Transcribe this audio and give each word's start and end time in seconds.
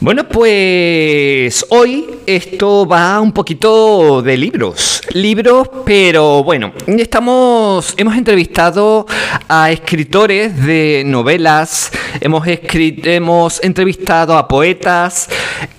Bueno, 0.00 0.28
pues 0.28 1.66
hoy 1.70 2.06
esto 2.24 2.86
va 2.86 3.20
un 3.20 3.32
poquito 3.32 4.22
de 4.22 4.36
libros. 4.36 5.02
Libros, 5.12 5.68
pero 5.84 6.44
bueno, 6.44 6.72
estamos 6.86 7.94
hemos 7.96 8.16
entrevistado 8.16 9.06
a 9.48 9.72
escritores 9.72 10.64
de 10.64 11.02
novelas, 11.04 11.90
hemos 12.20 12.44
hemos 12.46 13.60
entrevistado 13.64 14.38
a 14.38 14.46
poetas, 14.46 15.28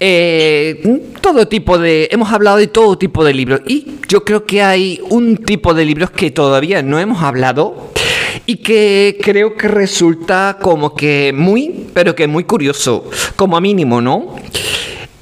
eh, 0.01 1.01
todo 1.21 1.47
tipo 1.47 1.77
de 1.77 2.09
hemos 2.11 2.33
hablado 2.33 2.57
de 2.57 2.67
todo 2.67 2.97
tipo 2.97 3.23
de 3.23 3.33
libros 3.33 3.61
y 3.67 3.99
yo 4.09 4.25
creo 4.25 4.45
que 4.45 4.61
hay 4.61 4.99
un 5.09 5.37
tipo 5.37 5.73
de 5.73 5.85
libros 5.85 6.11
que 6.11 6.29
todavía 6.29 6.83
no 6.83 6.99
hemos 6.99 7.23
hablado 7.23 7.89
y 8.45 8.57
que 8.57 9.19
creo 9.21 9.55
que 9.55 9.67
resulta 9.67 10.57
como 10.61 10.95
que 10.95 11.31
muy, 11.35 11.87
pero 11.93 12.15
que 12.15 12.27
muy 12.27 12.43
curioso, 12.43 13.09
como 13.35 13.59
mínimo, 13.61 14.01
¿no? 14.01 14.35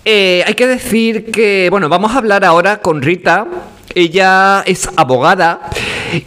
Eh, 0.05 0.41
hay 0.47 0.53
que 0.53 0.67
decir 0.67 1.31
que, 1.31 1.67
bueno, 1.69 1.89
vamos 1.89 2.13
a 2.13 2.19
hablar 2.19 2.45
ahora 2.45 2.79
con 2.81 3.01
Rita. 3.01 3.45
Ella 3.93 4.63
es 4.65 4.89
abogada 4.95 5.69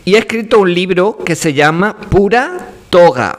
y 0.04 0.16
ha 0.16 0.18
escrito 0.18 0.58
un 0.58 0.74
libro 0.74 1.16
que 1.24 1.34
se 1.34 1.54
llama 1.54 1.96
Pura 1.96 2.68
Toga. 2.90 3.38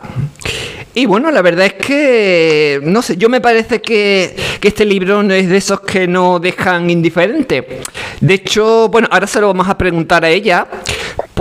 Y 0.94 1.05
bueno, 1.05 1.32
la 1.32 1.41
verdad 1.41 1.68
es 1.68 1.74
que, 1.74 2.80
no 2.84 3.02
sé, 3.02 3.18
yo 3.18 3.30
me 3.30 3.40
parece 3.40 3.82
que, 3.82 4.36
que, 4.60 4.68
este 4.68 4.84
libro 4.84 5.22
no 5.22 5.34
es 5.34 5.48
de 5.48 5.58
esos 5.58 5.82
que 5.82 6.08
no 6.08 6.40
dejan 6.40 6.90
indiferente. 6.90 7.82
De 8.20 8.34
hecho, 8.34 8.90
bueno, 8.90 9.08
ahora 9.12 9.27
se 9.27 9.40
lo 9.40 9.48
vamos 9.48 9.70
a 9.70 9.77
preguntar 9.77 10.26
a 10.26 10.30
ella, 10.30 10.68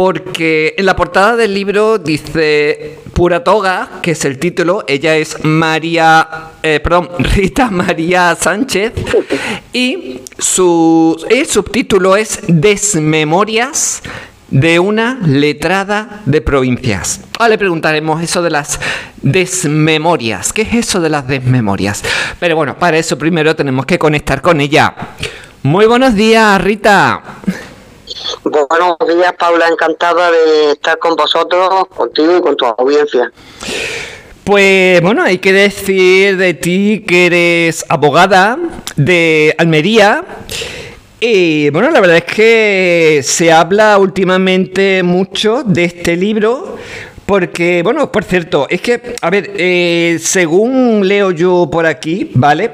porque 0.00 0.74
en 0.78 0.86
la 0.86 0.96
portada 0.96 1.36
del 1.36 1.52
libro 1.52 1.98
dice 1.98 3.00
Pura 3.12 3.45
Toga, 3.45 4.00
que 4.00 4.12
es 4.12 4.24
el 4.24 4.38
título, 4.38 4.82
ella 4.88 5.14
es 5.14 5.45
María, 5.45 6.27
eh, 6.62 6.80
perdón, 6.82 7.10
Rita 7.18 7.70
María 7.70 8.34
Sánchez, 8.34 8.94
y 9.74 10.22
su 10.38 11.22
el 11.28 11.44
subtítulo 11.44 12.16
es 12.16 12.41
Desmemorias 12.48 14.00
de 14.48 14.78
una 14.78 15.19
letrada 15.22 16.22
de 16.25 16.41
provincias. 16.41 17.20
Ahora 17.38 17.50
le 17.50 17.58
preguntaremos 17.58 18.22
eso 18.22 18.41
de 18.41 18.48
las 18.48 18.80
desmemorias. 19.20 20.55
¿Qué 20.55 20.62
es 20.62 20.72
eso 20.72 21.03
de 21.03 21.10
las 21.10 21.28
desmemorias? 21.28 22.03
Pero 22.38 22.56
bueno, 22.56 22.78
para 22.78 22.97
eso 22.97 23.19
primero 23.19 23.55
tenemos 23.55 23.84
que 23.84 23.98
conectar 23.98 24.41
con 24.41 24.62
ella. 24.62 24.94
Muy 25.62 25.84
buenos 25.84 26.14
días, 26.14 26.58
Rita. 26.58 27.22
Buenos 28.44 28.96
días, 29.08 29.32
Paula. 29.38 29.68
Encantada 29.68 30.30
de 30.30 30.72
estar 30.72 30.98
con 30.98 31.16
vosotros, 31.16 31.86
contigo 31.94 32.36
y 32.36 32.40
con 32.40 32.56
tu 32.56 32.64
audiencia. 32.64 33.30
Pues 34.44 35.00
bueno, 35.00 35.22
hay 35.22 35.38
que 35.38 35.52
decir 35.52 36.36
de 36.36 36.54
ti 36.54 37.04
que 37.06 37.26
eres 37.26 37.84
abogada 37.88 38.58
de 38.96 39.54
Almería. 39.58 40.24
Y 41.20 41.68
bueno, 41.70 41.91
la 41.91 42.00
verdad 42.00 42.16
es 42.16 42.24
que 42.24 43.20
se 43.22 43.52
habla 43.52 43.98
últimamente 43.98 45.02
mucho 45.02 45.62
de 45.64 45.84
este 45.84 46.16
libro. 46.16 46.78
Porque, 47.31 47.83
bueno, 47.84 48.11
por 48.11 48.25
cierto, 48.25 48.67
es 48.69 48.81
que, 48.81 49.14
a 49.23 49.31
ver, 49.31 49.53
eh, 49.55 50.19
según 50.20 51.06
leo 51.06 51.31
yo 51.31 51.69
por 51.70 51.87
aquí, 51.87 52.28
¿vale? 52.34 52.72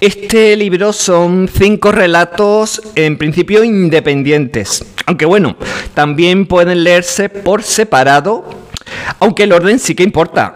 Este 0.00 0.54
libro 0.54 0.92
son 0.92 1.50
cinco 1.52 1.90
relatos, 1.90 2.80
en 2.94 3.18
principio 3.18 3.64
independientes. 3.64 4.84
Aunque 5.06 5.26
bueno, 5.26 5.56
también 5.92 6.46
pueden 6.46 6.84
leerse 6.84 7.28
por 7.30 7.64
separado, 7.64 8.44
aunque 9.18 9.42
el 9.42 9.50
orden 9.50 9.80
sí 9.80 9.96
que 9.96 10.04
importa. 10.04 10.54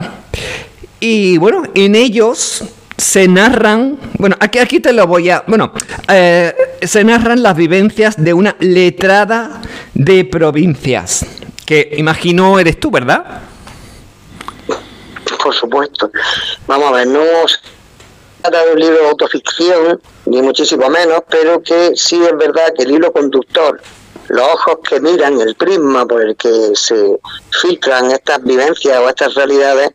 Y 1.01 1.37
bueno, 1.39 1.65
en 1.75 1.97
ellos 1.97 2.63
se 2.97 3.27
narran, 3.27 3.99
bueno, 4.17 4.37
aquí, 4.39 4.61
aquí 4.61 4.79
te 4.79 4.93
lo 4.93 5.09
voy 5.09 5.31
a, 5.31 5.43
bueno, 5.49 5.73
eh, 6.09 6.55
se 6.83 7.03
narran 7.03 7.43
las 7.43 7.57
vivencias 7.57 8.15
de 8.17 8.33
una 8.33 8.55
letrada 8.61 9.61
de 9.93 10.25
provincias, 10.25 11.27
que 11.67 11.95
imagino 11.97 12.59
eres 12.59 12.79
tú, 12.79 12.91
¿verdad? 12.91 13.43
Por 15.43 15.55
supuesto. 15.55 16.11
Vamos 16.67 16.89
a 16.89 16.93
ver, 16.93 17.07
no 17.07 17.21
trata 18.43 18.65
de 18.67 18.73
un 18.73 18.81
libro 18.81 18.99
de 18.99 19.09
autoficción, 19.09 20.01
ni 20.27 20.43
muchísimo 20.43 20.89
menos, 20.89 21.21
pero 21.29 21.63
que 21.63 21.93
sí 21.97 22.23
es 22.23 22.37
verdad 22.37 22.75
que 22.77 22.85
el 22.85 22.93
hilo 22.93 23.13
conductor, 23.13 23.81
los 24.29 24.47
ojos 24.47 24.79
que 24.89 25.01
miran, 25.01 25.41
el 25.41 25.55
prisma 25.55 26.07
por 26.07 26.23
el 26.23 26.37
que 26.37 26.73
se 26.75 27.19
filtran 27.63 28.11
estas 28.11 28.43
vivencias 28.43 28.99
o 28.99 29.09
estas 29.09 29.35
realidades, 29.35 29.91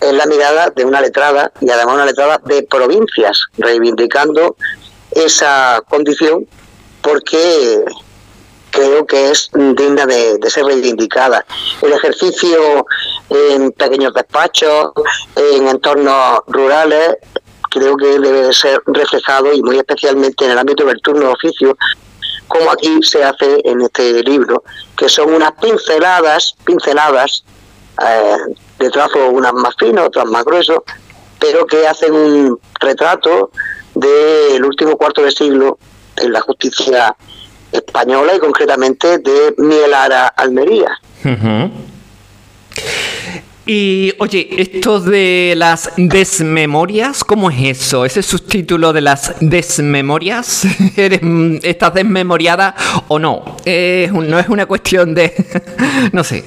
es 0.00 0.12
la 0.14 0.26
mirada 0.26 0.70
de 0.70 0.84
una 0.84 1.00
letrada 1.00 1.52
y 1.60 1.70
además 1.70 1.94
una 1.94 2.06
letrada 2.06 2.40
de 2.44 2.62
provincias, 2.62 3.38
reivindicando 3.58 4.56
esa 5.10 5.82
condición 5.88 6.46
porque 7.02 7.84
creo 8.70 9.06
que 9.06 9.30
es 9.30 9.50
digna 9.52 10.06
de, 10.06 10.38
ser 10.48 10.64
reivindicada. 10.64 11.44
El 11.82 11.92
ejercicio 11.92 12.86
en 13.28 13.72
pequeños 13.72 14.14
despachos, 14.14 14.92
en 15.36 15.68
entornos 15.68 16.40
rurales, 16.46 17.16
creo 17.70 17.96
que 17.96 18.18
debe 18.18 18.52
ser 18.52 18.82
reflejado 18.86 19.52
y 19.52 19.62
muy 19.62 19.78
especialmente 19.78 20.44
en 20.44 20.52
el 20.52 20.58
ámbito 20.58 20.84
del 20.84 21.00
turno 21.00 21.26
de 21.26 21.32
oficio, 21.32 21.76
como 22.48 22.70
aquí 22.70 23.00
se 23.02 23.22
hace 23.22 23.60
en 23.64 23.80
este 23.82 24.22
libro, 24.24 24.64
que 24.96 25.08
son 25.08 25.32
unas 25.32 25.52
pinceladas, 25.52 26.56
pinceladas 26.64 27.44
eh, 28.04 28.36
de 28.78 28.90
trazo, 28.90 29.30
unas 29.30 29.52
más 29.52 29.74
finas, 29.78 30.06
otras 30.06 30.26
más 30.26 30.44
gruesos, 30.44 30.78
pero 31.38 31.64
que 31.66 31.86
hacen 31.86 32.12
un 32.12 32.60
retrato 32.80 33.50
del 33.94 34.64
último 34.64 34.96
cuarto 34.96 35.22
de 35.22 35.30
siglo 35.30 35.78
en 36.16 36.32
la 36.32 36.40
justicia 36.40 37.16
española 37.72 38.34
y 38.36 38.38
concretamente 38.38 39.18
de 39.18 39.54
Mielara 39.58 40.28
Almería. 40.28 40.98
Y 43.66 44.12
oye, 44.18 44.48
esto 44.56 45.00
de 45.00 45.54
las 45.56 45.92
desmemorias, 45.96 47.22
¿cómo 47.22 47.50
es 47.50 47.78
eso? 47.80 48.04
¿Ese 48.04 48.22
subtítulo 48.22 48.92
de 48.92 49.00
las 49.00 49.34
desmemorias? 49.40 50.64
¿Estás 51.62 51.94
desmemoriada 51.94 52.74
o 53.08 53.18
no? 53.18 53.44
no 53.64 54.38
es 54.38 54.48
una 54.48 54.66
cuestión 54.66 55.14
de... 55.14 55.32
no 56.12 56.24
sé. 56.24 56.44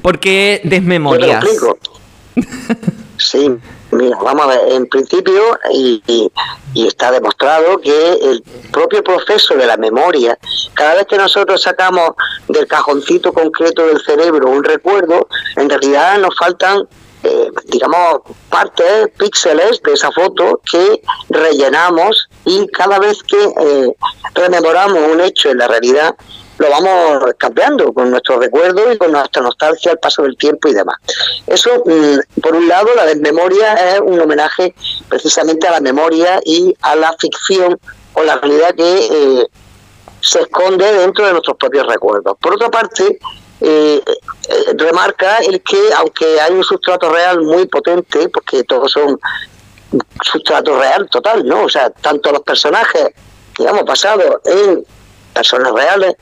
¿Por 0.00 0.18
qué 0.20 0.60
desmemorias? 0.64 1.44
Sí, 3.30 3.46
mira, 3.90 4.16
vamos 4.22 4.46
a 4.46 4.48
ver, 4.48 4.72
en 4.72 4.86
principio, 4.86 5.58
y, 5.70 6.32
está 6.74 7.10
demostrado 7.10 7.78
que 7.78 8.12
el 8.12 8.42
propio 8.72 9.04
proceso 9.04 9.54
de 9.54 9.66
la 9.66 9.76
memoria, 9.76 10.38
cada 10.72 10.94
vez 10.94 11.06
que 11.06 11.18
nosotros 11.18 11.60
sacamos 11.60 12.12
del 12.48 12.66
cajoncito 12.66 13.34
concreto 13.34 13.86
del 13.86 14.00
cerebro 14.00 14.48
un 14.48 14.64
recuerdo, 14.64 15.28
en 15.56 15.68
realidad 15.68 16.18
nos 16.18 16.34
faltan 16.38 16.88
eh, 17.22 17.50
digamos, 17.66 18.20
partes, 18.48 19.08
píxeles 19.18 19.82
de 19.82 19.92
esa 19.92 20.10
foto 20.12 20.62
que 20.70 21.02
rellenamos 21.28 22.28
y 22.46 22.66
cada 22.68 22.98
vez 22.98 23.22
que 23.24 23.44
eh, 23.44 23.92
rememoramos 24.34 25.00
un 25.12 25.20
hecho 25.20 25.50
en 25.50 25.58
la 25.58 25.68
realidad, 25.68 26.14
lo 26.58 26.70
vamos 26.70 27.34
cambiando 27.38 27.92
con 27.92 28.10
nuestros 28.10 28.40
recuerdos 28.40 28.94
y 28.94 28.98
con 28.98 29.12
nuestra 29.12 29.42
nostalgia 29.42 29.92
al 29.92 29.98
paso 29.98 30.22
del 30.22 30.36
tiempo 30.36 30.68
y 30.68 30.74
demás. 30.74 30.96
Eso, 31.46 31.70
mm, 31.84 32.40
por 32.40 32.56
un 32.56 32.68
lado, 32.68 32.88
la 32.96 33.06
desmemoria 33.06 33.74
es 33.94 34.00
un 34.00 34.20
homenaje 34.20 34.74
precisamente 35.08 35.68
a 35.68 35.72
la 35.72 35.80
memoria 35.80 36.40
y 36.44 36.74
a 36.82 36.96
la 36.96 37.14
ficción 37.18 37.78
o 38.14 38.22
la 38.22 38.36
realidad 38.38 38.74
que 38.74 39.08
eh, 39.10 39.46
se 40.20 40.40
esconde 40.40 40.92
dentro 40.92 41.26
de 41.26 41.32
nuestros 41.32 41.56
propios 41.56 41.86
recuerdos. 41.86 42.36
Por 42.40 42.54
otra 42.54 42.70
parte, 42.70 43.18
eh, 43.60 44.02
eh, 44.04 44.74
remarca 44.76 45.38
el 45.38 45.62
que, 45.62 45.80
aunque 45.96 46.40
hay 46.40 46.52
un 46.52 46.64
sustrato 46.64 47.10
real 47.10 47.42
muy 47.42 47.66
potente, 47.66 48.28
porque 48.28 48.64
todos 48.64 48.90
son 48.92 49.18
sustrato 50.22 50.78
real 50.78 51.08
total, 51.08 51.46
¿no? 51.46 51.64
O 51.64 51.68
sea, 51.68 51.90
tanto 51.90 52.32
los 52.32 52.42
personajes, 52.42 53.10
digamos, 53.56 53.84
basados 53.84 54.36
en 54.44 54.84
personas 55.32 55.72
reales, 55.72 56.14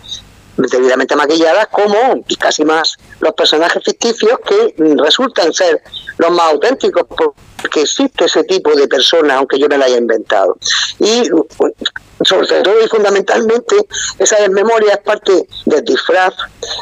debidamente 0.56 1.16
maquilladas, 1.16 1.68
como 1.68 2.24
y 2.26 2.36
casi 2.36 2.64
más 2.64 2.96
los 3.20 3.32
personajes 3.34 3.82
ficticios 3.84 4.38
que 4.46 4.74
resultan 4.96 5.52
ser 5.52 5.82
los 6.18 6.30
más 6.30 6.52
auténticos 6.52 7.06
porque 7.08 7.82
existe 7.82 8.24
ese 8.24 8.44
tipo 8.44 8.74
de 8.74 8.88
persona, 8.88 9.36
aunque 9.36 9.58
yo 9.58 9.68
me 9.68 9.78
la 9.78 9.86
haya 9.86 9.98
inventado. 9.98 10.56
Y 10.98 11.24
sobre 12.24 12.62
todo 12.62 12.82
y 12.82 12.88
fundamentalmente 12.88 13.76
esa 14.18 14.36
desmemoria 14.36 14.94
es 14.94 14.98
parte 14.98 15.46
del 15.64 15.84
disfraz 15.84 16.34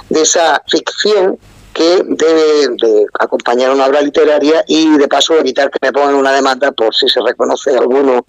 de 0.08 0.22
esa 0.22 0.62
ficción 0.68 1.38
que 1.72 2.02
debe 2.06 2.68
de 2.80 3.06
acompañar 3.18 3.72
una 3.72 3.86
obra 3.86 4.00
literaria 4.00 4.64
y 4.68 4.96
de 4.96 5.08
paso 5.08 5.36
evitar 5.36 5.70
que 5.70 5.78
me 5.82 5.92
pongan 5.92 6.14
una 6.14 6.30
demanda 6.30 6.70
por 6.70 6.94
si 6.94 7.08
se 7.08 7.20
reconoce 7.20 7.76
alguno 7.76 8.24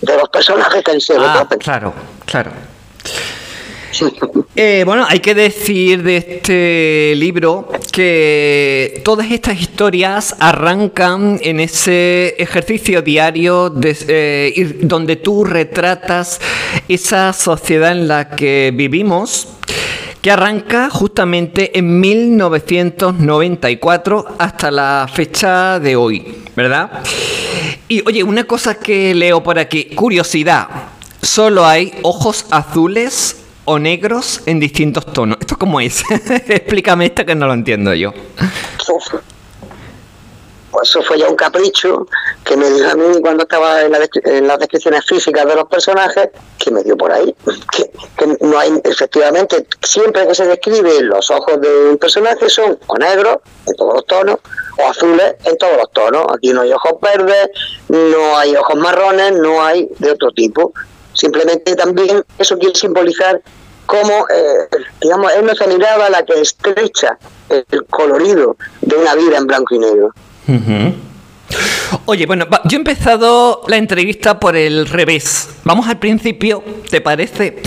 de 0.00 0.16
los 0.16 0.28
personajes 0.30 0.82
que 0.82 0.98
sido 1.00 1.20
ah, 1.20 1.46
Claro, 1.58 1.92
claro. 2.24 2.52
Eh, 4.54 4.84
bueno, 4.86 5.04
hay 5.08 5.20
que 5.20 5.34
decir 5.34 6.02
de 6.02 6.16
este 6.16 7.14
libro 7.16 7.68
que 7.92 9.02
todas 9.04 9.30
estas 9.30 9.60
historias 9.60 10.34
arrancan 10.38 11.38
en 11.42 11.60
ese 11.60 12.34
ejercicio 12.38 13.02
diario 13.02 13.68
de, 13.70 13.96
eh, 14.08 14.78
donde 14.80 15.16
tú 15.16 15.44
retratas 15.44 16.40
esa 16.88 17.32
sociedad 17.32 17.92
en 17.92 18.08
la 18.08 18.30
que 18.30 18.72
vivimos 18.74 19.48
que 20.22 20.30
arranca 20.30 20.88
justamente 20.90 21.78
en 21.78 22.00
1994 22.00 24.24
hasta 24.38 24.70
la 24.70 25.08
fecha 25.12 25.78
de 25.78 25.96
hoy, 25.96 26.34
¿verdad? 26.56 27.02
Y 27.88 28.02
oye, 28.06 28.24
una 28.24 28.44
cosa 28.44 28.74
que 28.74 29.14
leo 29.14 29.42
por 29.42 29.58
aquí, 29.58 29.84
curiosidad, 29.94 30.68
solo 31.22 31.64
hay 31.64 31.94
ojos 32.02 32.44
azules 32.50 33.45
o 33.66 33.78
negros 33.78 34.40
en 34.46 34.58
distintos 34.58 35.04
tonos. 35.12 35.38
¿Esto 35.40 35.56
cómo 35.58 35.80
es? 35.80 36.02
Explícame 36.10 37.06
esto 37.06 37.26
que 37.26 37.34
no 37.34 37.46
lo 37.46 37.52
entiendo 37.52 37.92
yo. 37.94 38.14
Pues 40.76 40.90
eso 40.90 41.02
fue 41.02 41.18
ya 41.18 41.28
un 41.28 41.36
capricho 41.36 42.06
que 42.44 42.54
me 42.54 42.68
dio 42.70 42.90
a 42.90 42.94
mí 42.94 43.20
cuando 43.22 43.44
estaba 43.44 43.82
en, 43.82 43.92
las 43.92 44.58
descripciones 44.58 45.06
físicas 45.06 45.46
de 45.46 45.54
los 45.54 45.66
personajes, 45.68 46.28
que 46.58 46.70
me 46.70 46.82
dio 46.82 46.96
por 46.96 47.10
ahí. 47.12 47.34
Que, 47.72 47.90
no 48.42 48.58
hay, 48.58 48.78
efectivamente, 48.84 49.66
siempre 49.82 50.26
que 50.28 50.34
se 50.34 50.46
describe 50.46 51.00
los 51.02 51.30
ojos 51.30 51.60
de 51.60 51.90
un 51.90 51.96
personaje 51.96 52.50
son 52.50 52.78
o 52.86 52.98
negros, 52.98 53.38
en 53.66 53.74
todos 53.74 53.94
los 53.94 54.06
tonos, 54.06 54.38
o 54.78 54.88
azules 54.88 55.36
en 55.44 55.56
todos 55.56 55.78
los 55.78 55.90
tonos. 55.92 56.26
Aquí 56.34 56.52
no 56.52 56.60
hay 56.60 56.72
ojos 56.72 57.00
verdes, 57.00 57.48
no 57.88 58.36
hay 58.36 58.54
ojos 58.54 58.76
marrones, 58.76 59.32
no 59.32 59.64
hay 59.64 59.88
de 59.98 60.10
otro 60.10 60.30
tipo. 60.32 60.74
Simplemente 61.16 61.74
también 61.74 62.22
eso 62.38 62.58
quiere 62.58 62.74
simbolizar 62.74 63.40
cómo, 63.86 64.26
eh, 64.28 64.68
digamos, 65.00 65.32
es 65.32 65.42
nuestra 65.42 65.66
mirada 65.66 66.10
la 66.10 66.24
que 66.24 66.40
estrecha 66.40 67.18
el 67.48 67.84
colorido 67.86 68.56
de 68.82 68.96
una 68.96 69.14
vida 69.14 69.38
en 69.38 69.46
blanco 69.46 69.74
y 69.74 69.78
negro. 69.78 70.12
Oye, 72.06 72.26
bueno, 72.26 72.46
yo 72.64 72.76
he 72.76 72.80
empezado 72.80 73.62
la 73.68 73.76
entrevista 73.76 74.40
por 74.40 74.56
el 74.56 74.86
revés. 74.86 75.48
Vamos 75.64 75.88
al 75.88 75.98
principio, 75.98 76.62
¿te 76.90 77.00
parece? 77.00 77.62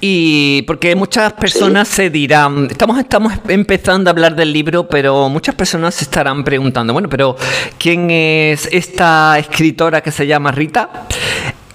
Y 0.00 0.62
porque 0.62 0.94
muchas 0.94 1.32
personas 1.32 1.88
se 1.88 2.10
dirán, 2.10 2.68
estamos, 2.70 2.98
estamos 2.98 3.32
empezando 3.48 4.08
a 4.08 4.12
hablar 4.12 4.36
del 4.36 4.52
libro, 4.52 4.88
pero 4.88 5.28
muchas 5.28 5.54
personas 5.54 5.94
se 5.96 6.04
estarán 6.04 6.44
preguntando, 6.44 6.92
bueno, 6.92 7.08
pero 7.08 7.36
¿quién 7.78 8.10
es 8.10 8.68
esta 8.70 9.38
escritora 9.38 10.00
que 10.00 10.12
se 10.12 10.26
llama 10.26 10.52
Rita? 10.52 11.06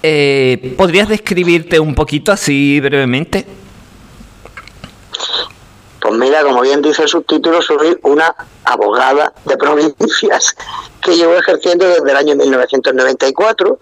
Eh, 0.02 0.74
¿Podrías 0.76 1.08
describirte 1.08 1.78
un 1.78 1.94
poquito 1.94 2.32
así 2.32 2.80
brevemente? 2.80 3.46
Pues 6.00 6.14
mira, 6.14 6.42
como 6.42 6.62
bien 6.62 6.82
dice 6.82 7.02
el 7.02 7.08
subtítulo, 7.08 7.62
soy 7.62 7.96
una 8.02 8.34
abogada 8.64 9.32
de 9.44 9.56
provincias 9.56 10.56
que 11.00 11.16
llevo 11.16 11.34
ejerciendo 11.34 11.86
desde 11.86 12.10
el 12.10 12.16
año 12.16 12.34
1994. 12.34 13.78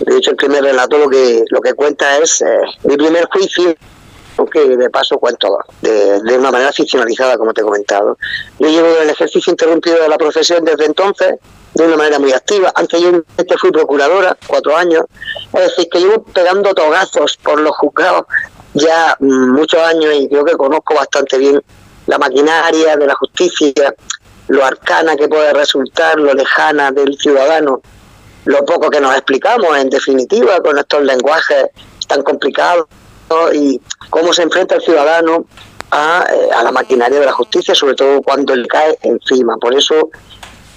De 0.00 0.16
hecho, 0.16 0.30
el 0.30 0.36
primer 0.36 0.64
relato 0.64 0.98
lo 0.98 1.08
que, 1.08 1.44
lo 1.48 1.60
que 1.60 1.74
cuenta 1.74 2.18
es 2.18 2.42
eh, 2.42 2.46
mi 2.82 2.96
primer 2.96 3.26
juicio, 3.26 3.76
que 4.50 4.76
de 4.76 4.90
paso 4.90 5.18
cuento 5.18 5.58
de, 5.82 6.22
de, 6.22 6.38
una 6.38 6.50
manera 6.50 6.72
ficcionalizada, 6.72 7.36
como 7.36 7.52
te 7.52 7.60
he 7.60 7.64
comentado. 7.64 8.16
Yo 8.58 8.68
llevo 8.68 8.88
el 9.02 9.10
ejercicio 9.10 9.50
interrumpido 9.50 10.00
de 10.00 10.08
la 10.08 10.16
profesión 10.16 10.64
desde 10.64 10.86
entonces, 10.86 11.34
de 11.74 11.86
una 11.86 11.96
manera 11.96 12.18
muy 12.18 12.32
activa. 12.32 12.72
Antes 12.74 13.00
yo 13.00 13.22
fui 13.58 13.70
procuradora, 13.70 14.36
cuatro 14.46 14.76
años. 14.76 15.04
Es 15.52 15.60
decir, 15.60 15.88
que 15.90 16.00
llevo 16.00 16.22
pegando 16.24 16.74
togazos 16.74 17.36
por 17.36 17.60
los 17.60 17.76
juzgados 17.76 18.26
ya 18.74 19.16
mm, 19.18 19.52
muchos 19.52 19.80
años 19.80 20.14
y 20.14 20.28
creo 20.28 20.44
que 20.44 20.56
conozco 20.56 20.94
bastante 20.94 21.38
bien 21.38 21.62
la 22.06 22.18
maquinaria 22.18 22.96
de 22.96 23.06
la 23.06 23.14
justicia, 23.14 23.94
lo 24.48 24.64
arcana 24.64 25.16
que 25.16 25.28
puede 25.28 25.52
resultar, 25.52 26.18
lo 26.18 26.34
lejana 26.34 26.90
del 26.90 27.16
ciudadano, 27.16 27.80
lo 28.44 28.64
poco 28.64 28.90
que 28.90 29.00
nos 29.00 29.14
explicamos 29.14 29.76
en 29.76 29.90
definitiva 29.90 30.60
con 30.60 30.78
estos 30.78 31.02
lenguajes 31.02 31.66
tan 32.08 32.22
complicados 32.22 32.86
y 33.52 33.80
cómo 34.08 34.32
se 34.32 34.42
enfrenta 34.42 34.74
el 34.74 34.82
ciudadano 34.82 35.46
a, 35.92 36.26
eh, 36.32 36.48
a 36.52 36.62
la 36.64 36.72
maquinaria 36.72 37.20
de 37.20 37.26
la 37.26 37.32
justicia, 37.32 37.74
sobre 37.74 37.94
todo 37.94 38.22
cuando 38.22 38.56
le 38.56 38.66
cae 38.66 38.98
encima. 39.02 39.56
Por 39.56 39.74
eso 39.74 40.10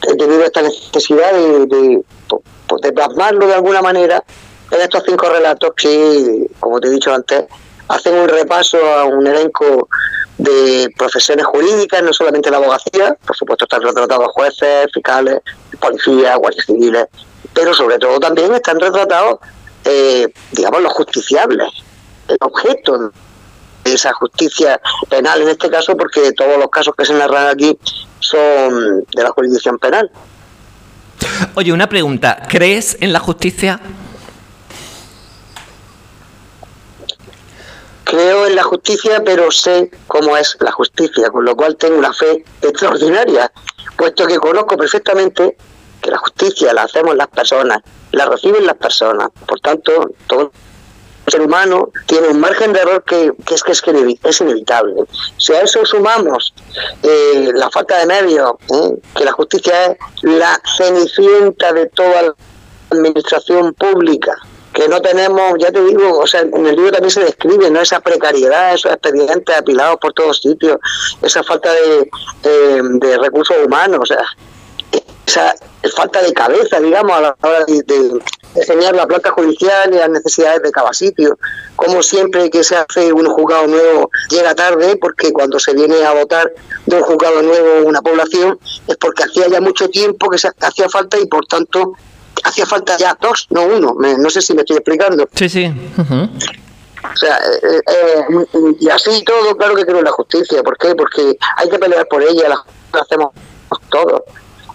he 0.08 0.16
tenido 0.16 0.44
esta 0.44 0.62
necesidad 0.62 1.34
de, 1.34 1.66
de, 1.66 2.04
de 2.82 2.92
plasmarlo 2.92 3.48
de 3.48 3.54
alguna 3.54 3.82
manera 3.82 4.24
en 4.72 4.82
estos 4.82 5.04
cinco 5.06 5.30
relatos 5.30 5.72
que, 5.76 6.48
como 6.60 6.80
te 6.80 6.88
he 6.88 6.92
dicho 6.92 7.14
antes, 7.14 7.46
hacen 7.88 8.16
un 8.16 8.28
repaso 8.28 8.78
a 8.78 9.06
un 9.06 9.26
elenco 9.28 9.88
de 10.38 10.92
profesiones 10.98 11.46
jurídicas, 11.46 12.02
no 12.02 12.12
solamente 12.12 12.50
la 12.50 12.58
abogacía, 12.58 13.16
por 13.26 13.36
supuesto 13.36 13.66
están 13.66 13.82
retratados 13.82 14.30
jueces, 14.34 14.88
fiscales, 14.94 15.42
policías, 15.80 16.38
guardias 16.38 16.66
civiles, 16.66 17.06
pero 17.54 17.74
sobre 17.74 18.00
todo 18.00 18.20
también 18.20 18.54
están 18.54 18.80
retratados, 18.80 19.40
eh, 19.86 20.28
digamos, 20.52 20.82
los 20.82 20.94
justiciables, 20.94 21.68
el 22.28 22.38
objeto 22.42 23.12
esa 23.84 24.14
justicia 24.14 24.80
penal 25.10 25.42
en 25.42 25.50
este 25.50 25.70
caso, 25.70 25.96
porque 25.98 26.32
todos 26.34 26.58
los 26.58 26.70
casos 26.70 26.96
que 26.96 27.06
se 27.06 27.14
narran 27.14 27.48
aquí 27.48 27.78
son 28.20 29.04
de 29.14 29.24
la 29.24 29.30
jurisdicción 29.32 29.78
penal. 29.78 30.10
Oye, 31.56 31.72
una 31.74 31.88
pregunta, 31.88 32.44
¿crees 32.50 32.98
en 33.00 33.14
la 33.14 33.20
justicia? 33.20 33.80
creo 38.14 38.46
en 38.46 38.56
la 38.56 38.62
justicia, 38.62 39.24
pero 39.26 39.50
sé 39.50 39.90
cómo 40.06 40.38
es 40.38 40.56
la 40.60 40.72
justicia, 40.72 41.32
con 41.32 41.46
lo 41.46 41.56
cual 41.56 41.76
tengo 41.78 41.98
una 41.98 42.14
fe 42.14 42.44
extraordinaria, 42.62 43.52
puesto 43.98 44.28
que 44.28 44.38
conozco 44.38 44.78
perfectamente 44.78 45.58
que 46.00 46.12
la 46.12 46.20
justicia 46.20 46.74
la 46.74 46.84
hacemos 46.84 47.16
las 47.16 47.30
personas, 47.30 47.82
la 48.12 48.26
reciben 48.28 48.68
las 48.68 48.76
personas, 48.76 49.30
por 49.48 49.60
tanto, 49.62 50.12
todo 50.28 50.52
ser 51.28 51.42
humano 51.42 51.92
tiene 52.06 52.28
un 52.28 52.40
margen 52.40 52.74
de 52.74 52.80
error 52.80 53.04
que, 53.04 53.32
es 53.54 53.64
que 53.64 53.72
es, 53.72 54.42
inevitable. 54.42 55.04
Si 55.38 55.54
a 55.54 55.62
eso 55.62 55.86
sumamos 55.86 56.54
eh, 57.02 57.52
la 57.54 57.70
falta 57.70 57.98
de 58.00 58.06
medios, 58.06 58.54
¿eh? 58.70 58.96
que 59.16 59.26
la 59.26 59.32
justicia 59.32 59.92
es 59.92 59.98
la 60.24 60.62
cenicienta 60.78 61.72
de 61.74 61.88
toda 61.88 62.22
la 62.24 62.36
administración 62.92 63.74
pública, 63.74 64.36
que 64.74 64.88
no 64.88 65.02
tenemos, 65.02 65.54
ya 65.60 65.72
te 65.72 65.84
digo, 65.84 66.20
o 66.20 66.28
sea, 66.28 66.42
en 66.42 66.66
el 66.66 66.76
libro 66.76 66.92
también 66.92 67.12
se 67.12 67.24
describe, 67.24 67.70
¿no? 67.70 67.80
Esa 67.80 68.00
precariedad, 68.00 68.74
esos 68.74 68.92
expedientes 68.92 69.56
apilados 69.56 69.98
por 70.02 70.14
todos 70.14 70.42
sitios, 70.42 70.78
esa 71.22 71.44
falta 71.44 71.70
de, 71.72 72.10
de, 73.00 73.18
recursos 73.20 73.56
humanos, 73.64 74.00
o 74.02 74.06
sea, 74.06 74.26
esa 75.26 75.56
falta 75.96 76.22
de 76.22 76.34
cabeza, 76.34 76.80
digamos, 76.80 77.12
a 77.14 77.22
la 77.22 77.36
hora 77.42 77.66
de, 77.66 77.82
de 77.84 78.20
enseñar 78.56 78.96
la 78.96 79.08
planta 79.08 79.32
judicial 79.32 79.94
y 79.94 79.98
las 79.98 80.10
necesidades 80.10 80.62
de 80.62 80.72
cada 80.72 80.94
sitio. 80.94 81.38
Como 81.76 82.04
siempre 82.04 82.50
que 82.50 82.64
se 82.64 82.76
hace 82.76 83.12
un 83.12 83.26
juzgado 83.28 83.68
nuevo 83.68 84.10
llega 84.30 84.56
tarde, 84.56 84.98
porque 84.98 85.32
cuando 85.32 85.60
se 85.60 85.74
viene 85.74 86.04
a 86.04 86.14
votar 86.14 86.52
de 86.86 86.96
un 86.96 87.04
juzgado 87.04 87.42
nuevo 87.42 87.88
una 87.88 88.02
población 88.02 88.60
es 88.88 88.98
porque 88.98 89.24
hacía 89.24 89.48
ya 89.48 89.62
mucho 89.62 89.90
tiempo 89.90 90.30
que 90.30 90.38
se 90.38 90.50
hacía 90.60 90.90
falta 90.90 91.18
y 91.20 91.26
por 91.26 91.46
tanto 91.46 91.94
hacía 92.44 92.66
falta 92.66 92.98
ya 92.98 93.18
dos, 93.20 93.48
no 93.50 93.64
uno. 93.64 93.96
no 93.98 94.30
sé 94.30 94.42
si 94.42 94.54
me 94.54 94.62
estoy 94.62 94.78
explicando. 94.78 95.28
Sí, 95.34 95.50
sí. 95.50 95.72
O 97.04 97.18
sea, 97.18 97.38
eh, 97.38 97.82
eh, 97.86 98.26
y 98.80 98.90
así 98.90 99.24
todo, 99.24 99.56
claro 99.58 99.76
que 99.76 99.86
creo 99.86 100.00
en 100.00 100.06
la 100.06 100.12
justicia. 100.12 100.64
¿Por 100.64 100.78
qué? 100.78 100.96
Porque 100.96 101.38
hay 101.58 101.70
que 101.70 101.78
pelear 101.78 102.08
por 102.08 102.24
ella, 102.24 102.48
la 102.48 102.64
hacemos 103.00 103.32
todos. 103.90 104.22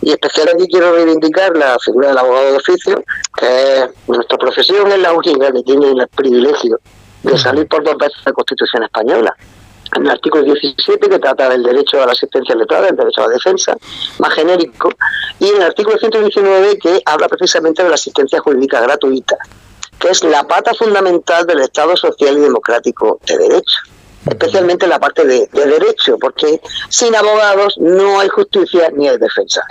Y 0.02 0.12
especialmente 0.12 0.66
quiero 0.68 0.94
reivindicar 0.94 1.56
la 1.56 1.78
figura 1.78 2.08
del 2.08 2.18
abogado 2.18 2.52
de 2.52 2.56
oficio, 2.56 3.02
que 3.36 3.82
es 3.82 3.90
nuestra 4.06 4.38
profesión 4.38 4.90
es 4.92 4.98
la 4.98 5.12
única 5.12 5.52
que 5.52 5.62
tiene 5.62 5.90
el 5.90 6.08
privilegio 6.08 6.78
de 7.22 7.36
salir 7.36 7.66
por 7.66 7.82
dos 7.82 7.96
veces 7.98 8.16
de 8.24 8.30
la 8.30 8.32
Constitución 8.32 8.84
española 8.84 9.36
en 9.96 10.04
el 10.04 10.10
artículo 10.10 10.44
17 10.44 11.08
que 11.08 11.18
trata 11.18 11.48
del 11.48 11.62
derecho 11.62 12.02
a 12.02 12.06
la 12.06 12.12
asistencia 12.12 12.54
letrada, 12.54 12.88
el 12.88 12.96
derecho 12.96 13.22
a 13.22 13.28
la 13.28 13.34
defensa, 13.34 13.76
más 14.18 14.34
genérico, 14.34 14.90
y 15.38 15.48
en 15.48 15.56
el 15.56 15.62
artículo 15.62 15.98
119 15.98 16.78
que 16.78 17.02
habla 17.04 17.28
precisamente 17.28 17.82
de 17.82 17.88
la 17.88 17.94
asistencia 17.94 18.40
jurídica 18.40 18.80
gratuita, 18.80 19.36
que 19.98 20.10
es 20.10 20.22
la 20.24 20.46
pata 20.46 20.74
fundamental 20.74 21.46
del 21.46 21.60
Estado 21.60 21.96
social 21.96 22.36
y 22.36 22.40
democrático 22.40 23.20
de 23.26 23.38
derecho, 23.38 23.78
especialmente 24.26 24.86
la 24.86 24.98
parte 24.98 25.24
de, 25.24 25.48
de 25.52 25.66
derecho, 25.66 26.18
porque 26.18 26.60
sin 26.88 27.14
abogados 27.14 27.76
no 27.78 28.20
hay 28.20 28.28
justicia 28.28 28.90
ni 28.94 29.08
hay 29.08 29.18
defensa. 29.18 29.62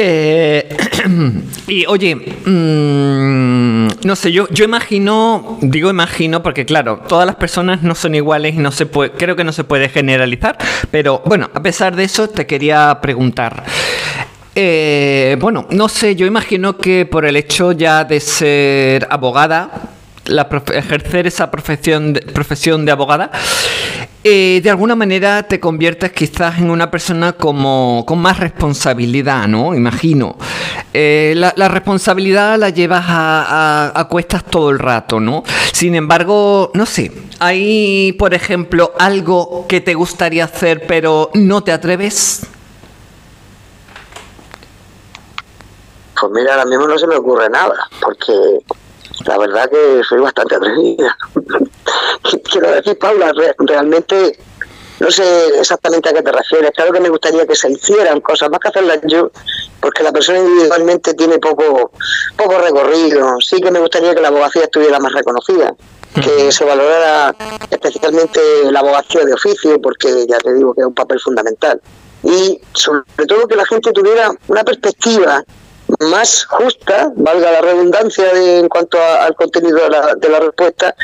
Eh, 0.00 0.76
y 1.66 1.84
oye, 1.86 2.14
mm, 2.14 4.06
no 4.06 4.14
sé, 4.14 4.30
yo, 4.30 4.48
yo 4.50 4.64
imagino, 4.64 5.58
digo 5.60 5.90
imagino 5.90 6.40
porque 6.40 6.64
claro, 6.64 7.00
todas 7.08 7.26
las 7.26 7.34
personas 7.34 7.82
no 7.82 7.96
son 7.96 8.14
iguales 8.14 8.54
y 8.54 8.58
no 8.58 8.70
se 8.70 8.86
puede, 8.86 9.10
creo 9.10 9.34
que 9.34 9.42
no 9.42 9.50
se 9.50 9.64
puede 9.64 9.88
generalizar, 9.88 10.56
pero 10.92 11.20
bueno, 11.26 11.50
a 11.52 11.60
pesar 11.64 11.96
de 11.96 12.04
eso 12.04 12.28
te 12.28 12.46
quería 12.46 13.00
preguntar. 13.02 13.64
Eh, 14.54 15.36
bueno, 15.40 15.66
no 15.70 15.88
sé, 15.88 16.14
yo 16.14 16.26
imagino 16.26 16.78
que 16.78 17.04
por 17.04 17.24
el 17.24 17.34
hecho 17.34 17.72
ya 17.72 18.04
de 18.04 18.20
ser 18.20 19.08
abogada, 19.10 19.70
ejercer 20.74 21.26
esa 21.26 21.50
profesión 21.50 22.12
de, 22.12 22.20
profesión 22.20 22.84
de 22.84 22.92
abogada, 22.92 23.32
eh, 24.24 24.60
de 24.62 24.70
alguna 24.70 24.96
manera 24.96 25.44
te 25.44 25.60
conviertes 25.60 26.12
quizás 26.12 26.58
en 26.58 26.70
una 26.70 26.90
persona 26.90 27.34
como, 27.34 28.04
con 28.06 28.18
más 28.18 28.40
responsabilidad, 28.40 29.46
¿no? 29.46 29.74
Imagino. 29.74 30.36
Eh, 30.92 31.34
la, 31.36 31.68
responsabilidad 31.68 32.58
la 32.58 32.70
llevas 32.70 33.04
a, 33.08 33.92
a, 33.94 34.08
cuestas 34.08 34.44
todo 34.44 34.70
el 34.70 34.80
rato, 34.80 35.20
¿no? 35.20 35.44
Sin 35.72 35.94
embargo, 35.94 36.72
no 36.74 36.84
sé, 36.84 37.12
hay, 37.38 38.12
por 38.18 38.34
ejemplo, 38.34 38.92
algo 38.98 39.66
que 39.68 39.80
te 39.80 39.94
gustaría 39.94 40.44
hacer 40.44 40.84
pero 40.86 41.30
no 41.34 41.62
te 41.62 41.70
atreves. 41.70 42.46
Pues 46.20 46.32
mira, 46.32 46.54
ahora 46.54 46.64
mismo 46.64 46.88
no 46.88 46.98
se 46.98 47.06
me 47.06 47.14
ocurre 47.14 47.48
nada, 47.48 47.88
porque 48.02 48.32
la 49.24 49.38
verdad 49.38 49.70
que 49.70 50.02
soy 50.08 50.20
bastante 50.20 50.56
atrevida. 50.56 51.16
Quiero 52.50 52.70
decir, 52.72 52.98
Paula, 52.98 53.32
realmente 53.58 54.38
no 55.00 55.10
sé 55.10 55.58
exactamente 55.58 56.08
a 56.08 56.12
qué 56.12 56.22
te 56.22 56.32
refieres. 56.32 56.70
Claro 56.74 56.92
que 56.92 57.00
me 57.00 57.08
gustaría 57.08 57.46
que 57.46 57.54
se 57.54 57.70
hicieran 57.70 58.20
cosas, 58.20 58.50
más 58.50 58.60
que 58.60 58.68
hacerlas 58.68 58.98
yo, 59.04 59.30
porque 59.80 60.02
la 60.02 60.12
persona 60.12 60.40
individualmente 60.40 61.14
tiene 61.14 61.38
poco, 61.38 61.92
poco 62.36 62.58
recorrido. 62.58 63.36
Sí 63.40 63.60
que 63.60 63.70
me 63.70 63.78
gustaría 63.78 64.14
que 64.14 64.20
la 64.20 64.28
abogacía 64.28 64.64
estuviera 64.64 64.98
más 64.98 65.12
reconocida, 65.12 65.74
que 66.14 66.50
se 66.50 66.64
valorara 66.64 67.34
especialmente 67.70 68.40
la 68.70 68.80
abogacía 68.80 69.24
de 69.24 69.34
oficio, 69.34 69.80
porque 69.80 70.26
ya 70.28 70.38
te 70.38 70.54
digo 70.54 70.74
que 70.74 70.80
es 70.80 70.86
un 70.86 70.94
papel 70.94 71.20
fundamental. 71.20 71.80
Y 72.24 72.60
sobre 72.72 73.26
todo 73.26 73.46
que 73.46 73.56
la 73.56 73.66
gente 73.66 73.92
tuviera 73.92 74.32
una 74.48 74.64
perspectiva 74.64 75.44
más 76.00 76.44
justa, 76.44 77.12
valga 77.14 77.52
la 77.52 77.60
redundancia 77.60 78.30
en 78.32 78.68
cuanto 78.68 78.98
al 79.00 79.34
contenido 79.36 79.78
de 79.78 79.88
la, 79.88 80.14
de 80.16 80.28
la 80.28 80.40
respuesta, 80.40 80.94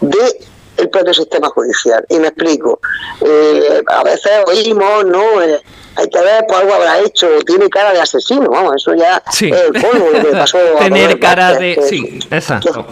de 0.00 0.40
el 0.78 0.88
propio 0.90 1.12
sistema 1.12 1.48
judicial. 1.48 2.04
Y 2.08 2.18
me 2.18 2.28
explico. 2.28 2.80
Eh, 3.20 3.82
a 3.86 4.04
veces 4.04 4.32
oímos, 4.46 5.04
¿no? 5.06 5.42
Eh, 5.42 5.60
hay 5.96 6.08
que 6.08 6.20
ver, 6.20 6.44
pues 6.46 6.60
algo 6.60 6.74
habrá 6.74 7.00
hecho, 7.00 7.26
tiene 7.44 7.68
cara 7.68 7.92
de 7.92 8.00
asesino, 8.00 8.48
vamos, 8.48 8.74
eso 8.76 8.94
ya 8.94 9.20
sí. 9.32 9.50
es 9.50 9.60
el 9.60 9.72
polvo 9.72 10.12
que 10.12 10.36
pasó. 10.36 10.58
Tener 10.78 11.18
cara 11.18 11.54
de... 11.54 11.84
sí, 11.88 12.20
exacto. 12.30 12.86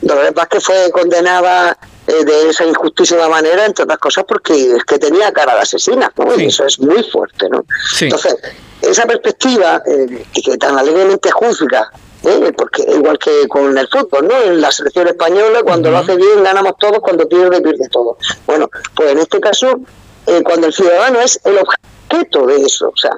Dolores 0.00 0.32
Vázquez 0.32 0.64
fue 0.64 0.90
condenada 0.90 1.76
eh, 2.06 2.24
de 2.24 2.48
esa 2.48 2.64
injustísima 2.64 3.28
manera, 3.28 3.66
entre 3.66 3.84
otras 3.84 3.98
cosas, 3.98 4.24
porque 4.26 4.76
es 4.76 4.84
que 4.84 4.98
tenía 4.98 5.30
cara 5.32 5.54
de 5.54 5.60
asesina, 5.60 6.10
¿no? 6.16 6.34
Y 6.40 6.46
eso 6.46 6.64
es 6.64 6.80
muy 6.80 7.02
fuerte, 7.02 7.48
¿no? 7.50 7.66
Entonces, 8.00 8.36
esa 8.80 9.04
perspectiva 9.04 9.82
eh, 9.86 10.24
que 10.32 10.56
tan 10.56 10.78
alegremente 10.78 11.30
juzga 11.30 11.90
¿eh? 12.24 12.52
porque 12.56 12.82
igual 12.82 13.18
que 13.18 13.46
con 13.48 13.76
el 13.76 13.88
fútbol, 13.88 14.28
¿no? 14.28 14.36
En 14.42 14.60
la 14.60 14.70
selección 14.70 15.08
española, 15.08 15.62
cuando 15.62 15.90
lo 15.90 15.98
hace 15.98 16.16
bien, 16.16 16.42
ganamos 16.42 16.74
todos, 16.78 17.00
cuando 17.00 17.28
pierde, 17.28 17.60
pierde 17.60 17.88
todo. 17.90 18.16
Bueno, 18.46 18.68
pues 18.94 19.12
en 19.12 19.18
este 19.18 19.40
caso, 19.40 19.80
eh, 20.26 20.42
cuando 20.42 20.66
el 20.66 20.72
ciudadano 20.72 21.20
es 21.20 21.40
el 21.44 21.58
objeto 21.58 22.46
de 22.46 22.56
eso, 22.56 22.88
o 22.88 22.96
sea, 22.96 23.12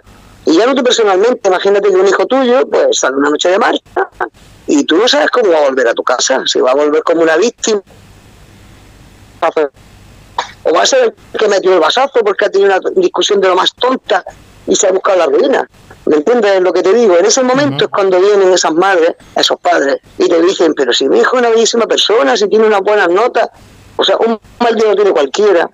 y 0.44 0.56
ya 0.56 0.66
no 0.66 0.75
tú 0.75 0.82
personalmente, 0.82 1.49
imagínate 1.49 1.88
que 1.88 1.97
un 1.97 2.09
hijo 2.09 2.26
tuyo, 2.26 2.66
pues 2.68 2.99
sale 2.99 3.16
una 3.16 3.30
noche 3.30 3.49
de 3.49 3.59
marcha 3.59 4.09
y 4.66 4.85
tú 4.85 4.97
no 4.97 5.06
sabes 5.06 5.30
cómo 5.30 5.50
va 5.50 5.59
a 5.59 5.68
volver 5.68 5.88
a 5.88 5.94
tu 5.94 6.02
casa, 6.02 6.42
si 6.47 6.61
va 6.61 6.73
a 6.73 6.75
volver 6.75 7.02
como 7.02 7.23
una 7.23 7.37
víctima 7.37 7.82
o 10.64 10.73
va 10.73 10.82
a 10.82 10.87
ser 10.87 11.14
el 11.32 11.38
que 11.38 11.49
metió 11.49 11.75
el 11.75 11.80
basazo 11.80 12.21
porque 12.25 12.47
ha 12.47 12.50
tenido 12.50 12.71
una 12.71 12.80
discusión 12.94 13.40
de 13.40 13.49
lo 13.49 13.56
más 13.56 13.75
tonta 13.75 14.25
y 14.66 14.76
se 14.76 14.87
ha 14.87 14.92
buscado 14.92 15.18
la 15.18 15.26
ruina. 15.26 15.68
¿Me 16.06 16.16
entiendes 16.16 16.61
lo 16.61 16.73
que 16.73 16.82
te 16.82 16.92
digo? 16.92 17.16
En 17.16 17.25
ese 17.25 17.42
momento 17.42 17.85
es 17.85 17.90
cuando 17.90 18.21
vienen 18.21 18.52
esas 18.52 18.75
madres, 18.75 19.14
esos 19.37 19.59
padres, 19.61 19.99
y 20.18 20.28
te 20.28 20.40
dicen, 20.42 20.75
pero 20.75 20.92
si 20.92 21.09
mi 21.09 21.18
hijo 21.18 21.37
es 21.37 21.40
una 21.42 21.50
bellísima 21.50 21.87
persona, 21.87 22.37
si 22.37 22.49
tiene 22.49 22.66
unas 22.66 22.80
buenas 22.80 23.09
notas, 23.09 23.49
o 23.97 24.04
sea, 24.04 24.16
un 24.16 24.40
mal 24.59 24.75
día 24.75 24.88
lo 24.88 24.97
tiene 24.97 25.12
cualquiera. 25.12 25.71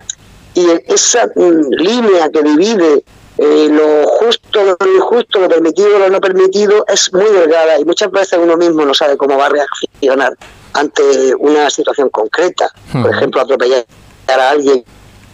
Y 0.55 0.67
esa 0.87 1.27
mm, 1.35 1.71
línea 1.71 2.29
que 2.31 2.43
divide 2.43 3.05
eh, 3.39 3.69
lo 3.71 4.07
justo, 4.07 4.77
lo 4.79 4.95
injusto, 4.95 5.39
lo 5.39 5.49
permitido, 5.49 5.99
lo 5.99 6.11
no 6.11 6.21
permitido, 6.21 6.85
es 6.89 7.13
muy 7.13 7.27
delgada 7.27 7.79
y 7.79 7.85
muchas 7.85 8.11
veces 8.11 8.39
uno 8.43 8.57
mismo 8.57 8.85
no 8.85 8.93
sabe 8.93 9.17
cómo 9.17 9.39
va 9.39 9.47
a 9.47 9.51
reaccionar 9.51 10.37
ante 10.73 11.35
una 11.37 11.71
situación 11.71 12.11
concreta. 12.11 12.69
Por 12.93 13.15
ejemplo, 13.15 13.41
atropellar 13.41 13.87
a 14.27 14.51
alguien 14.51 14.85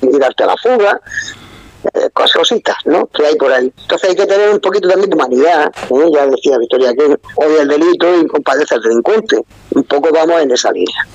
y 0.03 0.19
darte 0.19 0.45
a 0.45 0.47
la 0.49 0.57
fuga, 0.57 1.01
cositas 2.33 2.77
¿no? 2.85 3.07
que 3.07 3.27
hay 3.27 3.37
por 3.37 3.53
ahí. 3.53 3.73
Entonces 3.83 4.11
hay 4.11 4.17
que 4.17 4.27
tener 4.27 4.51
un 4.51 4.61
poquito 4.61 4.89
también 4.89 5.11
de 5.11 5.17
humanidad, 5.17 5.73
¿eh? 5.91 6.11
ya 6.13 6.27
decía 6.27 6.59
Victoria 6.59 6.93
que 6.95 7.19
odia 7.37 7.63
el 7.63 7.69
delito 7.69 8.21
y 8.21 8.27
compadece 8.27 8.75
al 8.75 8.83
delincuente. 8.83 9.41
Un 9.71 9.85
poco 9.85 10.11
vamos 10.13 10.41
en 10.41 10.51
esa 10.51 10.71
línea. 10.73 11.07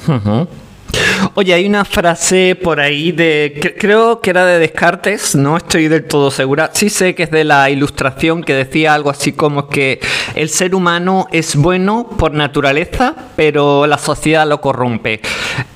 Oye, 1.35 1.53
hay 1.53 1.65
una 1.65 1.85
frase 1.85 2.57
por 2.61 2.79
ahí 2.79 3.11
de, 3.11 3.75
creo 3.79 4.21
que 4.21 4.29
era 4.29 4.45
de 4.45 4.59
Descartes, 4.59 5.35
no 5.35 5.57
estoy 5.57 5.87
del 5.87 6.05
todo 6.05 6.31
segura, 6.31 6.71
sí 6.73 6.89
sé 6.89 7.15
que 7.15 7.23
es 7.23 7.31
de 7.31 7.43
la 7.43 7.69
ilustración 7.69 8.43
que 8.43 8.53
decía 8.53 8.93
algo 8.93 9.09
así 9.09 9.33
como 9.33 9.67
que 9.67 9.99
el 10.35 10.49
ser 10.49 10.75
humano 10.75 11.27
es 11.31 11.55
bueno 11.55 12.09
por 12.17 12.33
naturaleza, 12.33 13.15
pero 13.35 13.85
la 13.87 13.97
sociedad 13.97 14.47
lo 14.47 14.59
corrompe. 14.61 15.21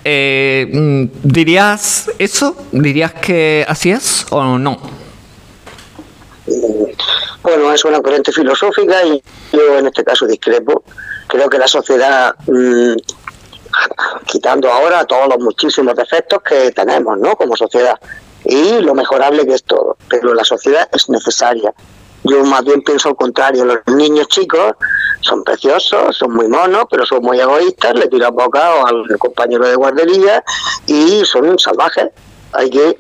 Eh, 0.04 0.68
mm, 0.72 1.04
¿Dirías 1.24 2.12
eso? 2.20 2.56
¿Dirías 2.72 3.14
que 3.14 3.66
así 3.68 3.92
es 3.92 4.26
o 4.32 4.58
no? 4.58 4.80
Bueno, 7.42 7.74
es 7.74 7.86
una 7.86 8.02
corriente 8.02 8.32
filosófica 8.32 9.04
y 9.06 9.22
yo 9.52 9.78
en 9.78 9.88
este 9.88 10.04
caso 10.04 10.26
discrepo. 10.26 10.84
Creo 11.28 11.50
que 11.50 11.58
la 11.58 11.68
sociedad... 11.68 12.36
Mm, 12.48 12.96
quitando 14.26 14.72
ahora 14.72 15.06
todos 15.06 15.28
los 15.28 15.40
muchísimos 15.40 15.96
defectos 15.96 16.42
que 16.42 16.72
tenemos, 16.72 17.18
¿no? 17.18 17.36
Como 17.36 17.56
sociedad 17.56 18.00
y 18.46 18.80
lo 18.80 18.94
mejorable 18.94 19.46
que 19.46 19.54
es 19.54 19.64
todo. 19.64 19.98
Pero 20.10 20.34
la 20.34 20.44
sociedad 20.44 20.90
es 20.92 21.10
necesaria. 21.10 21.74
Yo 22.24 22.44
más 22.46 22.64
bien 22.64 22.82
pienso 22.82 23.10
al 23.10 23.16
contrario. 23.16 23.66
Los 23.66 23.80
niños 23.88 24.28
chicos 24.28 24.76
son 25.22 25.44
preciosos, 25.44 26.18
son 26.18 26.34
muy 26.34 26.48
monos, 26.48 26.86
pero 26.90 27.06
son 27.06 27.22
muy 27.22 27.40
egoístas, 27.40 27.96
le 27.96 28.08
tiran 28.08 28.36
bocado 28.36 28.86
al 28.86 29.18
compañero 29.18 29.68
de 29.68 29.76
guardería 29.76 30.44
y 30.86 31.24
son 31.26 31.58
salvajes. 31.60 32.10
Hay 32.54 32.70
que 32.70 32.98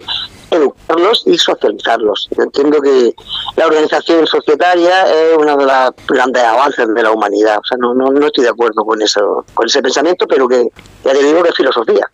educarlos 0.53 1.24
y 1.25 1.38
socializarlos. 1.38 2.29
Yo 2.36 2.43
entiendo 2.43 2.81
que 2.81 3.13
la 3.55 3.65
organización 3.65 4.25
societaria 4.27 5.03
es 5.03 5.38
uno 5.38 5.57
de 5.57 5.65
los 5.65 5.91
grandes 6.07 6.43
avances 6.43 6.88
de 6.93 7.03
la 7.03 7.12
humanidad. 7.12 7.57
O 7.60 7.65
sea, 7.65 7.77
no, 7.77 7.93
no, 7.93 8.12
no 8.12 8.25
estoy 8.25 8.43
de 8.43 8.50
acuerdo 8.50 8.83
con 8.86 9.01
eso, 9.01 9.45
con 9.53 9.67
ese 9.67 9.81
pensamiento, 9.81 10.27
pero 10.27 10.48
que 10.48 10.67
ya 11.03 11.12
te 11.12 11.24
digo 11.24 11.43
que 11.43 11.50
es 11.50 11.55
filosofía. 11.55 12.10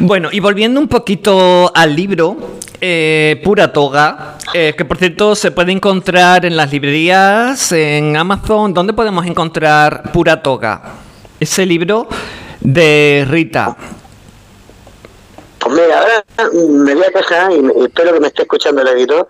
Bueno, 0.00 0.28
y 0.30 0.38
volviendo 0.38 0.78
un 0.78 0.86
poquito 0.86 1.72
al 1.74 1.96
libro, 1.96 2.36
eh, 2.80 3.40
Pura 3.42 3.72
Toga, 3.72 4.38
eh, 4.54 4.74
que 4.78 4.84
por 4.84 4.96
cierto 4.96 5.34
se 5.34 5.50
puede 5.50 5.72
encontrar 5.72 6.44
en 6.44 6.56
las 6.56 6.70
librerías, 6.70 7.72
en 7.72 8.16
Amazon. 8.16 8.72
¿Dónde 8.72 8.92
podemos 8.92 9.26
encontrar 9.26 10.12
Pura 10.12 10.40
Toga? 10.40 10.82
Ese 11.40 11.66
libro 11.66 12.06
de 12.60 13.26
Rita. 13.28 13.76
Pues 15.68 15.82
mira, 15.82 16.00
ahora 16.00 16.24
me 16.52 16.94
voy 16.94 17.04
a 17.04 17.12
quejar 17.12 17.52
y 17.52 17.84
espero 17.84 18.14
que 18.14 18.20
me 18.20 18.28
esté 18.28 18.42
escuchando 18.42 18.80
el 18.80 18.88
editor. 18.88 19.26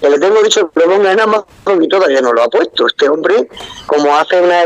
Que 0.00 0.08
le 0.08 0.18
tengo 0.18 0.42
dicho 0.42 0.70
que 0.70 0.80
lo 0.80 0.90
ponga 0.90 1.12
en 1.12 1.20
Amazon 1.20 1.82
y 1.82 1.88
todavía 1.88 2.22
no 2.22 2.32
lo 2.32 2.42
ha 2.42 2.48
puesto. 2.48 2.86
Este 2.86 3.08
hombre, 3.10 3.46
como 3.86 4.16
hace 4.16 4.40
una, 4.40 4.64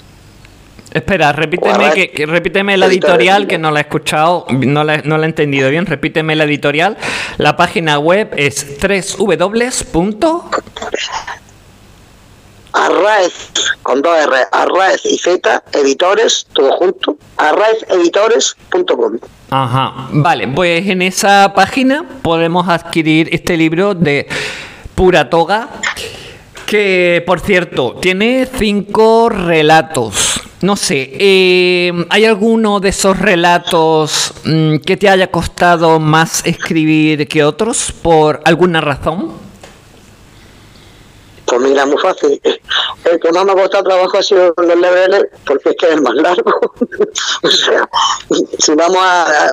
Espera, 0.91 1.31
repíteme, 1.31 1.91
que, 1.93 2.11
que, 2.11 2.25
repíteme 2.25 2.75
la 2.75 2.87
editorial 2.87 3.45
que 3.47 3.57
no 3.59 3.69
la 3.69 3.79
he 3.79 3.83
escuchado, 3.83 4.45
no 4.49 4.83
la, 4.83 4.97
no 4.97 5.17
la 5.17 5.25
he 5.25 5.29
entendido 5.29 5.69
bien. 5.69 5.85
Repíteme 5.85 6.35
la 6.35 6.45
editorial. 6.45 6.97
La 7.37 7.55
página 7.55 7.99
web 7.99 8.33
es 8.35 8.65
www. 8.81 10.41
Arraez, 12.73 13.33
con 13.81 14.01
dos 14.01 14.17
R, 14.17 14.35
Arraez 14.51 15.05
y 15.05 15.17
Z, 15.17 15.63
editores, 15.73 16.47
todo 16.53 16.71
junto, 16.73 17.17
arraezeditores.com. 17.37 19.17
Ajá, 19.49 20.07
vale, 20.11 20.47
pues 20.47 20.87
en 20.87 21.01
esa 21.01 21.53
página 21.55 22.05
podemos 22.21 22.67
adquirir 22.69 23.29
este 23.31 23.57
libro 23.57 23.95
de 23.95 24.27
Pura 24.93 25.29
Toga, 25.29 25.69
que 26.67 27.23
por 27.25 27.39
cierto, 27.39 27.95
tiene 27.99 28.47
cinco 28.57 29.29
relatos. 29.29 30.28
No 30.61 30.75
sé, 30.75 31.09
eh, 31.13 31.93
¿hay 32.09 32.25
alguno 32.25 32.81
de 32.81 32.89
esos 32.89 33.17
relatos 33.17 34.33
mm, 34.43 34.77
que 34.79 34.97
te 34.97 35.07
haya 35.07 35.31
costado 35.31 35.99
más 35.99 36.45
escribir 36.45 37.27
que 37.29 37.45
otros 37.45 37.93
por 37.93 38.41
alguna 38.43 38.81
razón? 38.81 39.31
Pues 41.45 41.61
mira, 41.61 41.85
muy 41.85 41.97
fácil. 41.97 42.41
El 43.05 43.19
que 43.19 43.31
más 43.31 43.45
me 43.45 43.53
ha 43.53 43.55
costado 43.55 43.85
trabajo 43.85 44.17
ha 44.17 44.21
sido 44.21 44.53
los 44.57 44.67
LBL 44.67 45.29
porque 45.45 45.69
es 45.69 45.75
que 45.77 45.93
es 45.93 46.01
más 46.01 46.13
largo. 46.15 46.59
o 47.43 47.49
sea, 47.49 47.89
si 48.59 48.75
vamos 48.75 48.99
a, 49.01 49.51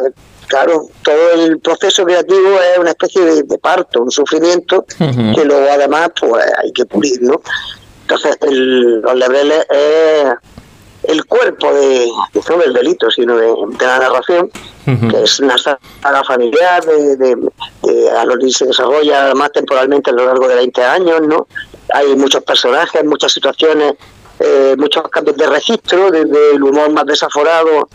Claro, 0.49 0.89
todo 1.03 1.33
el 1.33 1.59
proceso 1.59 2.05
creativo 2.05 2.61
es 2.61 2.79
una 2.79 2.91
especie 2.91 3.43
de, 3.43 3.59
parto, 3.59 4.03
un 4.03 4.13
sufrimiento 4.13 4.85
que 4.97 5.45
luego 5.45 5.67
además 5.73 6.11
pues 6.21 6.45
hay 6.63 6.73
que 6.73 6.87
pulir, 6.87 7.21
¿no? 7.21 7.41
Entonces, 8.03 8.39
el, 8.43 9.01
los 9.01 9.15
lebreles 9.17 9.67
es 9.69 10.35
el 11.09 11.25
cuerpo 11.27 11.73
de, 11.73 12.09
no 12.49 12.57
del 12.59 12.73
delito, 12.73 13.11
sino 13.11 13.37
de, 13.37 13.55
la 13.81 13.99
narración, 13.99 14.51
que 14.85 15.23
es 15.23 15.41
una 15.41 15.57
saga 15.59 16.25
familiar, 16.25 16.85
de, 16.85 17.17
de, 17.17 17.37
de, 17.37 18.51
se 18.51 18.67
desarrolla 18.67 19.35
más 19.35 19.53
temporalmente 19.53 20.11
a 20.11 20.13
lo 20.15 20.27
largo 20.27 20.49
de 20.49 20.57
20 20.57 20.85
años, 20.85 21.21
¿no? 21.23 21.47
hay 21.93 22.15
muchos 22.17 22.43
personajes, 22.43 23.05
muchas 23.05 23.33
situaciones, 23.33 23.95
eh, 24.41 24.75
muchos 24.79 25.09
cambios 25.09 25.37
de 25.37 25.47
registro, 25.47 26.11
desde 26.11 26.53
el 26.53 26.63
humor 26.63 26.91
más 26.91 27.07
desaforado 27.07 27.89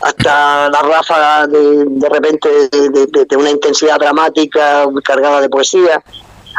hasta 0.00 0.70
la 0.70 0.82
ráfaga 0.82 1.46
de, 1.48 1.84
de 1.86 2.08
repente 2.08 2.48
de, 2.70 3.36
una 3.36 3.50
intensidad 3.50 3.98
dramática 3.98 4.86
cargada 5.02 5.40
de 5.40 5.48
poesía, 5.48 6.02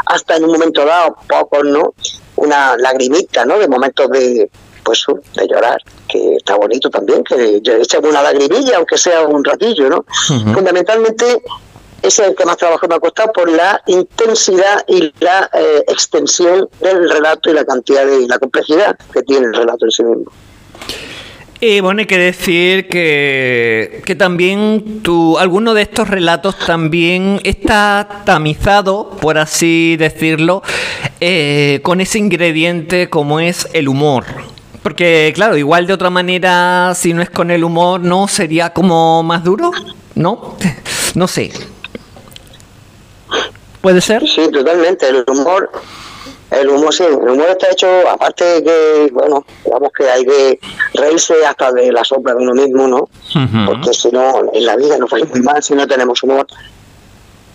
hasta 0.07 0.35
en 0.35 0.45
un 0.45 0.51
momento 0.51 0.83
dado, 0.85 1.15
pocos, 1.27 1.63
¿no? 1.63 1.93
Una 2.35 2.75
lagrimita, 2.77 3.45
¿no? 3.45 3.57
De 3.57 3.67
momentos 3.67 4.09
de, 4.09 4.49
pues, 4.89 5.05
de 5.35 5.47
llorar, 5.47 5.81
que 6.07 6.35
está 6.37 6.55
bonito 6.55 6.89
también, 6.89 7.23
que 7.23 7.57
eche 7.57 7.97
una 7.99 8.21
lagrimilla, 8.23 8.77
aunque 8.77 8.97
sea 8.97 9.21
un 9.23 9.43
ratillo, 9.43 9.89
¿no? 9.89 10.05
Fundamentalmente 10.53 11.41
ese 12.01 12.23
es 12.23 12.29
el 12.29 12.35
que 12.35 12.45
más 12.45 12.57
trabajo 12.57 12.87
me 12.87 12.95
ha 12.95 12.99
costado 12.99 13.31
por 13.33 13.49
la 13.51 13.81
intensidad 13.87 14.83
y 14.87 15.13
la 15.19 15.49
eh, 15.53 15.83
extensión 15.87 16.69
del 16.79 17.09
relato 17.09 17.51
y 17.51 17.53
la 17.53 17.65
cantidad 17.65 18.05
de 18.05 18.27
la 18.27 18.39
complejidad 18.39 18.97
que 19.11 19.21
tiene 19.23 19.47
el 19.47 19.53
relato 19.53 19.85
en 19.85 19.91
sí 19.91 20.03
mismo. 20.03 20.31
Y 21.61 21.81
bueno, 21.81 21.99
hay 21.99 22.05
que 22.05 22.17
decir 22.17 22.87
que, 22.87 24.01
que 24.05 24.15
también 24.15 25.01
tu, 25.03 25.37
alguno 25.37 25.73
de 25.73 25.81
estos 25.81 26.07
relatos 26.07 26.57
también 26.57 27.41
está 27.43 28.23
tamizado, 28.25 29.09
por 29.19 29.37
así 29.37 29.97
decirlo, 29.97 30.63
eh, 31.19 31.81
con 31.83 31.99
ese 31.99 32.17
ingrediente 32.17 33.09
como 33.09 33.41
es 33.41 33.67
el 33.73 33.89
humor. 33.89 34.23
Porque, 34.83 35.31
claro, 35.35 35.57
igual 35.57 35.87
de 35.87 35.93
otra 35.93 36.09
manera, 36.09 36.93
si 36.95 37.13
no 37.13 37.21
es 37.21 37.29
con 37.29 37.51
el 37.51 37.63
humor, 37.63 37.99
¿no? 37.99 38.27
Sería 38.27 38.71
como 38.71 39.23
más 39.23 39.43
duro, 39.43 39.71
¿no? 40.15 40.55
no 41.15 41.27
sé. 41.27 41.51
¿Puede 43.81 44.01
ser? 44.01 44.27
Sí, 44.27 44.49
totalmente. 44.51 45.07
El 45.07 45.23
humor, 45.27 45.69
el 46.51 46.69
humor 46.69 46.93
sí, 46.93 47.03
el 47.03 47.13
humor 47.13 47.47
está 47.49 47.71
hecho, 47.71 47.87
aparte 48.09 48.43
de 48.43 48.63
que, 48.63 49.09
bueno, 49.13 49.45
digamos 49.63 49.91
que 49.97 50.09
hay 50.09 50.25
que 50.25 50.59
reírse 50.93 51.45
hasta 51.45 51.71
de 51.71 51.91
la 51.91 52.03
sombra 52.03 52.33
de 52.33 52.43
uno 52.43 52.53
mismo, 52.53 52.87
¿no? 52.87 53.09
Porque 53.65 53.93
si 53.93 54.09
no, 54.09 54.51
en 54.53 54.65
la 54.65 54.75
vida 54.75 54.97
nos 54.97 55.11
va 55.11 55.17
muy 55.25 55.41
mal 55.41 55.61
si 55.61 55.75
no 55.75 55.87
tenemos 55.87 56.21
humor. 56.23 56.47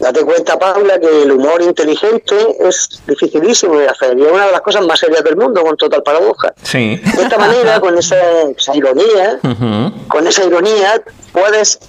Date 0.05 0.23
cuenta, 0.23 0.59
Paula, 0.59 1.01
que 1.01 1.23
el 1.23 1.33
humor 1.33 1.63
inteligente 1.63 2.37
es 2.61 3.01
dificilísimo 3.07 3.79
de 3.79 3.89
hacer 3.89 4.19
y 4.19 4.23
es 4.23 4.31
una 4.31 4.45
de 4.45 4.53
las 4.53 4.61
cosas 4.61 4.87
más 4.87 5.01
serias 5.01 5.25
del 5.25 5.35
mundo, 5.35 5.63
con 5.63 5.79
total 5.79 6.03
paradoja. 6.03 6.53
Sí. 6.63 7.01
De 7.17 7.23
esta 7.23 7.39
manera, 7.39 7.81
con 7.81 7.97
esa, 7.97 8.17
ironía, 8.75 9.41
con 10.09 10.27
esa 10.27 10.45
ironía, 10.45 11.03
puedes 11.33 11.81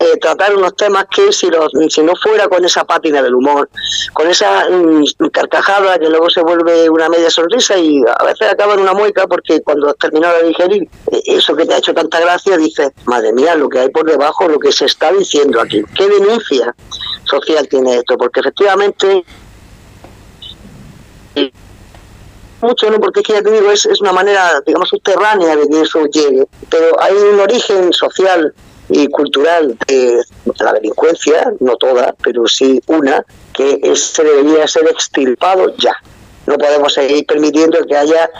eh, 0.00 0.16
tratar 0.20 0.54
unos 0.54 0.76
temas 0.76 1.06
que 1.10 1.32
si, 1.32 1.48
si 1.88 2.02
no 2.02 2.14
fuera 2.14 2.48
con 2.48 2.64
esa 2.64 2.84
pátina 2.84 3.20
del 3.20 3.34
humor, 3.34 3.68
con 4.12 4.28
esa 4.28 4.68
mm, 4.70 5.04
carcajada 5.32 5.98
que 5.98 6.08
luego 6.08 6.30
se 6.30 6.40
vuelve 6.40 6.88
una 6.88 7.08
media 7.08 7.30
sonrisa 7.30 7.76
y 7.76 8.00
a 8.06 8.24
veces 8.24 8.52
acaba 8.52 8.74
en 8.74 8.80
una 8.80 8.92
mueca 8.92 9.26
porque 9.26 9.60
cuando 9.62 9.88
has 9.88 9.96
terminado 9.96 10.38
de 10.38 10.48
digerir 10.48 10.82
eh, 11.10 11.22
eso 11.26 11.56
que 11.56 11.66
te 11.66 11.74
ha 11.74 11.78
hecho 11.78 11.94
tanta 11.94 12.20
gracia, 12.20 12.56
dices, 12.56 12.90
madre 13.06 13.32
mía, 13.32 13.56
lo 13.56 13.68
que 13.68 13.80
hay 13.80 13.88
por 13.88 14.08
debajo, 14.08 14.48
lo 14.48 14.58
que 14.58 14.70
se 14.70 14.86
está 14.86 15.12
diciendo 15.12 15.60
aquí, 15.60 15.82
qué 15.96 16.06
denuncia 16.08 16.74
social 17.24 17.68
tiene 17.68 17.96
esto, 17.96 18.16
porque 18.16 18.40
efectivamente 18.40 19.24
mucho, 22.60 22.90
¿no? 22.90 22.98
Porque 22.98 23.20
es 23.20 23.26
que 23.26 23.32
ya 23.34 23.42
te 23.42 23.50
digo, 23.50 23.70
es, 23.70 23.86
es 23.86 24.00
una 24.00 24.12
manera, 24.12 24.60
digamos, 24.66 24.88
subterránea 24.88 25.56
de 25.56 25.68
que 25.68 25.80
eso 25.80 26.04
llegue, 26.06 26.44
pero 26.68 27.00
hay 27.00 27.14
un 27.14 27.40
origen 27.40 27.92
social 27.92 28.52
y 28.88 29.08
cultural 29.08 29.76
de 29.86 30.22
la 30.60 30.72
delincuencia, 30.72 31.52
no 31.60 31.76
toda, 31.76 32.14
pero 32.22 32.46
sí 32.46 32.80
una, 32.86 33.24
que 33.52 33.80
se 33.94 34.24
debería 34.24 34.66
ser 34.66 34.88
extirpado 34.88 35.74
ya. 35.76 35.96
No 36.46 36.56
podemos 36.56 36.94
seguir 36.94 37.26
permitiendo 37.26 37.78
que 37.86 37.96
haya 37.96 38.30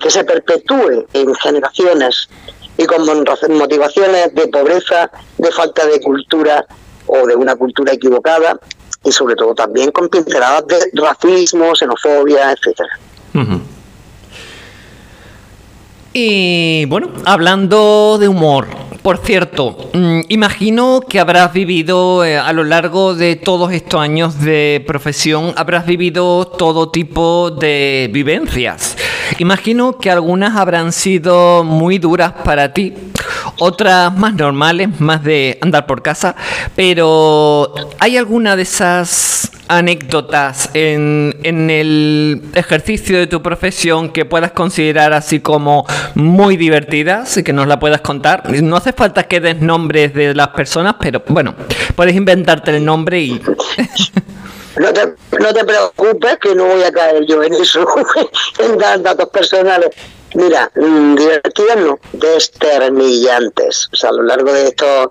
que 0.00 0.10
se 0.10 0.24
perpetúe 0.24 1.06
en 1.12 1.34
generaciones 1.34 2.28
y 2.76 2.86
con 2.86 3.04
motivaciones 3.04 4.34
de 4.34 4.48
pobreza, 4.48 5.10
de 5.38 5.52
falta 5.52 5.86
de 5.86 6.00
cultura 6.00 6.64
o 7.06 7.26
de 7.26 7.36
una 7.36 7.54
cultura 7.54 7.92
equivocada 7.92 8.58
y 9.04 9.12
sobre 9.12 9.36
todo 9.36 9.54
también 9.54 9.90
con 9.92 10.08
pinceladas 10.08 10.66
de 10.66 10.90
racismo, 10.94 11.74
xenofobia, 11.74 12.52
etcétera. 12.52 12.98
Y 16.12 16.84
bueno, 16.86 17.12
hablando 17.24 18.18
de 18.18 18.28
humor, 18.28 18.68
por 19.04 19.18
cierto, 19.18 19.76
mm, 19.92 20.20
imagino 20.30 21.02
que 21.06 21.20
habrás 21.20 21.52
vivido 21.52 22.24
eh, 22.24 22.38
a 22.38 22.54
lo 22.54 22.64
largo 22.64 23.14
de 23.14 23.36
todos 23.36 23.70
estos 23.70 24.00
años 24.00 24.40
de 24.40 24.82
profesión, 24.86 25.52
habrás 25.56 25.84
vivido 25.84 26.46
todo 26.46 26.88
tipo 26.88 27.50
de 27.50 28.08
vivencias. 28.10 28.96
Imagino 29.38 29.98
que 29.98 30.10
algunas 30.10 30.56
habrán 30.56 30.90
sido 30.90 31.64
muy 31.64 31.98
duras 31.98 32.32
para 32.44 32.72
ti, 32.72 32.94
otras 33.58 34.16
más 34.16 34.34
normales, 34.34 35.00
más 35.00 35.22
de 35.22 35.58
andar 35.60 35.86
por 35.86 36.02
casa, 36.02 36.34
pero 36.74 37.74
¿hay 37.98 38.16
alguna 38.16 38.56
de 38.56 38.62
esas 38.62 39.50
anécdotas 39.68 40.70
en, 40.74 41.36
en, 41.42 41.70
el 41.70 42.42
ejercicio 42.54 43.18
de 43.18 43.26
tu 43.26 43.42
profesión 43.42 44.10
que 44.10 44.24
puedas 44.24 44.52
considerar 44.52 45.12
así 45.12 45.40
como 45.40 45.86
muy 46.14 46.56
divertidas 46.56 47.36
y 47.38 47.42
que 47.42 47.52
nos 47.52 47.66
la 47.66 47.78
puedas 47.78 48.02
contar. 48.02 48.50
No 48.62 48.76
hace 48.76 48.92
falta 48.92 49.24
que 49.24 49.40
des 49.40 49.60
nombres 49.60 50.12
de 50.14 50.34
las 50.34 50.48
personas, 50.48 50.96
pero 51.00 51.22
bueno, 51.28 51.54
puedes 51.94 52.14
inventarte 52.14 52.76
el 52.76 52.84
nombre 52.84 53.20
y... 53.20 53.40
No 54.76 54.92
te, 54.92 55.14
no 55.38 55.54
te 55.54 55.64
preocupes 55.64 56.38
que 56.38 56.54
no 56.54 56.66
voy 56.66 56.82
a 56.82 56.92
caer 56.92 57.24
yo 57.26 57.42
en 57.42 57.54
eso, 57.54 57.86
en 58.58 58.78
dar 58.78 59.00
datos 59.02 59.28
personales. 59.28 59.90
Mira, 60.34 60.70
mm, 60.74 61.14
divertidas 61.14 61.76
no, 61.76 61.98
desternillantes. 62.12 63.88
O 63.92 63.96
sea, 63.96 64.10
a 64.10 64.14
lo 64.14 64.22
largo 64.24 64.52
de 64.52 64.68
estos 64.68 65.10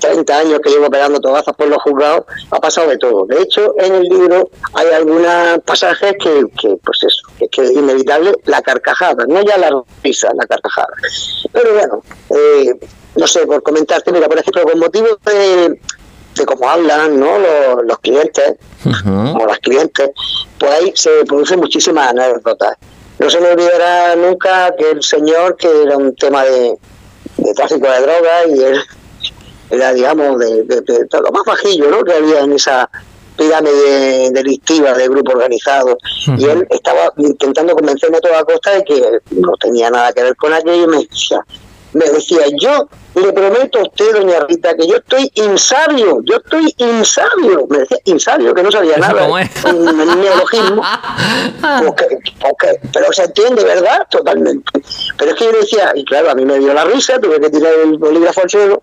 30 0.00 0.38
años 0.38 0.60
que 0.62 0.70
llevo 0.70 0.90
pegando 0.90 1.20
togazas 1.20 1.54
por 1.54 1.68
los 1.68 1.82
juzgados, 1.82 2.24
ha 2.50 2.60
pasado 2.60 2.88
de 2.88 2.98
todo. 2.98 3.26
De 3.26 3.42
hecho, 3.42 3.74
en 3.78 3.94
el 3.94 4.02
libro 4.02 4.50
hay 4.74 4.88
algunos 4.88 5.60
pasajes 5.64 6.14
que, 6.20 6.44
que 6.60 6.76
pues 6.84 6.98
eso, 7.02 7.22
es 7.40 7.48
que 7.50 7.62
es 7.62 7.70
inevitable 7.72 8.32
la 8.44 8.62
carcajada, 8.62 9.24
no 9.26 9.42
ya 9.42 9.56
la 9.56 9.82
risa, 10.02 10.30
la 10.34 10.46
carcajada. 10.46 10.92
Pero 11.52 11.74
bueno, 11.74 12.02
eh, 12.30 12.78
no 13.16 13.26
sé, 13.26 13.46
por 13.46 13.62
comentarte, 13.62 14.12
mira, 14.12 14.28
por 14.28 14.38
ejemplo, 14.38 14.62
con 14.64 14.78
motivo 14.78 15.08
de, 15.24 15.80
de 16.38 16.46
cómo 16.46 16.68
hablan 16.68 17.18
¿no? 17.18 17.38
los, 17.82 17.98
clientes, 17.98 18.54
o 18.84 19.46
las 19.46 19.58
clientes, 19.58 20.10
pues 20.58 20.72
ahí 20.72 20.92
se 20.94 21.10
producen 21.26 21.60
muchísimas 21.60 22.08
anécdotas. 22.08 22.76
No 23.18 23.28
se 23.28 23.40
me 23.40 23.48
olvidará 23.48 24.14
nunca 24.16 24.74
que 24.76 24.90
el 24.92 25.02
señor, 25.02 25.56
que 25.56 25.68
era 25.82 25.96
un 25.96 26.14
tema 26.14 26.44
de, 26.44 26.74
de 27.36 27.54
tráfico 27.54 27.90
de 27.90 28.00
drogas 28.00 28.46
y 28.48 28.62
él 28.62 28.80
era, 29.70 29.92
digamos, 29.92 30.38
de, 30.38 30.64
lo 31.22 31.32
más 31.32 31.42
bajillo 31.44 31.90
¿no? 31.90 32.04
que 32.04 32.12
había 32.12 32.40
en 32.40 32.52
esa 32.52 32.88
pirámide 33.36 34.30
delictiva 34.32 34.94
de 34.94 35.08
grupo 35.08 35.32
organizado. 35.32 35.96
Y 36.38 36.44
él 36.44 36.66
estaba 36.70 37.12
intentando 37.18 37.74
convencerme 37.74 38.18
a 38.18 38.20
toda 38.20 38.44
costa 38.44 38.72
de 38.72 38.84
que 38.84 39.02
no 39.30 39.52
tenía 39.60 39.90
nada 39.90 40.12
que 40.12 40.22
ver 40.22 40.36
con 40.36 40.52
aquello 40.52 40.84
y 40.84 40.86
me 40.88 41.04
decía, 41.04 41.44
me 41.92 42.04
decía, 42.10 42.42
yo 42.60 42.88
le 43.14 43.32
prometo 43.32 43.80
a 43.80 43.82
usted, 43.82 44.12
doña 44.14 44.40
Rita, 44.40 44.74
que 44.76 44.86
yo 44.86 44.96
estoy 44.96 45.30
insabio, 45.34 46.20
yo 46.24 46.36
estoy 46.36 46.74
insabio, 46.78 47.66
me 47.68 47.78
decía 47.78 47.98
insabio, 48.04 48.54
que 48.54 48.62
no 48.62 48.70
sabía 48.70 48.96
nada, 48.98 49.26
en 49.26 50.20
neologismo, 50.20 50.82
pero 52.92 53.12
se 53.12 53.24
entiende, 53.24 53.64
¿verdad? 53.64 54.06
Totalmente. 54.10 54.80
Pero 55.16 55.30
es 55.30 55.36
que 55.36 55.44
yo 55.44 55.52
decía, 55.52 55.92
y 55.94 56.04
claro, 56.04 56.30
a 56.30 56.34
mí 56.34 56.44
me 56.44 56.58
dio 56.58 56.74
la 56.74 56.84
risa, 56.84 57.18
tuve 57.20 57.40
que 57.40 57.50
tirar 57.50 57.72
el 57.84 57.98
bolígrafo 57.98 58.42
al 58.42 58.50
suelo, 58.50 58.82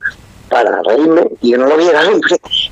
para 0.49 0.79
reírme 0.83 1.27
y 1.41 1.51
yo 1.51 1.57
no 1.57 1.65
lo 1.65 1.75
viera 1.75 2.03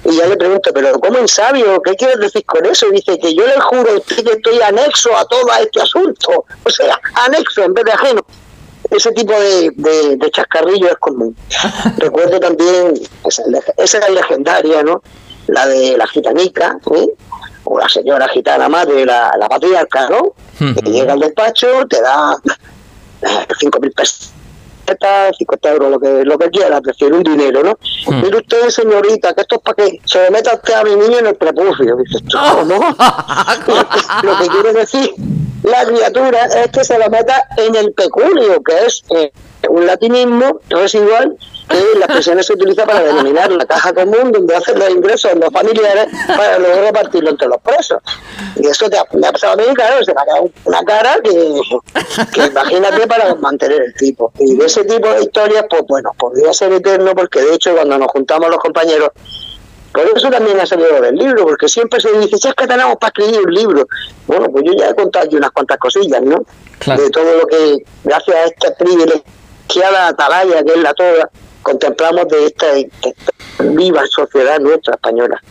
Y 0.04 0.16
ya 0.16 0.28
le 0.28 0.38
pregunto, 0.38 0.70
¿pero 0.74 1.00
cómo 1.00 1.20
insabio? 1.20 1.82
¿Qué 1.82 1.96
quieres 1.96 2.20
decir 2.20 2.46
con 2.46 2.64
eso? 2.66 2.88
Y 2.88 2.92
dice 2.92 3.18
que 3.20 3.34
yo 3.34 3.48
le 3.48 3.60
juro 3.60 3.92
a 3.92 3.98
usted 3.98 4.24
que 4.24 4.32
estoy 4.34 4.62
anexo 4.62 5.16
a 5.18 5.26
todo 5.26 5.48
este 5.60 5.82
asunto. 5.82 6.46
O 6.64 6.70
sea, 6.70 7.00
anexo 7.26 7.64
en 7.64 7.74
vez 7.74 7.86
de 7.86 7.92
ajeno 7.92 8.26
ese 8.94 9.12
tipo 9.12 9.34
de, 9.34 9.72
de, 9.76 10.32
chascarrillo 10.32 10.88
es 10.88 10.98
común. 10.98 11.36
Recuerdo 11.98 12.40
también, 12.40 12.94
esa, 13.26 13.44
esa 13.78 13.98
es 14.00 14.10
legendaria, 14.10 14.84
¿no? 14.84 15.02
La 15.48 15.68
de 15.68 15.98
la 15.98 16.08
gitanica, 16.08 16.78
¿eh? 16.96 17.08
o 17.66 17.80
la 17.80 17.90
señora 17.90 18.28
gitana 18.28 18.70
madre, 18.70 19.06
la, 19.06 19.36
la 19.38 19.50
patriarca, 19.50 20.10
¿no? 20.10 20.34
Que 20.58 20.90
llega 20.90 21.14
al 21.14 21.20
despacho, 21.20 21.86
te 21.88 22.02
da 22.02 22.38
cinco 23.60 23.80
mil 23.80 23.92
pesos 23.92 24.32
50 24.32 24.32
euros, 24.32 24.34
lo 25.90 26.00
que, 26.00 26.26
lo 26.26 26.38
que 26.38 26.50
quiera, 26.50 26.82
prefiero 26.82 27.18
un 27.18 27.24
dinero, 27.24 27.64
¿no? 27.64 27.78
Mire 28.22 28.38
usted, 28.38 28.70
señorita, 28.70 29.34
que 29.34 29.42
esto 29.42 29.56
es 29.56 29.62
para 29.62 29.76
que 29.76 30.00
se 30.06 30.26
lo 30.26 30.32
meta 30.32 30.56
usted 30.56 30.74
a 30.74 30.84
mi 30.84 30.96
niño 30.96 31.20
en 31.20 31.28
el 31.28 31.36
prepucio. 31.36 31.96
Dice, 31.98 32.24
¿cómo? 32.32 32.80
lo 34.24 34.38
que 34.40 34.48
quiere 34.48 34.74
decir 34.74 35.14
la 35.64 35.86
criatura 35.86 36.46
es 36.46 36.72
que 36.72 36.84
se 36.84 37.00
lo 37.00 37.10
meta 37.10 37.48
en 37.58 37.76
el 37.76 37.94
peculio, 37.94 38.62
que 38.64 38.86
es 38.86 39.04
eh, 39.16 39.32
un 39.70 39.88
latinismo 39.88 40.60
residual 40.70 41.38
que 41.68 42.00
la 42.00 42.06
expresión 42.06 42.44
se 42.44 42.54
utiliza 42.54 42.86
para 42.86 43.02
denominar 43.02 43.52
la 43.52 43.66
caja 43.66 43.94
común 43.94 44.32
donde 44.32 44.56
hacen 44.56 44.80
los 44.80 44.90
ingresos 44.90 45.34
los 45.36 45.52
familiares 45.52 46.08
para 46.28 46.60
luego 46.60 46.82
repartirlo 46.82 47.30
entre 47.32 47.48
los 47.48 47.62
presos. 47.62 48.00
Y 48.56 48.68
eso 48.68 48.90
te 48.90 48.98
ha, 48.98 49.06
me 49.14 49.28
ha 49.28 49.32
pasado 49.32 49.54
a 49.54 49.56
mí, 49.56 49.64
claro, 49.74 50.04
se 50.04 50.14
me 50.14 50.22
ha 50.22 50.26
quedado 50.26 50.50
una 50.66 50.84
cara 50.84 51.18
que, 51.24 51.62
que 52.34 52.46
imagínate 52.48 53.08
para 53.08 53.36
mantener 53.36 53.82
el 53.82 53.94
tipo. 53.96 54.32
Y 54.40 54.56
de 54.56 54.66
ese 54.66 54.84
tipo 54.84 55.08
de 55.08 55.22
historias, 55.22 55.66
pues 55.70 55.84
bueno, 55.88 56.12
podría 56.18 56.54
ser 56.54 56.74
eterno 56.74 57.14
porque 57.16 57.42
de 57.42 57.56
hecho 57.56 57.74
cuando 57.74 57.98
nos 57.98 58.12
juntamos 58.12 58.50
los 58.50 58.60
compañeros 58.60 59.12
por 59.94 60.08
eso 60.18 60.30
también 60.32 60.60
ha 60.60 60.66
salido 60.66 61.00
del 61.00 61.16
libro, 61.16 61.44
porque 61.44 61.70
siempre 61.70 62.02
se 62.02 62.12
dice, 62.18 62.38
si 62.38 62.48
es 62.48 62.56
que 62.56 62.66
tenemos 62.66 62.96
para 62.98 63.14
escribir 63.16 63.46
un 63.46 63.54
libro. 63.54 63.88
Bueno, 64.26 64.48
pues 64.52 64.64
yo 64.66 64.74
ya 64.74 64.90
he 64.90 64.96
contado 64.96 65.26
aquí 65.26 65.36
unas 65.36 65.52
cuantas 65.52 65.78
cosillas, 65.78 66.22
¿no? 66.24 66.44
De 66.86 67.10
todo 67.12 67.38
lo 67.38 67.46
que, 67.46 67.78
gracias 68.04 68.36
a 68.36 68.44
esta 68.46 68.76
privilegiada 68.76 70.08
atalaya 70.08 70.64
que 70.64 70.72
es 70.72 70.78
la 70.78 70.94
toda, 70.96 71.30
contemplamos 71.64 72.28
de 72.28 72.46
esta, 72.46 72.68
viva 73.60 74.06
sociedad 74.08 74.60
nuestra 74.60 74.94
española. 74.96 75.42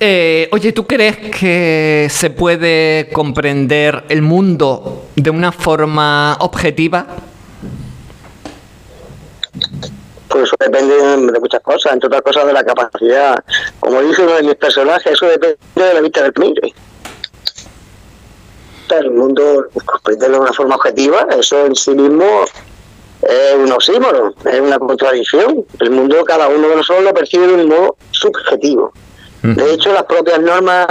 Eh, 0.00 0.48
oye, 0.52 0.72
¿tú 0.72 0.84
crees 0.84 1.16
que 1.16 2.08
se 2.10 2.30
puede 2.30 3.08
comprender 3.12 4.04
el 4.08 4.20
mundo 4.20 5.04
de 5.14 5.30
una 5.30 5.52
forma 5.52 6.36
objetiva? 6.40 7.06
Pues 10.28 10.44
eso 10.44 10.56
depende 10.58 10.94
de 10.96 11.38
muchas 11.38 11.60
cosas, 11.60 11.92
entre 11.92 12.08
otras 12.08 12.22
cosas 12.22 12.46
de 12.46 12.52
la 12.52 12.64
capacidad. 12.64 13.44
Como 13.78 14.00
dice 14.00 14.22
uno 14.22 14.32
de 14.32 14.42
mis 14.42 14.56
personajes, 14.56 15.12
eso 15.12 15.26
depende 15.26 15.56
de 15.76 15.94
la 15.94 16.00
vista 16.00 16.22
del 16.22 16.32
mire. 16.36 16.74
El 18.90 19.10
mundo, 19.10 19.68
comprenderlo 19.86 20.36
de 20.36 20.42
una 20.42 20.52
forma 20.52 20.74
objetiva, 20.74 21.26
eso 21.38 21.64
en 21.64 21.74
sí 21.74 21.92
mismo 21.92 22.44
es 23.22 23.54
un 23.56 23.70
oxímoron, 23.72 24.34
es 24.44 24.60
una 24.60 24.78
contradicción. 24.78 25.64
El 25.80 25.90
mundo, 25.90 26.24
cada 26.24 26.48
uno 26.48 26.68
de 26.68 26.76
nosotros 26.76 27.04
lo 27.04 27.14
percibe 27.14 27.46
de 27.46 27.54
un 27.54 27.68
modo 27.68 27.96
subjetivo. 28.10 28.92
De 29.42 29.74
hecho, 29.74 29.92
las 29.92 30.04
propias 30.04 30.40
normas 30.40 30.86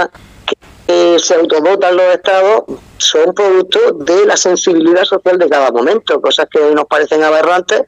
que 0.86 1.18
se 1.18 1.34
autodotan 1.34 1.96
los 1.96 2.04
estados 2.14 2.64
son 2.98 3.34
producto 3.34 3.78
de 3.92 4.26
la 4.26 4.36
sensibilidad 4.36 5.04
social 5.04 5.38
de 5.38 5.48
cada 5.48 5.70
momento, 5.70 6.20
cosas 6.20 6.46
que 6.50 6.58
hoy 6.58 6.74
nos 6.74 6.84
parecen 6.84 7.22
aberrantes 7.22 7.84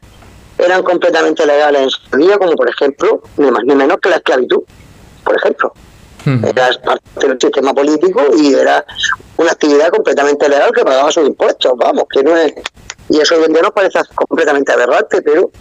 eran 0.57 0.83
completamente 0.83 1.45
legales 1.45 1.83
en 1.83 1.91
su 1.91 2.17
día, 2.17 2.39
como 2.39 2.53
por 2.53 2.69
ejemplo, 2.69 3.23
ni 3.37 3.51
más 3.51 3.65
ni 3.65 3.75
menos 3.75 3.99
que 4.01 4.09
la 4.09 4.17
esclavitud, 4.17 4.63
por 5.25 5.37
ejemplo. 5.37 5.73
Era 6.25 6.71
parte 6.83 7.29
del 7.29 7.39
sistema 7.39 7.75
político 7.75 8.23
y 8.39 8.55
era 8.55 8.83
una 9.37 9.51
actividad 9.51 9.91
completamente 9.91 10.49
legal 10.49 10.71
que 10.75 10.83
pagaba 10.83 11.11
sus 11.11 11.27
impuestos, 11.27 11.73
vamos, 11.77 12.05
que 12.11 12.23
no 12.23 12.35
es... 12.37 12.55
Y 13.15 13.21
eso 13.21 13.37
hoy 13.37 13.45
en 13.45 13.53
día 13.53 13.63
nos 13.63 13.71
parece 13.71 14.01
completamente 14.13 14.73
aberrante, 14.73 15.23
pero... 15.23 15.53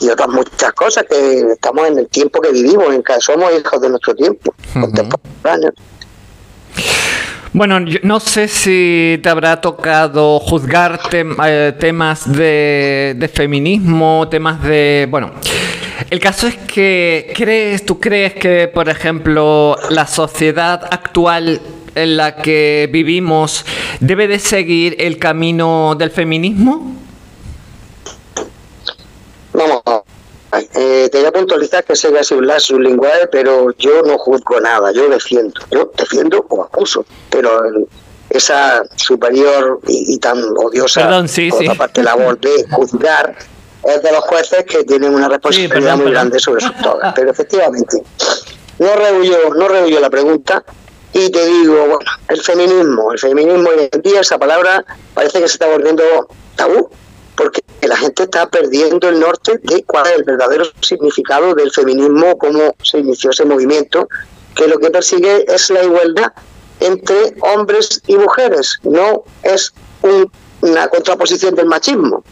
Y 0.00 0.08
otras 0.08 0.28
muchas 0.28 0.72
cosas 0.72 1.04
que 1.08 1.40
estamos 1.52 1.88
en 1.88 1.98
el 1.98 2.08
tiempo 2.08 2.40
que 2.40 2.52
vivimos, 2.52 2.94
en 2.94 3.02
que 3.02 3.20
somos 3.20 3.52
hijos 3.58 3.80
de 3.80 3.88
nuestro 3.88 4.14
tiempo, 4.14 4.54
contemporáneos. 4.72 5.74
Bueno, 7.52 7.80
no 8.02 8.20
sé 8.20 8.46
si 8.46 9.18
te 9.22 9.28
habrá 9.28 9.60
tocado 9.60 10.38
juzgar 10.38 11.00
eh, 11.12 11.72
temas 11.78 12.32
de, 12.32 13.30
feminismo, 13.32 14.28
temas 14.28 14.62
de... 14.62 15.08
Bueno, 15.10 15.32
el 16.10 16.20
caso 16.20 16.46
es 16.46 16.56
que 16.56 17.32
crees, 17.34 17.84
tú 17.84 17.98
crees 17.98 18.34
que, 18.34 18.68
por 18.68 18.88
ejemplo, 18.88 19.76
la 19.90 20.06
sociedad 20.06 20.86
actual 20.90 21.60
en 21.94 22.16
la 22.16 22.36
que 22.36 22.88
vivimos 22.90 23.64
debe 24.00 24.28
de 24.28 24.38
seguir 24.38 24.96
el 24.98 25.18
camino 25.18 25.94
del 25.96 26.10
feminismo? 26.10 26.96
Vamos, 29.52 29.82
eh, 30.74 31.08
te 31.10 31.18
voy 31.18 31.26
a 31.26 31.32
puntualizar 31.32 31.84
que 31.84 31.96
sea 31.96 32.10
un 32.32 32.46
lazo 32.46 32.78
lenguaje, 32.78 33.28
pero 33.30 33.70
yo 33.78 34.02
no 34.02 34.18
juzgo 34.18 34.60
nada, 34.60 34.92
yo 34.92 35.08
defiendo, 35.08 35.54
yo 35.70 35.92
defiendo 35.96 36.44
o 36.48 36.64
acuso, 36.64 37.04
pero 37.30 37.50
esa 38.30 38.82
superior 38.96 39.80
y, 39.86 40.18
tan 40.18 40.42
odiosa 40.56 41.24
por 41.50 41.76
parte 41.76 42.02
labor 42.02 42.38
de 42.40 42.66
juzgar 42.70 43.36
es 43.84 44.02
de 44.02 44.12
los 44.12 44.24
jueces 44.24 44.64
que 44.64 44.82
tienen 44.84 45.14
una 45.14 45.28
responsabilidad 45.28 45.96
muy 45.96 46.10
grande 46.10 46.40
sobre 46.40 46.62
sus 46.62 46.76
togas. 46.78 47.12
Pero 47.14 47.30
efectivamente, 47.30 48.02
no 48.78 48.96
rehuyo, 48.96 49.54
no 49.54 49.68
rehuyo 49.68 50.00
la 50.00 50.10
pregunta 50.10 50.64
y 51.14 51.30
te 51.30 51.46
digo, 51.46 51.74
bueno, 51.86 52.10
el 52.28 52.42
feminismo, 52.42 53.12
el 53.12 53.18
feminismo 53.18 53.70
hoy 53.70 53.88
en 53.90 54.02
día, 54.02 54.20
esa 54.20 54.36
palabra 54.36 54.84
parece 55.14 55.40
que 55.40 55.48
se 55.48 55.54
está 55.54 55.68
volviendo 55.68 56.02
tabú 56.56 56.90
porque 57.36 57.62
la 57.82 57.96
gente 57.96 58.24
está 58.24 58.48
perdiendo 58.48 59.08
el 59.08 59.20
norte 59.20 59.60
de 59.62 59.84
cuál 59.84 60.06
es 60.06 60.12
el 60.14 60.24
verdadero 60.24 60.64
significado 60.80 61.54
del 61.54 61.70
feminismo, 61.70 62.36
cómo 62.38 62.74
se 62.82 62.98
inició 62.98 63.30
ese 63.30 63.44
movimiento, 63.44 64.08
que 64.56 64.66
lo 64.66 64.78
que 64.78 64.90
persigue 64.90 65.44
es 65.52 65.70
la 65.70 65.84
igualdad 65.84 66.32
entre 66.80 67.34
hombres 67.40 68.00
y 68.06 68.16
mujeres, 68.16 68.78
no 68.82 69.24
es 69.42 69.72
una 70.60 70.88
contraposición 70.88 71.54
del 71.54 71.66
machismo. 71.66 72.24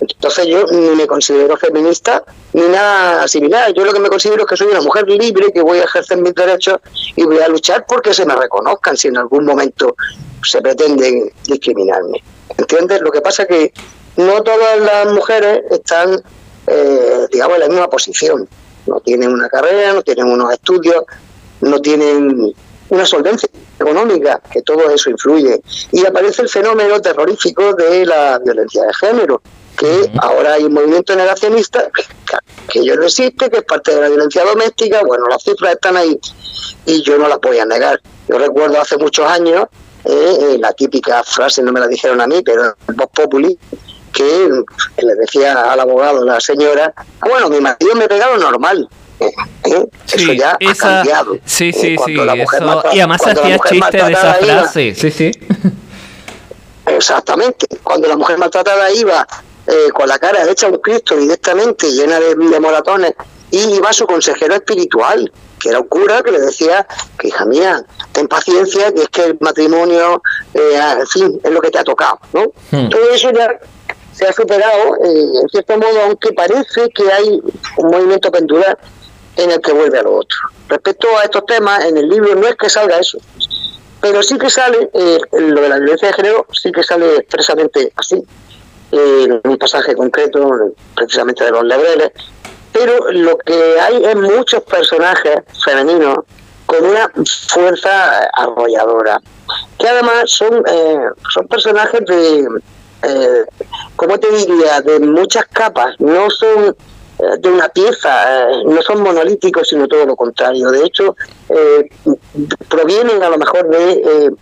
Entonces 0.00 0.46
yo 0.46 0.66
ni 0.66 0.90
me 0.94 1.06
considero 1.06 1.56
feminista 1.56 2.22
ni 2.52 2.62
nada 2.62 3.26
similar. 3.28 3.72
Yo 3.72 3.84
lo 3.84 3.92
que 3.92 4.00
me 4.00 4.08
considero 4.08 4.42
es 4.42 4.48
que 4.48 4.56
soy 4.56 4.68
una 4.68 4.80
mujer 4.80 5.08
libre, 5.08 5.52
que 5.52 5.62
voy 5.62 5.78
a 5.78 5.84
ejercer 5.84 6.18
mis 6.18 6.34
derechos 6.34 6.78
y 7.14 7.24
voy 7.24 7.38
a 7.38 7.48
luchar 7.48 7.86
porque 7.88 8.12
se 8.12 8.26
me 8.26 8.36
reconozcan 8.36 8.96
si 8.96 9.08
en 9.08 9.16
algún 9.16 9.44
momento 9.44 9.96
se 10.42 10.60
pretende 10.60 11.32
discriminarme. 11.46 12.22
¿Entiendes? 12.56 13.00
Lo 13.00 13.10
que 13.10 13.20
pasa 13.20 13.42
es 13.44 13.48
que 13.48 13.72
no 14.16 14.42
todas 14.42 14.80
las 14.80 15.12
mujeres 15.12 15.62
están, 15.70 16.22
eh, 16.66 17.26
digamos, 17.32 17.56
en 17.56 17.60
la 17.60 17.68
misma 17.68 17.88
posición. 17.88 18.48
No 18.86 19.00
tienen 19.00 19.32
una 19.32 19.48
carrera, 19.48 19.92
no 19.92 20.02
tienen 20.02 20.26
unos 20.26 20.52
estudios, 20.52 21.04
no 21.60 21.80
tienen 21.80 22.54
una 22.88 23.04
solvencia 23.04 23.48
económica, 23.78 24.40
que 24.50 24.62
todo 24.62 24.90
eso 24.90 25.10
influye. 25.10 25.60
Y 25.92 26.06
aparece 26.06 26.42
el 26.42 26.48
fenómeno 26.48 27.00
terrorífico 27.00 27.74
de 27.74 28.06
la 28.06 28.38
violencia 28.38 28.84
de 28.84 28.94
género, 28.94 29.42
que 29.76 30.10
ahora 30.20 30.54
hay 30.54 30.64
un 30.64 30.72
movimiento 30.72 31.14
negacionista 31.14 31.90
que 32.68 32.84
yo 32.84 32.96
no 32.96 33.04
existe, 33.04 33.50
que 33.50 33.58
es 33.58 33.64
parte 33.64 33.94
de 33.94 34.00
la 34.00 34.08
violencia 34.08 34.44
doméstica. 34.44 35.02
Bueno, 35.06 35.26
las 35.28 35.42
cifras 35.42 35.74
están 35.74 35.96
ahí 35.96 36.18
y 36.86 37.02
yo 37.02 37.18
no 37.18 37.28
las 37.28 37.40
voy 37.40 37.58
a 37.58 37.66
negar. 37.66 38.00
Yo 38.28 38.38
recuerdo 38.38 38.80
hace 38.80 38.96
muchos 38.96 39.26
años 39.30 39.66
eh, 40.04 40.38
eh, 40.40 40.58
la 40.58 40.72
típica 40.72 41.22
frase, 41.24 41.62
no 41.62 41.72
me 41.72 41.80
la 41.80 41.88
dijeron 41.88 42.20
a 42.20 42.26
mí, 42.26 42.42
pero 42.44 42.74
Voz 42.94 43.08
Populi, 43.12 43.58
que 44.12 44.48
le 45.02 45.14
decía 45.16 45.72
al 45.72 45.80
abogado, 45.80 46.24
la 46.24 46.40
señora, 46.40 46.92
ah, 46.96 47.28
bueno, 47.28 47.50
mi 47.50 47.60
marido 47.60 47.94
me 47.94 48.08
pegado 48.08 48.36
normal. 48.36 48.88
¿Eh? 49.18 49.86
eso 50.12 50.32
ya 50.34 50.52
ha 50.52 50.74
cambiado. 50.74 51.38
Sí, 51.44 51.72
sí, 51.72 51.96
sí. 52.04 52.12
y 52.12 52.98
además 52.98 53.26
hacía 53.26 53.58
chiste 53.58 53.96
de 53.96 54.12
esa 54.12 54.34
frase. 54.34 54.94
sí, 54.94 55.10
sí. 55.10 55.30
Exactamente. 56.86 57.66
Cuando 57.82 58.08
la 58.08 58.16
mujer 58.16 58.38
maltratada 58.38 58.90
iba 58.92 59.26
eh, 59.66 59.90
con 59.92 60.08
la 60.08 60.18
cara 60.18 60.48
hecha 60.48 60.68
un 60.68 60.78
Cristo 60.78 61.16
directamente, 61.16 61.90
llena 61.90 62.20
de, 62.20 62.60
moratones, 62.60 63.14
y 63.50 63.74
iba 63.74 63.92
su 63.92 64.06
consejero 64.06 64.54
espiritual, 64.54 65.30
que 65.60 65.70
era 65.70 65.80
un 65.80 65.88
cura 65.88 66.22
que 66.22 66.32
le 66.32 66.40
decía 66.40 66.86
que 67.18 67.28
hija 67.28 67.44
mía, 67.46 67.84
ten 68.12 68.28
paciencia, 68.28 68.92
que 68.92 69.02
es 69.02 69.08
que 69.08 69.24
el 69.24 69.38
matrimonio, 69.40 70.22
eh, 70.54 70.78
en 71.00 71.06
fin, 71.06 71.40
es 71.42 71.50
lo 71.50 71.60
que 71.60 71.70
te 71.70 71.78
ha 71.78 71.84
tocado, 71.84 72.18
¿no? 72.32 72.52
Hmm. 72.70 72.88
Todo 72.90 73.10
eso 73.10 73.30
ya 73.32 73.58
se 74.12 74.26
ha 74.26 74.32
superado, 74.32 74.96
eh, 75.04 75.40
en 75.42 75.48
cierto 75.48 75.76
modo, 75.78 76.00
aunque 76.06 76.32
parece 76.32 76.88
que 76.90 77.12
hay 77.12 77.40
un 77.76 77.90
movimiento 77.90 78.30
pendular 78.30 78.78
en 79.36 79.50
el 79.50 79.60
que 79.60 79.72
vuelve 79.72 79.98
a 79.98 80.02
lo 80.02 80.16
otro. 80.16 80.38
Respecto 80.68 81.08
a 81.18 81.24
estos 81.24 81.44
temas, 81.46 81.84
en 81.84 81.96
el 81.96 82.08
libro 82.08 82.34
no 82.34 82.46
es 82.46 82.56
que 82.56 82.68
salga 82.68 82.98
eso, 82.98 83.18
pero 84.00 84.22
sí 84.22 84.38
que 84.38 84.50
sale, 84.50 84.90
eh, 84.92 85.18
lo 85.32 85.60
de 85.60 85.68
la 85.68 85.76
violencia 85.78 86.08
de 86.08 86.14
género, 86.14 86.46
sí 86.52 86.72
que 86.72 86.82
sale 86.82 87.16
expresamente 87.16 87.92
así, 87.96 88.22
en 88.92 89.40
un 89.44 89.56
pasaje 89.58 89.94
concreto, 89.94 90.72
precisamente 90.94 91.44
de 91.44 91.50
los 91.50 91.64
lebreles, 91.64 92.10
pero 92.72 93.10
lo 93.10 93.38
que 93.38 93.80
hay 93.80 94.04
es 94.04 94.16
muchos 94.16 94.62
personajes 94.62 95.40
femeninos 95.64 96.18
con 96.66 96.84
una 96.84 97.10
fuerza 97.48 98.28
arrolladora, 98.34 99.20
que 99.78 99.88
además 99.88 100.24
son, 100.26 100.62
eh, 100.68 100.98
son 101.32 101.46
personajes 101.48 102.04
de, 102.06 102.46
eh, 103.02 103.44
¿cómo 103.94 104.18
te 104.18 104.30
diría?, 104.30 104.80
de 104.82 105.00
muchas 105.00 105.46
capas, 105.46 105.94
no 106.00 106.28
son 106.30 106.76
eh, 107.18 107.24
de 107.38 107.48
una 107.48 107.68
pieza, 107.68 108.50
eh, 108.50 108.62
no 108.66 108.82
son 108.82 109.02
monolíticos, 109.02 109.68
sino 109.68 109.88
todo 109.88 110.04
lo 110.04 110.16
contrario. 110.16 110.70
De 110.70 110.84
hecho, 110.84 111.16
provienen 112.68 113.22
a 113.22 113.30
lo 113.30 113.38
mejor 113.38 113.68
de 113.70 114.32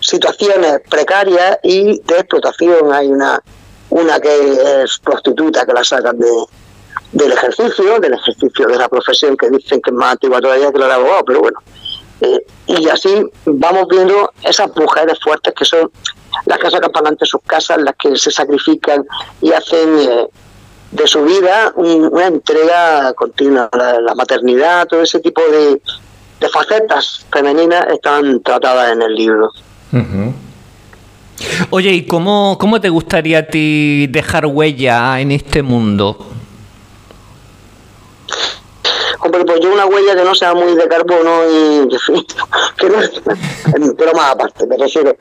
situaciones 0.00 0.80
precarias 0.88 1.58
y 1.62 2.00
de 2.00 2.14
explotación. 2.18 2.92
Hay 2.92 3.08
una, 3.08 3.42
una 3.94 4.18
que 4.18 4.82
es 4.82 4.98
prostituta 4.98 5.64
que 5.64 5.72
la 5.72 5.84
sacan 5.84 6.18
de, 6.18 6.28
del 7.12 7.30
ejercicio, 7.30 8.00
del 8.00 8.14
ejercicio 8.14 8.66
de 8.66 8.76
la 8.76 8.88
profesión 8.88 9.36
que 9.36 9.48
dicen 9.48 9.80
que 9.80 9.90
es 9.90 9.96
más 9.96 10.12
antigua 10.12 10.40
todavía 10.40 10.72
que 10.72 10.78
la 10.78 10.88
de 10.88 10.92
abogado, 10.94 11.24
pero 11.24 11.40
bueno. 11.40 11.60
Eh, 12.20 12.44
y 12.66 12.88
así 12.88 13.24
vamos 13.46 13.86
viendo 13.88 14.32
esas 14.42 14.74
mujeres 14.76 15.18
fuertes 15.22 15.54
que 15.54 15.64
son 15.64 15.92
las 16.46 16.58
que 16.58 16.70
sacan 16.70 16.90
para 16.90 17.02
adelante 17.02 17.24
sus 17.24 17.40
casas, 17.42 17.78
las 17.78 17.94
que 17.94 18.16
se 18.16 18.32
sacrifican 18.32 19.06
y 19.40 19.52
hacen 19.52 19.98
eh, 20.00 20.26
de 20.90 21.06
su 21.06 21.22
vida 21.22 21.72
una 21.76 22.26
entrega 22.26 23.12
continua. 23.14 23.70
La, 23.72 24.14
maternidad, 24.16 24.88
todo 24.88 25.02
ese 25.02 25.20
tipo 25.20 25.40
de, 25.40 25.80
facetas 26.52 27.24
femeninas 27.32 27.86
están 27.92 28.42
tratadas 28.42 28.92
en 28.92 29.02
el 29.02 29.14
libro. 29.14 29.52
Oye, 31.70 31.90
¿y 31.92 32.06
cómo, 32.06 32.56
cómo 32.60 32.80
te 32.80 32.88
gustaría 32.88 33.38
a 33.40 33.46
ti 33.46 34.06
dejar 34.08 34.46
huella 34.46 35.20
en 35.20 35.32
este 35.32 35.62
mundo? 35.62 36.16
Hombre, 39.20 39.44
pues 39.44 39.60
yo 39.60 39.72
una 39.72 39.86
huella 39.86 40.14
que 40.14 40.24
no 40.24 40.34
sea 40.34 40.54
muy 40.54 40.74
de 40.74 40.86
carbono 40.86 41.44
y 41.50 41.88
que 42.76 42.90
no, 42.90 43.94
pero 43.96 44.12
más 44.12 44.32
aparte, 44.32 44.66
me 44.66 44.76
refiero 44.76 45.16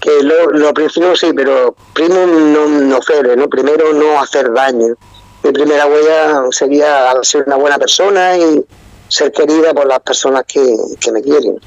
que, 0.00 0.22
lo, 0.22 0.50
lo 0.50 0.72
principio 0.72 1.14
sí, 1.14 1.32
pero 1.34 1.74
primero 1.92 2.26
no, 2.26 2.66
no 2.66 3.02
fere, 3.02 3.36
¿no? 3.36 3.48
Primero 3.48 3.92
no 3.92 4.20
hacer 4.20 4.52
daño. 4.52 4.94
Mi 5.42 5.52
primera 5.52 5.86
huella 5.86 6.42
sería 6.50 7.12
ser 7.22 7.44
una 7.46 7.56
buena 7.56 7.78
persona 7.78 8.36
y 8.36 8.64
ser 9.08 9.32
querida 9.32 9.72
por 9.74 9.86
las 9.86 10.00
personas 10.00 10.44
que, 10.46 10.62
que 10.98 11.12
me 11.12 11.22
quieren. 11.22 11.60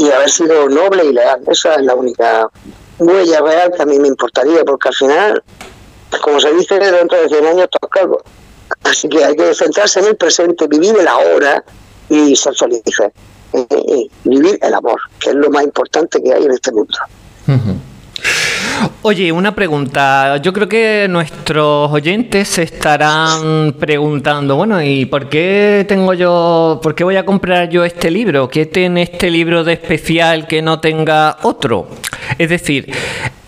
Y 0.00 0.10
haber 0.10 0.30
sido 0.30 0.68
noble 0.68 1.04
y 1.04 1.12
leal. 1.12 1.42
Esa 1.46 1.74
es 1.74 1.82
la 1.82 1.94
única 1.94 2.48
huella 2.98 3.40
real 3.40 3.72
que 3.76 3.82
a 3.82 3.86
mí 3.86 3.98
me 3.98 4.08
importaría, 4.08 4.64
porque 4.64 4.88
al 4.88 4.94
final, 4.94 5.42
como 6.22 6.40
se 6.40 6.54
dice, 6.54 6.78
dentro 6.78 7.20
de 7.20 7.28
100 7.28 7.46
años 7.46 7.68
todos 7.70 7.90
calvos. 7.90 8.22
Así 8.82 9.08
que 9.08 9.22
hay 9.22 9.36
que 9.36 9.54
centrarse 9.54 10.00
en 10.00 10.06
el 10.06 10.16
presente, 10.16 10.66
vivir 10.68 10.96
el 10.98 11.06
ahora 11.06 11.62
y 12.08 12.34
ser 12.34 12.54
felices. 12.54 13.12
Eh, 13.52 13.66
eh, 13.70 14.06
vivir 14.24 14.58
el 14.62 14.74
amor, 14.74 15.00
que 15.18 15.30
es 15.30 15.36
lo 15.36 15.50
más 15.50 15.64
importante 15.64 16.22
que 16.22 16.32
hay 16.32 16.44
en 16.44 16.52
este 16.52 16.72
mundo. 16.72 16.96
Oye, 19.02 19.32
una 19.32 19.54
pregunta. 19.54 20.36
Yo 20.38 20.52
creo 20.52 20.68
que 20.68 21.06
nuestros 21.08 21.90
oyentes 21.90 22.48
se 22.48 22.64
estarán 22.64 23.72
preguntando, 23.78 24.56
bueno, 24.56 24.82
¿y 24.82 25.06
por 25.06 25.28
qué 25.28 25.84
tengo 25.88 26.12
yo, 26.12 26.80
por 26.82 26.94
qué 26.94 27.04
voy 27.04 27.16
a 27.16 27.24
comprar 27.24 27.70
yo 27.70 27.84
este 27.84 28.10
libro? 28.10 28.48
¿Qué 28.48 28.66
tiene 28.66 29.02
este 29.02 29.30
libro 29.30 29.64
de 29.64 29.72
especial 29.74 30.46
que 30.46 30.60
no 30.60 30.80
tenga 30.80 31.38
otro? 31.42 31.88
Es 32.38 32.50
decir, 32.50 32.92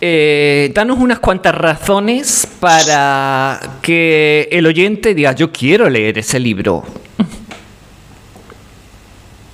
eh, 0.00 0.70
danos 0.74 0.98
unas 0.98 1.18
cuantas 1.18 1.54
razones 1.54 2.48
para 2.58 3.60
que 3.82 4.48
el 4.50 4.66
oyente 4.66 5.14
diga, 5.14 5.32
yo 5.32 5.52
quiero 5.52 5.88
leer 5.90 6.18
ese 6.18 6.40
libro. 6.40 6.82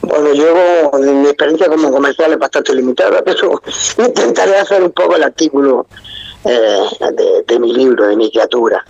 Bueno, 0.09 0.33
yo, 0.33 0.91
mi 1.01 1.29
experiencia 1.29 1.69
como 1.69 1.91
comercial 1.91 2.33
es 2.33 2.39
bastante 2.39 2.75
limitada, 2.75 3.23
pero 3.27 3.61
intentaré 3.99 4.57
hacer 4.57 4.83
un 4.83 4.93
poco 4.93 5.17
el 5.17 5.23
artículo 5.23 5.87
eh, 6.45 7.43
de, 7.47 7.59
mi 7.59 7.75
libro, 7.75 8.07
de 8.07 8.17
mi 8.17 8.31
criatura. 8.31 8.83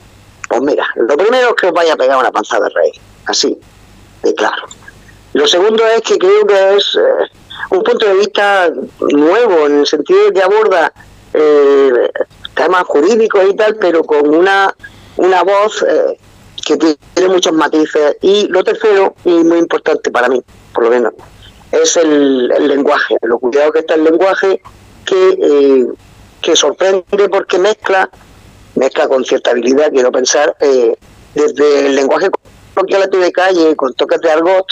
Pues 0.48 0.60
mira, 0.60 0.86
lo 0.94 1.16
primero 1.16 1.48
es 1.48 1.54
que 1.54 1.66
os 1.66 1.72
vaya 1.72 1.94
a 1.94 1.96
pegar 1.96 2.18
una 2.18 2.30
panza 2.30 2.60
de 2.60 2.68
rey, 2.68 2.92
así, 3.26 3.58
de 4.22 4.34
claro. 4.34 4.62
Lo 5.32 5.48
segundo 5.48 5.84
es 5.88 6.02
que 6.02 6.18
creo 6.18 6.46
que 6.46 6.76
es 6.76 6.94
eh, 6.94 7.26
un 7.70 7.82
punto 7.82 8.06
de 8.06 8.14
vista 8.14 8.70
nuevo, 9.00 9.66
en 9.66 9.80
el 9.80 9.86
sentido 9.88 10.26
de 10.26 10.32
que 10.32 10.42
aborda 10.42 10.92
eh, 11.34 12.10
temas 12.54 12.84
jurídicos 12.84 13.42
y 13.50 13.56
tal, 13.56 13.74
pero 13.74 14.04
con 14.04 14.32
una, 14.32 14.72
una 15.16 15.42
voz 15.42 15.84
que 16.64 16.76
tiene 16.76 17.28
muchos 17.28 17.52
matices. 17.54 18.16
Y 18.22 18.46
lo 18.46 18.62
tercero, 18.62 19.16
y 19.24 19.30
muy 19.42 19.58
importante 19.58 20.10
para 20.12 20.28
mí, 20.28 20.42
por 20.78 20.84
lo 20.84 20.90
menos, 20.90 21.12
es 21.72 21.96
el, 21.96 22.46
lenguaje, 22.46 23.16
lo 23.22 23.40
cuidado 23.40 23.72
que 23.72 23.80
está 23.80 23.94
el 23.94 24.04
lenguaje, 24.04 24.62
que, 25.04 25.30
eh, 25.42 25.86
que 26.40 26.54
sorprende 26.54 27.28
porque 27.28 27.58
mezcla, 27.58 28.08
mezcla 28.76 29.08
con 29.08 29.24
cierta 29.24 29.50
habilidad, 29.50 29.90
quiero 29.90 30.12
pensar, 30.12 30.56
eh, 30.60 30.96
desde 31.34 31.86
el 31.86 31.96
lenguaje 31.96 32.30
coloquial 32.74 33.10
de 33.10 33.32
calle, 33.32 33.74
con 33.74 33.92
toques 33.94 34.20
de 34.20 34.30
argot, 34.30 34.66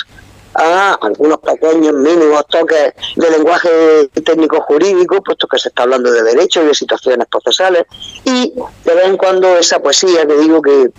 a 0.55 0.97
algunos 1.03 1.38
pequeños, 1.38 1.92
mínimos 1.95 2.47
toques 2.47 2.92
de 3.16 3.29
lenguaje 3.29 4.09
técnico 4.25 4.61
jurídico, 4.61 5.21
puesto 5.25 5.49
que 5.49 5.59
se 5.59 5.71
está 5.71 5.83
hablando 5.83 6.12
de 6.12 6.23
derechos 6.23 6.62
y 6.62 6.66
de 6.69 6.75
situaciones 6.75 7.27
procesales, 7.27 7.83
y 8.25 8.53
de 8.85 8.95
vez 8.95 9.07
en 9.07 9.16
cuando 9.16 9.59
esa 9.59 9.81
poesía 9.81 10.25
que 10.25 10.37
digo 10.37 10.62
que 10.62 10.92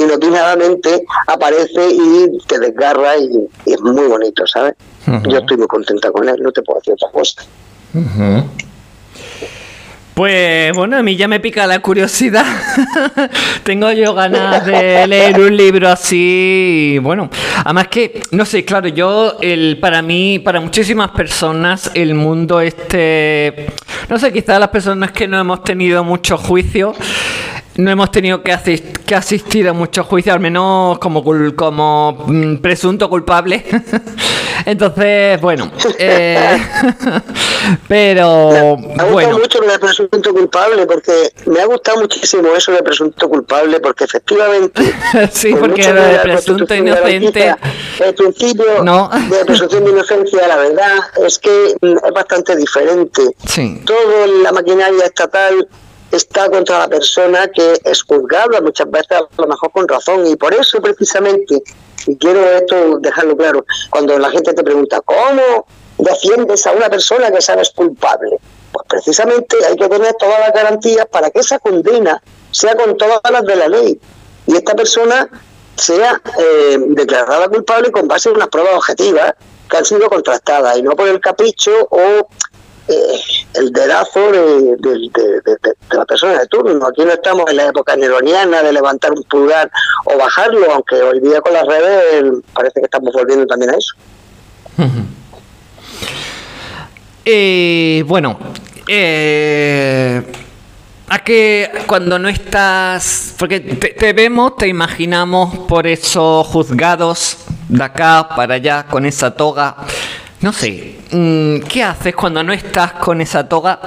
inopinadamente 0.00 1.04
aparece 1.26 1.90
y 1.90 2.38
te 2.46 2.58
desgarra 2.58 3.16
y, 3.18 3.48
es 3.66 3.80
muy 3.80 4.06
bonito, 4.06 4.46
¿sabes? 4.46 4.74
Yo 5.28 5.38
estoy 5.38 5.56
muy 5.56 5.66
contenta 5.66 6.10
con 6.10 6.28
él, 6.28 6.36
no 6.40 6.52
te 6.52 6.62
puedo 6.62 6.80
decir 6.80 6.94
otra 6.94 7.10
cosa. 7.10 7.42
Pues 10.20 10.74
bueno, 10.74 10.98
a 10.98 11.02
mí 11.02 11.16
ya 11.16 11.28
me 11.28 11.40
pica 11.40 11.66
la 11.66 11.78
curiosidad. 11.78 12.44
Tengo 13.62 13.90
yo 13.92 14.12
ganas 14.12 14.66
de 14.66 15.06
leer 15.06 15.40
un 15.40 15.56
libro 15.56 15.88
así. 15.88 16.98
Bueno, 17.00 17.30
además 17.64 17.88
que, 17.88 18.20
no 18.32 18.44
sé, 18.44 18.64
claro, 18.66 18.88
yo, 18.88 19.38
el, 19.40 19.78
para 19.80 20.02
mí, 20.02 20.38
para 20.38 20.60
muchísimas 20.60 21.12
personas, 21.12 21.90
el 21.94 22.14
mundo 22.14 22.60
este, 22.60 23.72
no 24.10 24.18
sé, 24.18 24.30
quizás 24.30 24.60
las 24.60 24.68
personas 24.68 25.12
que 25.12 25.26
no 25.26 25.40
hemos 25.40 25.64
tenido 25.64 26.04
mucho 26.04 26.36
juicio, 26.36 26.92
no 27.76 27.90
hemos 27.90 28.10
tenido 28.10 28.42
que, 28.42 28.56
que 29.06 29.14
asistir 29.14 29.68
a 29.68 29.72
muchos 29.72 30.06
juicios, 30.06 30.34
al 30.34 30.40
menos 30.40 30.98
como, 30.98 31.24
como 31.54 32.24
mm, 32.26 32.56
presunto 32.56 33.08
culpable. 33.08 33.64
Entonces, 34.66 35.40
bueno. 35.40 35.70
Eh, 36.02 36.58
pero. 37.88 38.76
Me 38.78 39.02
ha 39.02 39.04
gustado 39.04 39.38
mucho 39.38 39.60
lo 39.60 39.70
de 39.70 39.78
presunto 39.78 40.32
culpable, 40.32 40.86
porque 40.86 41.30
me 41.46 41.60
ha 41.60 41.66
gustado 41.66 42.00
muchísimo 42.00 42.54
eso 42.56 42.72
de 42.72 42.82
presunto 42.82 43.28
culpable, 43.28 43.80
porque 43.80 44.04
efectivamente. 44.04 44.94
sí, 45.30 45.54
porque 45.54 45.92
lo 45.92 46.02
de 46.02 46.18
presunto 46.20 46.74
inocente. 46.74 47.54
El 47.98 48.14
principio 48.14 48.64
de 48.82 49.44
presunción 49.44 49.84
de 49.84 49.90
inocencia, 49.90 50.48
la 50.48 50.56
verdad, 50.56 50.98
es 51.26 51.38
que 51.38 51.74
es 51.82 52.12
bastante 52.14 52.56
diferente. 52.56 53.22
Sí. 53.46 53.82
Todo 53.84 54.26
la 54.42 54.52
maquinaria 54.52 55.04
estatal 55.04 55.68
está 56.10 56.50
contra 56.50 56.80
la 56.80 56.88
persona 56.88 57.48
que 57.48 57.80
es 57.84 58.02
juzgada 58.02 58.60
muchas 58.60 58.90
veces 58.90 59.12
a 59.12 59.28
lo 59.36 59.46
mejor 59.46 59.70
con 59.72 59.88
razón. 59.88 60.26
Y 60.26 60.36
por 60.36 60.54
eso 60.54 60.80
precisamente 60.80 61.62
y 62.06 62.16
quiero 62.16 62.44
esto 62.50 62.98
dejarlo 62.98 63.36
claro 63.36 63.64
cuando 63.90 64.18
la 64.18 64.30
gente 64.30 64.54
te 64.54 64.62
pregunta 64.62 65.00
cómo 65.02 65.66
defiendes 65.98 66.66
a 66.66 66.72
una 66.72 66.88
persona 66.88 67.30
que 67.30 67.42
sabes 67.42 67.70
culpable 67.70 68.38
pues 68.72 68.86
precisamente 68.88 69.56
hay 69.66 69.76
que 69.76 69.88
tener 69.88 70.14
todas 70.14 70.40
las 70.40 70.52
garantías 70.52 71.06
para 71.06 71.30
que 71.30 71.40
esa 71.40 71.58
condena 71.58 72.22
sea 72.50 72.74
con 72.74 72.96
todas 72.96 73.20
las 73.30 73.44
de 73.44 73.56
la 73.56 73.68
ley 73.68 74.00
y 74.46 74.56
esta 74.56 74.74
persona 74.74 75.28
sea 75.76 76.20
eh, 76.38 76.78
declarada 76.88 77.48
culpable 77.48 77.90
con 77.90 78.08
base 78.08 78.28
en 78.28 78.36
unas 78.36 78.48
pruebas 78.48 78.74
objetivas 78.74 79.34
que 79.68 79.76
han 79.76 79.84
sido 79.84 80.08
contrastadas 80.08 80.78
y 80.78 80.82
no 80.82 80.92
por 80.92 81.08
el 81.08 81.20
capricho 81.20 81.72
o 81.90 82.28
eh, 82.88 83.20
el 83.54 83.72
dedazo 83.72 84.32
de, 84.32 84.76
la 85.92 86.04
persona 86.04 86.38
de 86.38 86.46
turno. 86.46 86.86
Aquí 86.86 87.04
no 87.04 87.12
estamos 87.12 87.50
en 87.50 87.56
la 87.56 87.66
época 87.68 87.96
neroniana 87.96 88.62
de 88.62 88.72
levantar 88.72 89.12
un 89.12 89.22
pulgar 89.24 89.70
o 90.04 90.16
bajarlo, 90.18 90.72
aunque 90.72 90.96
hoy 90.96 91.20
día 91.20 91.40
con 91.40 91.52
las 91.52 91.66
redes 91.66 92.24
parece 92.52 92.80
que 92.80 92.86
estamos 92.86 93.12
volviendo 93.12 93.46
también 93.46 93.70
a 93.70 93.76
eso. 93.76 93.94
Eh, 97.32 98.02
bueno, 98.06 98.38
eh, 98.88 100.22
a 101.08 101.18
que 101.18 101.70
cuando 101.86 102.18
no 102.18 102.28
estás, 102.28 103.34
porque 103.38 103.60
te, 103.60 104.12
vemos, 104.12 104.56
te 104.56 104.68
imaginamos 104.68 105.58
por 105.68 105.86
esos 105.86 106.46
juzgados 106.46 107.38
de 107.68 107.84
acá 107.84 108.28
para 108.34 108.54
allá 108.54 108.86
con 108.86 109.04
esa 109.04 109.32
toga. 109.32 109.76
No 110.40 110.52
sé, 110.52 110.99
¿qué 111.10 111.82
haces 111.82 112.14
cuando 112.14 112.42
no 112.42 112.52
estás 112.52 112.92
con 112.92 113.20
esa 113.20 113.48
toga? 113.48 113.78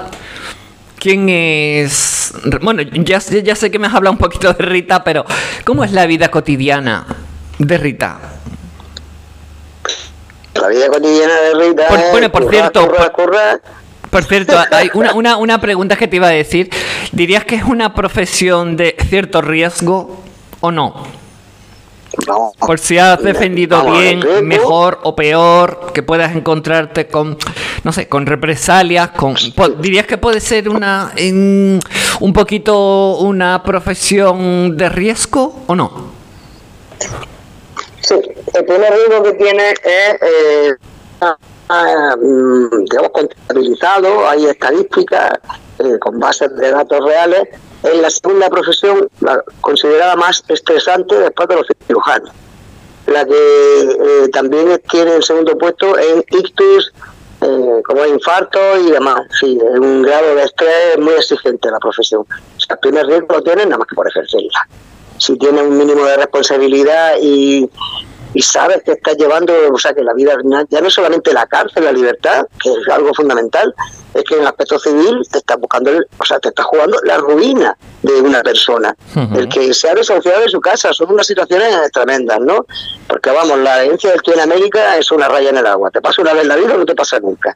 ¿Quién 0.99 1.27
es? 1.29 2.33
Bueno, 2.61 2.81
ya, 2.81 3.19
ya 3.19 3.55
sé 3.55 3.71
que 3.71 3.79
me 3.79 3.87
has 3.87 3.93
hablado 3.93 4.13
un 4.13 4.17
poquito 4.17 4.53
de 4.53 4.63
Rita, 4.63 5.03
pero 5.03 5.25
¿cómo 5.65 5.83
es 5.83 5.91
la 5.91 6.05
vida 6.05 6.29
cotidiana 6.29 7.05
de 7.59 7.77
Rita? 7.77 8.19
La 10.55 10.67
vida 10.67 10.87
cotidiana 10.87 11.33
de 11.33 11.53
Rita. 11.55 11.83
bueno, 12.11 12.31
por 12.31 12.49
cierto, 12.49 12.91
por 14.09 14.23
cierto, 14.25 14.55
hay 14.71 14.91
una, 14.93 15.13
una, 15.13 15.37
una 15.37 15.59
pregunta 15.59 15.95
que 15.95 16.07
te 16.07 16.17
iba 16.17 16.27
a 16.27 16.31
decir. 16.31 16.69
¿Dirías 17.11 17.45
que 17.45 17.55
es 17.55 17.63
una 17.63 17.93
profesión 17.93 18.77
de 18.77 18.95
cierto 19.09 19.41
riesgo 19.41 20.23
o 20.61 20.71
no? 20.71 21.22
Por 22.59 22.79
si 22.79 22.97
has 22.97 23.21
defendido 23.23 23.83
bien, 23.91 24.23
mejor 24.43 24.99
o 25.03 25.15
peor, 25.15 25.91
que 25.93 26.03
puedas 26.03 26.35
encontrarte 26.35 27.07
con, 27.07 27.37
no 27.83 27.91
sé, 27.91 28.07
con 28.07 28.25
represalias, 28.25 29.09
con, 29.09 29.35
dirías 29.79 30.05
que 30.05 30.17
puede 30.17 30.39
ser 30.39 30.69
una, 30.69 31.11
en, 31.15 31.79
un 32.19 32.33
poquito 32.33 33.17
una 33.17 33.63
profesión 33.63 34.77
de 34.77 34.89
riesgo 34.89 35.63
o 35.67 35.75
no? 35.75 36.13
Sí, 38.01 38.15
el 38.53 38.65
primer 38.65 38.93
riesgo 38.93 39.23
que 39.23 39.33
tiene 39.33 39.71
es 39.71 39.79
eh, 40.21 40.75
Mm, 41.69 42.83
digamos, 42.89 43.11
contabilizado, 43.11 44.27
hay 44.27 44.45
estadísticas 44.45 45.39
eh, 45.79 45.97
con 45.99 46.19
bases 46.19 46.55
de 46.55 46.71
datos 46.71 47.03
reales. 47.05 47.47
Es 47.83 47.99
la 47.99 48.09
segunda 48.09 48.49
profesión 48.49 49.09
la 49.19 49.43
considerada 49.61 50.15
más 50.15 50.43
estresante 50.47 51.15
después 51.15 51.49
de 51.49 51.55
los 51.55 51.67
cirujanos. 51.85 52.31
La 53.07 53.25
que 53.25 53.33
eh, 53.33 54.29
también 54.31 54.81
tiene 54.89 55.15
el 55.15 55.23
segundo 55.23 55.57
puesto 55.57 55.97
en 55.97 56.23
ictus, 56.31 56.93
eh, 57.41 57.81
como 57.85 58.05
infarto 58.05 58.59
y 58.79 58.91
demás. 58.91 59.21
Sí, 59.39 59.59
es 59.61 59.79
un 59.79 60.01
grado 60.01 60.35
de 60.35 60.43
estrés 60.43 60.97
muy 60.97 61.13
exigente 61.13 61.69
la 61.69 61.79
profesión. 61.79 62.21
O 62.21 62.59
sea, 62.59 62.75
el 62.75 62.79
primer 62.79 63.05
riesgo 63.05 63.27
lo 63.29 63.43
tiene 63.43 63.65
nada 63.65 63.79
más 63.79 63.87
que 63.87 63.95
por 63.95 64.07
ejercerla. 64.07 64.67
Si 65.17 65.37
tiene 65.37 65.61
un 65.61 65.77
mínimo 65.77 66.05
de 66.05 66.15
responsabilidad 66.15 67.15
y, 67.21 67.69
y 68.33 68.41
sabes 68.41 68.81
que 68.83 68.93
estás 68.93 69.17
llevando, 69.17 69.53
o 69.71 69.77
sea, 69.77 69.93
que 69.93 70.03
la 70.03 70.13
vida 70.13 70.35
ya 70.69 70.79
no 70.79 70.89
solamente 70.89 71.33
la 71.33 71.45
cárcel, 71.45 71.83
la 71.83 71.91
libertad, 71.91 72.47
que 72.61 72.69
es 72.69 72.87
algo 72.89 73.13
fundamental, 73.13 73.73
es 74.13 74.23
que 74.23 74.35
en 74.35 74.41
el 74.41 74.47
aspecto 74.47 74.77
civil 74.79 75.21
te 75.31 75.39
estás 75.39 75.59
buscando, 75.59 75.91
o 76.17 76.25
sea, 76.25 76.39
te 76.39 76.49
estás 76.49 76.65
jugando 76.65 76.97
la 77.03 77.17
ruina 77.17 77.75
de 78.01 78.21
una 78.21 78.41
persona. 78.41 78.95
El 79.35 79.49
que 79.49 79.73
se 79.73 79.89
ha 79.89 79.95
desahuciado 79.95 80.41
de 80.41 80.49
su 80.49 80.59
casa, 80.61 80.93
son 80.93 81.11
unas 81.11 81.25
situaciones 81.25 81.91
tremendas, 81.91 82.39
¿no? 82.39 82.65
Porque 83.07 83.31
vamos, 83.31 83.57
la 83.59 83.83
herencia 83.83 84.11
del 84.11 84.21
tío 84.21 84.33
en 84.33 84.41
América 84.41 84.97
es 84.97 85.11
una 85.11 85.27
raya 85.27 85.49
en 85.49 85.57
el 85.57 85.65
agua. 85.65 85.89
Te 85.91 86.01
pasa 86.01 86.21
una 86.21 86.33
vez 86.33 86.43
en 86.43 86.47
la 86.49 86.55
vida 86.55 86.75
o 86.75 86.77
no 86.77 86.85
te 86.85 86.95
pasa 86.95 87.19
nunca. 87.19 87.55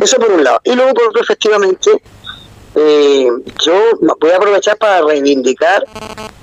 Eso 0.00 0.18
por 0.18 0.30
un 0.30 0.44
lado. 0.44 0.60
Y 0.64 0.74
luego 0.74 0.92
por 0.94 1.08
otro, 1.08 1.22
efectivamente, 1.22 2.02
eh, 2.74 3.28
yo 3.64 3.74
voy 4.20 4.30
a 4.30 4.36
aprovechar 4.36 4.76
para 4.76 5.00
reivindicar 5.00 5.82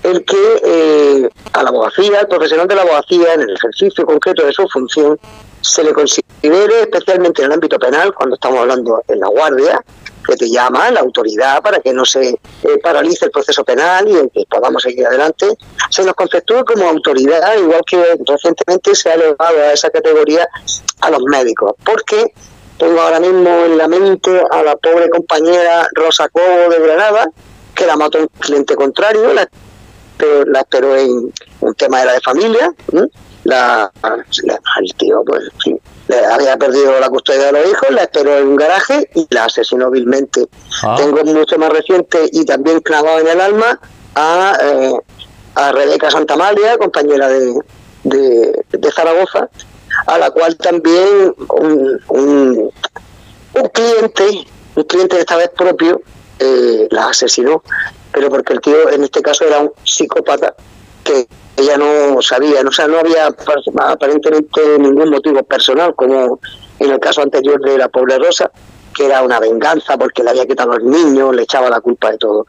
el 0.02 0.26
que 0.26 0.62
eh, 0.64 1.30
a 1.54 1.62
la 1.62 1.70
abogacía, 1.70 2.22
al 2.22 2.28
profesional 2.28 2.68
de 2.68 2.76
la 2.76 2.82
abogacía, 2.82 3.36
en 3.36 3.42
el 3.42 3.52
ejercicio 3.52 4.04
concreto 4.06 4.44
de 4.44 4.52
su 4.52 4.68
función, 4.68 5.20
se 5.64 5.84
le 5.84 5.94
considere, 5.94 6.82
especialmente 6.82 7.42
en 7.42 7.48
el 7.48 7.54
ámbito 7.54 7.80
penal, 7.80 8.14
cuando 8.14 8.36
estamos 8.36 8.60
hablando 8.60 9.02
en 9.08 9.20
la 9.20 9.28
guardia, 9.28 9.84
que 10.28 10.36
te 10.36 10.50
llama 10.50 10.92
la 10.92 11.02
autoridad 11.02 11.62
para 11.62 11.80
que 11.80 11.94
no 11.94 12.06
se 12.06 12.30
eh, 12.30 12.40
paralice 12.82 13.26
el 13.26 13.32
proceso 13.32 13.64
penal 13.64 14.08
y 14.08 14.30
que 14.30 14.46
podamos 14.50 14.84
seguir 14.84 15.06
adelante, 15.08 15.48
se 15.90 16.04
nos 16.04 16.14
conceptúa 16.14 16.64
como 16.64 16.88
autoridad, 16.88 17.58
igual 17.58 17.82
que 17.86 18.04
recientemente 18.26 18.96
se 18.96 19.10
ha 19.10 19.14
elevado 19.14 19.58
a 19.60 19.74
esa 19.74 19.90
categoría 19.90 20.48
a 21.02 21.10
los 21.10 21.24
médicos, 21.24 21.74
porque 21.86 22.34
tengo 22.78 23.00
ahora 23.02 23.20
mismo 23.20 23.50
en 23.66 23.78
la 23.78 23.88
mente 23.88 24.44
a 24.52 24.64
la 24.64 24.76
pobre 24.76 25.10
compañera 25.10 25.88
Rosa 25.94 26.28
Cobo 26.30 26.70
de 26.70 26.80
Granada, 26.80 27.30
que 27.76 27.86
la 27.86 27.96
mató 27.96 28.20
un 28.20 28.28
cliente 28.40 28.76
contrario, 28.76 29.34
la, 29.34 29.48
la 30.48 30.60
esperó 30.60 30.96
en 30.96 31.34
un 31.62 31.76
tema 31.76 32.00
de 32.00 32.06
la 32.06 32.14
de 32.14 32.22
familia, 32.22 32.74
la, 33.44 33.92
el 34.80 34.94
tío 34.96 35.24
pues 35.26 35.44
había 36.32 36.58
perdido 36.58 37.00
la 37.00 37.10
custodia 37.10 37.48
de 37.48 37.52
los 37.54 37.72
hijos, 37.72 37.90
la 37.92 38.04
esperó 38.04 38.38
en 38.38 38.48
un 38.48 38.56
garaje 38.56 39.10
y 39.16 39.28
la 39.30 39.46
asesinó 39.46 39.90
vilmente. 39.90 40.48
Ah. 40.84 40.96
Tengo 40.98 41.24
mucho 41.24 41.58
más 41.58 41.70
reciente 41.70 42.30
y 42.32 42.46
también 42.46 42.82
clavado 42.82 43.20
en 43.20 43.28
el 43.28 43.42
alma 43.42 43.80
a, 44.16 44.58
eh, 44.62 44.94
a 45.56 45.72
Rebeca 45.72 46.12
Santamalia, 46.12 46.78
compañera 46.78 47.30
de, 47.30 47.54
de, 48.04 48.66
de 48.70 48.92
Zaragoza, 48.92 49.50
a 50.08 50.18
la 50.18 50.32
cual 50.32 50.58
también 50.58 51.34
un, 51.50 52.02
un, 52.10 52.72
cliente, 53.74 54.46
un 54.76 54.84
cliente 54.84 55.20
esta 55.20 55.38
vez 55.38 55.50
propio, 55.50 56.02
eh, 56.40 56.88
la 56.92 57.08
asesinó, 57.08 57.64
pero 58.12 58.30
porque 58.30 58.54
el 58.54 58.62
tío 58.62 58.90
en 58.90 59.04
este 59.04 59.22
caso 59.22 59.46
era 59.46 59.60
un 59.60 59.72
psicópata 59.84 60.56
que 61.04 61.28
ella 61.58 61.78
no 61.78 62.22
sabía, 62.22 62.62
o 62.62 62.72
sea, 62.72 62.88
no 62.88 63.00
había 63.00 63.28
aparentemente 63.28 64.62
ningún 64.80 65.10
motivo 65.10 65.44
personal, 65.44 65.94
como 65.96 66.40
en 66.80 66.92
el 66.92 67.00
caso 67.00 67.22
anterior 67.22 67.62
de 67.62 67.78
la 67.78 67.90
pobre 67.90 68.18
Rosa, 68.18 68.52
que 68.94 69.06
era 69.06 69.22
una 69.22 69.40
venganza 69.40 69.98
porque 69.98 70.24
le 70.24 70.32
había 70.32 70.46
quitado 70.46 70.74
a 70.74 70.80
los 70.80 70.84
niños, 70.84 71.36
le 71.36 71.44
echaba 71.44 71.70
la 71.70 71.82
culpa 71.82 72.12
de 72.12 72.18
todo. 72.18 72.46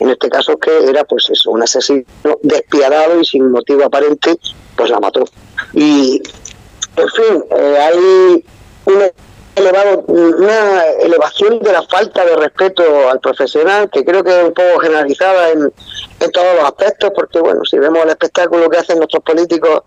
En 0.00 0.10
este 0.10 0.28
caso 0.28 0.58
que 0.58 0.88
era 0.88 1.04
pues 1.04 1.28
eso, 1.30 1.50
un 1.50 1.62
asesino 1.62 2.04
despiadado 2.42 3.20
y 3.20 3.24
sin 3.24 3.50
motivo 3.50 3.84
aparente, 3.84 4.38
pues 4.76 4.90
la 4.90 5.00
mató. 5.00 5.24
Y 5.72 6.22
en 6.96 7.08
fin, 7.08 7.44
eh, 7.56 7.78
hay 7.78 8.44
una, 8.86 9.06
elevado, 9.56 10.04
una 10.06 10.84
elevación 11.00 11.58
de 11.60 11.72
la 11.72 11.82
falta 11.82 12.24
de 12.24 12.36
respeto 12.36 13.10
al 13.10 13.20
profesional 13.20 13.90
que 13.90 14.04
creo 14.04 14.22
que 14.22 14.38
es 14.38 14.44
un 14.44 14.52
poco 14.52 14.78
generalizada 14.80 15.50
en, 15.50 15.72
todos 16.32 16.56
los 16.56 16.64
aspectos, 16.64 17.10
porque 17.14 17.40
bueno, 17.40 17.64
si 17.64 17.78
vemos 17.78 18.02
el 18.02 18.10
espectáculo 18.10 18.68
que 18.68 18.78
hacen 18.78 18.98
nuestros 18.98 19.22
políticos 19.22 19.82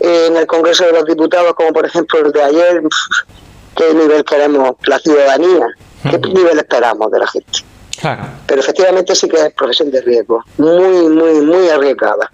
en 0.00 0.36
el 0.36 0.46
Congreso 0.46 0.84
de 0.84 0.92
los 0.92 1.04
Diputados, 1.04 1.54
como 1.54 1.72
por 1.72 1.86
ejemplo 1.86 2.20
el 2.20 2.32
de 2.32 2.42
ayer, 2.42 2.82
¿qué 3.76 3.94
nivel 3.94 4.24
queremos 4.24 4.74
la 4.86 4.98
ciudadanía? 4.98 5.66
¿Qué 6.08 6.18
nivel 6.18 6.58
esperamos 6.58 7.10
de 7.10 7.18
la 7.18 7.26
gente? 7.26 7.60
Pero 8.46 8.60
efectivamente 8.60 9.14
sí 9.14 9.28
que 9.28 9.36
es 9.36 9.52
profesión 9.52 9.90
de 9.90 10.00
riesgo, 10.00 10.42
muy, 10.56 11.08
muy, 11.08 11.40
muy 11.42 11.68
arriesgada. 11.68 12.30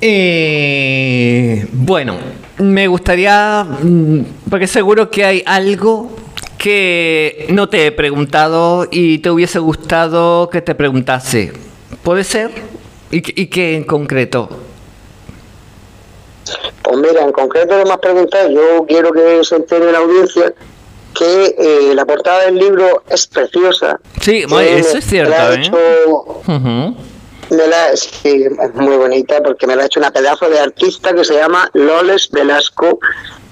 Eh, 0.00 1.66
bueno, 1.72 2.16
me 2.58 2.88
gustaría, 2.88 3.64
mm, 3.64 4.20
porque 4.50 4.66
seguro 4.66 5.10
que 5.10 5.24
hay 5.24 5.42
algo 5.46 6.10
que 6.58 7.46
no 7.50 7.68
te 7.68 7.86
he 7.86 7.92
preguntado 7.92 8.86
y 8.90 9.18
te 9.18 9.30
hubiese 9.30 9.58
gustado 9.58 10.48
que 10.50 10.62
te 10.62 10.74
preguntase. 10.74 11.52
¿Puede 12.02 12.24
ser? 12.24 12.50
¿Y, 13.10 13.46
qué 13.46 13.76
en 13.76 13.84
concreto? 13.84 14.48
Pues 16.82 16.96
mira, 16.98 17.22
en 17.22 17.32
concreto 17.32 17.78
lo 17.78 17.86
más 17.86 17.98
preguntado, 17.98 18.50
yo 18.50 18.84
quiero 18.86 19.12
que 19.12 19.44
se 19.44 19.56
entere 19.56 19.92
la 19.92 19.98
audiencia 19.98 20.52
que 21.16 21.54
eh, 21.58 21.94
la 21.94 22.04
portada 22.04 22.46
del 22.46 22.56
libro 22.56 23.02
es 23.08 23.26
preciosa. 23.26 23.98
Sí, 24.20 24.44
eso 24.44 24.98
es 24.98 25.04
cierto. 25.06 25.52
¿eh? 25.52 26.94
Me 27.50 27.66
la, 27.66 27.90
es 27.90 28.10
muy 28.74 28.96
bonita 28.96 29.42
porque 29.42 29.66
me 29.66 29.76
la 29.76 29.84
ha 29.84 29.86
hecho 29.86 30.00
una 30.00 30.10
pedazo 30.10 30.48
de 30.48 30.58
artista 30.58 31.14
que 31.14 31.24
se 31.24 31.34
llama 31.34 31.70
Loles 31.74 32.30
Velasco, 32.30 32.98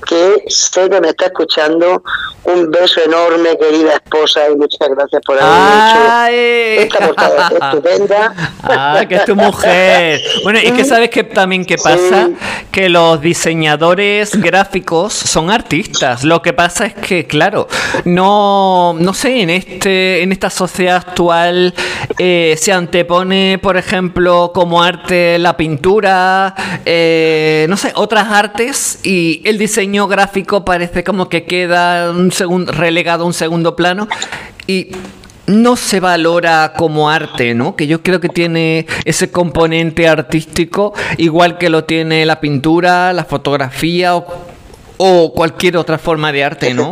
que 0.04 0.44
sé 0.48 0.88
que 0.88 1.00
me 1.00 1.08
está 1.08 1.26
escuchando. 1.26 2.02
Un 2.44 2.70
beso 2.70 3.00
enorme, 3.02 3.56
querida 3.56 3.94
esposa, 3.94 4.40
y 4.50 4.56
muchas 4.56 4.86
gracias 4.90 5.22
por 5.24 5.38
haberme 5.40 6.82
hecho 6.82 6.82
esta 6.82 7.06
portada 7.06 7.48
estupenda. 7.70 8.34
Ah, 8.62 9.02
que 9.08 9.14
es 9.14 9.24
tu 9.24 9.34
mujer. 9.34 10.20
Bueno, 10.42 10.58
y 10.62 10.70
que 10.72 10.84
sabes 10.84 11.08
que 11.08 11.24
también 11.24 11.64
qué 11.64 11.76
pasa, 11.76 12.28
que 12.70 12.90
los 12.90 13.20
diseñadores 13.22 14.38
gráficos 14.38 15.14
son 15.14 15.50
artistas. 15.50 16.22
Lo 16.22 16.42
que 16.42 16.52
pasa 16.52 16.84
es 16.84 16.94
que, 16.94 17.26
claro, 17.26 17.66
no, 18.04 18.94
no 18.98 19.14
sé, 19.14 19.40
en 19.40 19.48
este, 19.48 20.22
en 20.22 20.30
esta 20.30 20.50
sociedad 20.50 20.96
actual 20.96 21.72
eh, 22.18 22.56
se 22.58 22.72
antepone, 22.72 23.58
por 23.62 23.78
ejemplo, 23.78 24.52
como 24.54 24.82
arte 24.82 25.38
la 25.38 25.56
pintura, 25.56 26.54
eh, 26.84 27.64
no 27.70 27.78
sé, 27.78 27.92
otras 27.94 28.30
artes 28.30 28.98
y 29.02 29.40
el 29.44 29.56
diseño 29.56 29.93
gráfico 30.02 30.64
parece 30.64 31.04
como 31.04 31.28
que 31.28 31.44
queda 31.44 32.10
un 32.10 32.32
segundo, 32.32 32.72
relegado 32.72 33.24
a 33.24 33.26
un 33.26 33.34
segundo 33.34 33.76
plano 33.76 34.08
y 34.66 34.90
no 35.46 35.76
se 35.76 36.00
valora 36.00 36.72
como 36.76 37.10
arte, 37.10 37.54
¿no? 37.54 37.76
Que 37.76 37.86
yo 37.86 38.02
creo 38.02 38.20
que 38.20 38.28
tiene 38.28 38.86
ese 39.04 39.30
componente 39.30 40.08
artístico, 40.08 40.94
igual 41.18 41.58
que 41.58 41.68
lo 41.68 41.84
tiene 41.84 42.24
la 42.24 42.40
pintura, 42.40 43.12
la 43.12 43.24
fotografía 43.24 44.16
o, 44.16 45.32
cualquier 45.34 45.76
otra 45.76 45.98
forma 45.98 46.32
de 46.32 46.44
arte, 46.44 46.72
¿no? 46.72 46.90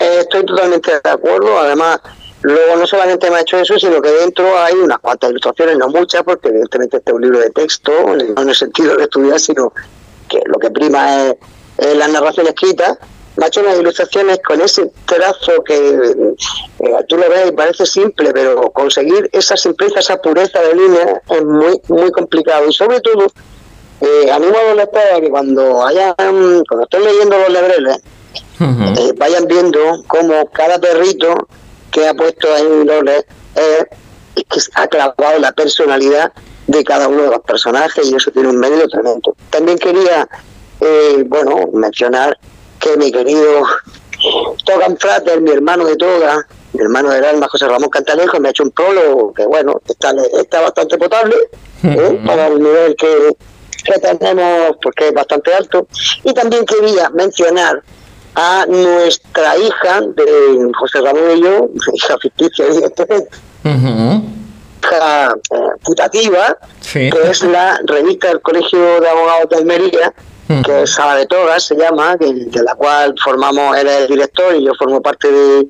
Eh, 0.00 0.18
estoy 0.20 0.44
totalmente 0.44 0.90
de 0.90 1.10
acuerdo. 1.10 1.58
Además, 1.58 2.00
luego 2.42 2.76
no 2.76 2.86
solamente 2.86 3.30
me 3.30 3.36
ha 3.36 3.40
hecho 3.42 3.58
eso, 3.58 3.78
sino 3.78 4.00
que 4.00 4.10
dentro 4.10 4.58
hay 4.58 4.74
unas 4.74 4.98
cuantas 4.98 5.30
ilustraciones, 5.30 5.78
no 5.78 5.88
muchas, 5.88 6.22
porque 6.24 6.48
evidentemente 6.48 6.96
este 6.96 7.10
es 7.10 7.14
un 7.14 7.22
libro 7.22 7.38
de 7.38 7.50
texto, 7.50 7.92
no 8.06 8.42
en 8.42 8.48
el 8.48 8.54
sentido 8.54 8.96
de 8.96 9.04
estudiar, 9.04 9.38
sino 9.38 9.72
que 10.30 10.40
lo 10.46 10.58
que 10.58 10.70
prima 10.70 11.26
es, 11.26 11.36
la 11.96 12.08
narración 12.08 12.46
escrita. 12.46 12.98
Me 13.36 13.44
ha 13.44 13.48
hecho 13.48 13.60
unas 13.60 13.78
ilustraciones 13.78 14.40
con 14.46 14.60
ese 14.60 14.90
trazo 15.06 15.62
que 15.64 15.74
eh, 15.76 16.34
tú 17.08 17.16
lo 17.16 17.28
ves 17.28 17.48
y 17.48 17.52
parece 17.52 17.86
simple, 17.86 18.32
pero 18.32 18.70
conseguir 18.72 19.30
esa 19.32 19.56
simpleza, 19.56 20.00
esa 20.00 20.20
pureza 20.20 20.60
de 20.60 20.74
línea 20.74 21.22
es 21.28 21.44
muy 21.44 21.80
muy 21.88 22.10
complicado. 22.10 22.68
Y 22.68 22.72
sobre 22.72 23.00
todo, 23.00 23.26
eh, 24.00 24.30
animo 24.30 24.56
a 24.58 24.68
los 24.68 24.76
lectores 24.76 25.12
a 25.14 25.20
que 25.20 25.30
cuando 25.30 25.86
hayan, 25.86 26.14
cuando 26.68 26.82
estén 26.82 27.04
leyendo 27.04 27.38
los 27.38 27.50
lebreles, 27.50 27.98
eh, 28.60 29.12
vayan 29.16 29.46
viendo 29.46 29.80
cómo 30.06 30.46
cada 30.50 30.78
perrito 30.78 31.34
que 31.90 32.06
ha 32.06 32.14
puesto 32.14 32.52
ahí 32.52 32.66
un 32.66 32.84
doble 32.84 33.24
es 33.54 34.44
que 34.44 34.60
ha 34.74 34.86
clavado 34.86 35.38
la 35.38 35.52
personalidad 35.52 36.32
de 36.70 36.84
cada 36.84 37.08
uno 37.08 37.22
de 37.22 37.30
los 37.30 37.40
personajes 37.40 38.08
y 38.08 38.14
eso 38.14 38.30
tiene 38.30 38.48
un 38.48 38.58
medio 38.58 38.88
tremendo. 38.88 39.34
También 39.50 39.76
quería, 39.78 40.28
eh, 40.80 41.24
bueno, 41.26 41.68
mencionar 41.72 42.38
que 42.78 42.96
mi 42.96 43.10
querido 43.10 43.64
Togan 44.64 44.96
Frater, 44.96 45.40
mi 45.40 45.50
hermano 45.50 45.84
de 45.84 45.96
toda, 45.96 46.46
mi 46.72 46.82
hermano 46.82 47.10
del 47.10 47.24
alma 47.24 47.48
José 47.48 47.66
Ramón 47.66 47.90
Cantalejo, 47.90 48.38
me 48.38 48.48
ha 48.48 48.50
hecho 48.50 48.62
un 48.62 48.70
prólogo 48.70 49.34
que, 49.34 49.44
bueno, 49.46 49.80
está, 49.84 50.14
está 50.40 50.60
bastante 50.60 50.96
potable 50.96 51.34
¿eh? 51.82 52.20
para 52.24 52.46
el 52.46 52.62
nivel 52.62 52.94
que, 52.94 53.36
que 53.84 53.98
tenemos, 53.98 54.76
porque 54.80 55.08
es 55.08 55.14
bastante 55.14 55.52
alto. 55.52 55.88
Y 56.22 56.32
también 56.32 56.64
quería 56.64 57.10
mencionar 57.10 57.82
a 58.36 58.64
nuestra 58.68 59.58
hija 59.58 60.02
de 60.02 60.70
José 60.78 61.00
Ramón 61.00 61.36
y 61.36 61.42
yo, 61.42 61.68
hija 61.94 62.16
ficticia, 62.18 62.64
evidentemente, 62.66 63.36
hija 64.90 65.34
eh, 65.50 65.56
putativa, 65.82 66.58
que 66.92 67.30
es 67.30 67.42
la 67.42 67.80
revista 67.84 68.28
del 68.28 68.40
Colegio 68.40 69.00
de 69.00 69.08
Abogados 69.08 69.48
de 69.50 69.56
Almería, 69.56 70.14
que 70.64 70.82
es 70.82 70.90
Sala 70.90 71.14
de 71.14 71.26
Togas, 71.26 71.64
se 71.64 71.76
llama, 71.76 72.16
de 72.16 72.62
la 72.62 72.74
cual 72.74 73.14
formamos, 73.22 73.76
él 73.76 73.86
es 73.86 74.00
el 74.00 74.08
director 74.08 74.54
y 74.56 74.64
yo 74.64 74.72
formo 74.74 75.00
parte 75.00 75.30
de, 75.30 75.68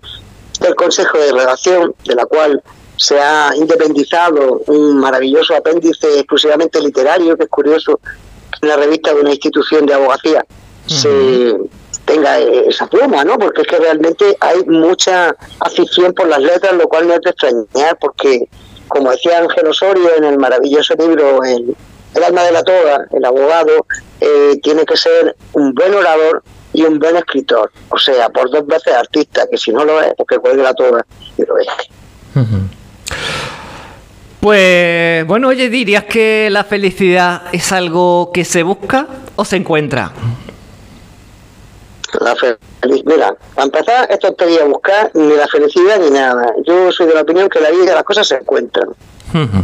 del 0.60 0.74
Consejo 0.74 1.18
de 1.18 1.32
Redacción, 1.32 1.94
de 2.04 2.14
la 2.14 2.24
cual 2.24 2.62
se 2.96 3.18
ha 3.18 3.52
independizado 3.56 4.62
un 4.66 4.98
maravilloso 4.98 5.54
apéndice 5.54 6.18
exclusivamente 6.18 6.80
literario, 6.80 7.36
que 7.36 7.44
es 7.44 7.50
curioso 7.50 7.98
que 8.02 8.58
en 8.62 8.68
la 8.68 8.76
revista 8.76 9.12
de 9.12 9.20
una 9.20 9.30
institución 9.30 9.86
de 9.86 9.94
abogacía. 9.94 10.44
Se 10.86 11.56
tenga 12.04 12.38
esa 12.38 12.86
pluma, 12.88 13.24
¿no? 13.24 13.38
Porque 13.38 13.62
es 13.62 13.68
que 13.68 13.78
realmente 13.78 14.36
hay 14.40 14.64
mucha 14.64 15.34
afición 15.60 16.12
por 16.12 16.26
las 16.28 16.40
letras, 16.40 16.72
lo 16.72 16.88
cual 16.88 17.06
no 17.06 17.14
es 17.14 17.20
de 17.20 17.30
extrañar, 17.30 17.96
porque, 18.00 18.48
como 18.90 19.10
decía 19.10 19.38
Ángel 19.38 19.66
Osorio 19.68 20.10
en 20.16 20.24
el 20.24 20.38
maravilloso 20.38 20.94
libro 20.94 21.42
El, 21.44 21.74
alma 22.22 22.42
de 22.42 22.52
la 22.52 22.62
toga, 22.62 23.06
el 23.12 23.24
abogado 23.24 23.86
eh, 24.20 24.58
tiene 24.62 24.84
que 24.84 24.96
ser 24.96 25.34
un 25.52 25.72
buen 25.72 25.94
orador 25.94 26.42
y 26.72 26.82
un 26.82 26.98
buen 26.98 27.16
escritor, 27.16 27.70
o 27.88 27.98
sea, 27.98 28.28
por 28.28 28.50
dos 28.50 28.66
veces 28.66 28.92
artista, 28.92 29.46
que 29.50 29.56
si 29.56 29.72
no 29.72 29.84
lo 29.84 30.00
es, 30.00 30.12
porque 30.16 30.38
cuelgue 30.38 30.62
la 30.62 30.74
toga 30.74 31.04
y 31.36 31.42
lo 31.44 31.58
es. 31.58 31.66
Pues 34.40 35.26
bueno, 35.26 35.48
oye, 35.48 35.68
¿dirías 35.68 36.04
que 36.04 36.48
la 36.50 36.64
felicidad 36.64 37.42
es 37.52 37.72
algo 37.72 38.30
que 38.32 38.44
se 38.44 38.62
busca 38.62 39.06
o 39.36 39.44
se 39.44 39.56
encuentra? 39.56 40.12
La 42.18 42.34
Mira, 43.04 43.36
para 43.54 43.66
empezar, 43.66 44.08
esto 44.10 44.32
te 44.34 44.44
voy 44.46 44.58
a 44.58 44.64
buscar 44.64 45.10
ni 45.14 45.34
la 45.34 45.46
felicidad 45.46 45.98
ni 46.00 46.10
nada. 46.10 46.52
Yo 46.64 46.90
soy 46.90 47.06
de 47.06 47.14
la 47.14 47.20
opinión 47.22 47.48
que 47.48 47.60
la 47.60 47.70
vida 47.70 47.94
las 47.94 48.04
cosas 48.04 48.26
se 48.26 48.36
encuentran. 48.36 48.88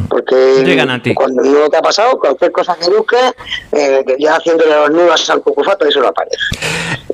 Porque 0.08 1.14
cuando 1.14 1.42
no 1.42 1.68
te 1.68 1.76
ha 1.76 1.82
pasado, 1.82 2.18
cualquier 2.18 2.52
cosa 2.52 2.76
que 2.76 2.88
busques, 2.88 3.34
eh, 3.72 4.04
ya 4.18 4.36
haciéndole 4.36 4.70
los 4.70 4.90
nudos 4.90 5.28
al 5.28 5.40
cucufato, 5.42 5.86
eso 5.86 6.00
no 6.00 6.08
aparece. 6.08 6.44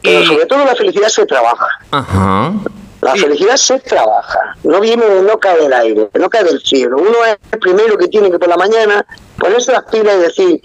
Pero 0.02 0.26
sobre 0.26 0.46
todo 0.46 0.64
la 0.64 0.74
felicidad 0.74 1.08
se 1.08 1.24
trabaja. 1.24 1.68
La 3.00 3.16
felicidad 3.16 3.56
se 3.56 3.80
trabaja, 3.80 4.38
no 4.62 4.80
viene, 4.80 5.04
no 5.22 5.36
cae 5.40 5.58
del 5.58 5.72
aire, 5.72 6.08
no 6.14 6.30
cae 6.30 6.44
del 6.44 6.60
cielo. 6.60 6.98
Uno 6.98 7.24
es 7.26 7.36
el 7.50 7.58
primero 7.58 7.98
que 7.98 8.06
tiene 8.06 8.30
que 8.30 8.38
por 8.38 8.48
la 8.48 8.56
mañana 8.56 9.04
ponerse 9.38 9.72
las 9.72 9.82
pilas 9.84 10.14
y 10.18 10.20
decir, 10.20 10.60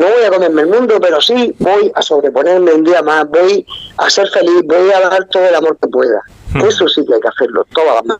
no 0.00 0.06
voy 0.06 0.24
a 0.24 0.30
comerme 0.30 0.62
el 0.62 0.68
mundo, 0.68 0.98
pero 0.98 1.20
sí 1.20 1.54
voy 1.58 1.92
a 1.94 2.00
sobreponerme 2.00 2.72
un 2.72 2.84
día 2.84 3.02
más, 3.02 3.28
voy 3.28 3.66
a 3.98 4.08
ser 4.08 4.28
feliz, 4.30 4.62
voy 4.64 4.90
a 4.90 5.00
dar 5.00 5.26
todo 5.26 5.46
el 5.46 5.54
amor 5.54 5.76
que 5.80 5.88
pueda. 5.88 6.22
Hmm. 6.54 6.62
Eso 6.62 6.88
sí 6.88 7.04
que 7.06 7.14
hay 7.14 7.20
que 7.20 7.28
hacerlo, 7.28 7.66
todas 7.72 8.06
las 8.06 8.18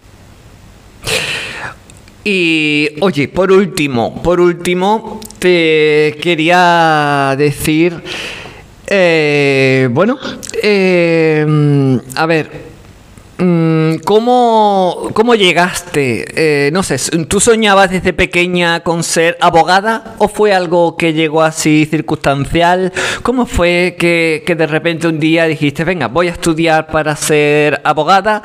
y 2.22 2.96
oye, 3.00 3.28
por 3.28 3.50
último, 3.50 4.22
por 4.22 4.40
último, 4.40 5.20
te 5.38 6.18
quería 6.22 7.34
decir, 7.38 8.02
eh, 8.86 9.88
bueno, 9.90 10.18
eh, 10.62 11.98
a 12.14 12.26
ver, 12.26 12.69
¿Cómo, 14.04 15.08
¿Cómo, 15.14 15.34
llegaste? 15.34 16.26
Eh, 16.66 16.70
no 16.72 16.82
sé, 16.82 16.98
¿tú 17.26 17.40
soñabas 17.40 17.90
desde 17.90 18.12
pequeña 18.12 18.80
con 18.80 19.02
ser 19.02 19.38
abogada 19.40 20.14
o 20.18 20.28
fue 20.28 20.52
algo 20.52 20.98
que 20.98 21.14
llegó 21.14 21.42
así 21.42 21.86
circunstancial? 21.86 22.92
¿Cómo 23.22 23.46
fue 23.46 23.96
que, 23.98 24.42
que, 24.44 24.54
de 24.54 24.66
repente 24.66 25.08
un 25.08 25.18
día 25.18 25.46
dijiste, 25.46 25.84
venga, 25.84 26.08
voy 26.08 26.28
a 26.28 26.32
estudiar 26.32 26.88
para 26.88 27.16
ser 27.16 27.80
abogada? 27.82 28.42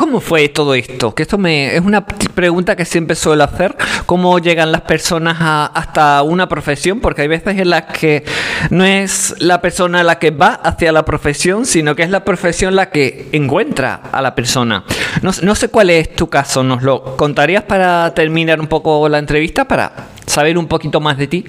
¿Cómo 0.00 0.22
fue 0.22 0.48
todo 0.48 0.72
esto? 0.72 1.14
Que 1.14 1.24
esto 1.24 1.36
me 1.36 1.76
es 1.76 1.82
una 1.82 2.06
pregunta 2.06 2.74
que 2.74 2.86
siempre 2.86 3.14
suelo 3.14 3.44
hacer. 3.44 3.76
¿Cómo 4.06 4.38
llegan 4.38 4.72
las 4.72 4.80
personas 4.80 5.36
a, 5.40 5.66
hasta 5.66 6.22
una 6.22 6.48
profesión? 6.48 7.00
Porque 7.00 7.20
hay 7.20 7.28
veces 7.28 7.58
en 7.58 7.68
las 7.68 7.82
que 7.82 8.24
no 8.70 8.82
es 8.82 9.34
la 9.40 9.60
persona 9.60 10.02
la 10.02 10.18
que 10.18 10.30
va 10.30 10.54
hacia 10.54 10.90
la 10.90 11.04
profesión, 11.04 11.66
sino 11.66 11.94
que 11.94 12.02
es 12.02 12.08
la 12.08 12.24
profesión 12.24 12.76
la 12.76 12.88
que 12.88 13.28
encuentra 13.32 14.00
a 14.10 14.22
la 14.22 14.34
persona. 14.34 14.84
No, 15.20 15.54
sé 15.54 15.68
cuál 15.68 15.90
es 15.90 16.16
tu 16.16 16.30
caso, 16.30 16.62
¿nos 16.62 16.82
lo 16.82 17.18
contarías 17.18 17.64
para 17.64 18.14
terminar 18.14 18.58
un 18.58 18.68
poco 18.68 19.06
la 19.06 19.18
entrevista, 19.18 19.66
para 19.66 19.92
saber 20.24 20.56
un 20.56 20.66
poquito 20.66 21.00
más 21.00 21.18
de 21.18 21.26
ti? 21.26 21.44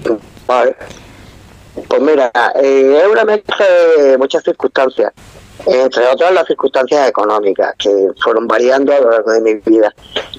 Vale. 0.46 0.76
Pues 1.88 2.02
mira, 2.02 2.30
eh, 2.62 3.00
es 3.02 3.10
una 3.10 3.24
mezcla 3.24 3.66
de 3.96 4.18
muchas 4.18 4.44
circunstancias, 4.44 5.10
entre 5.66 6.06
otras 6.06 6.32
las 6.32 6.46
circunstancias 6.46 7.08
económicas 7.08 7.74
que 7.78 8.08
fueron 8.22 8.46
variando 8.46 8.92
a 8.94 9.00
lo 9.00 9.10
largo 9.10 9.32
de 9.32 9.40
mi 9.40 9.54
vida. 9.54 9.94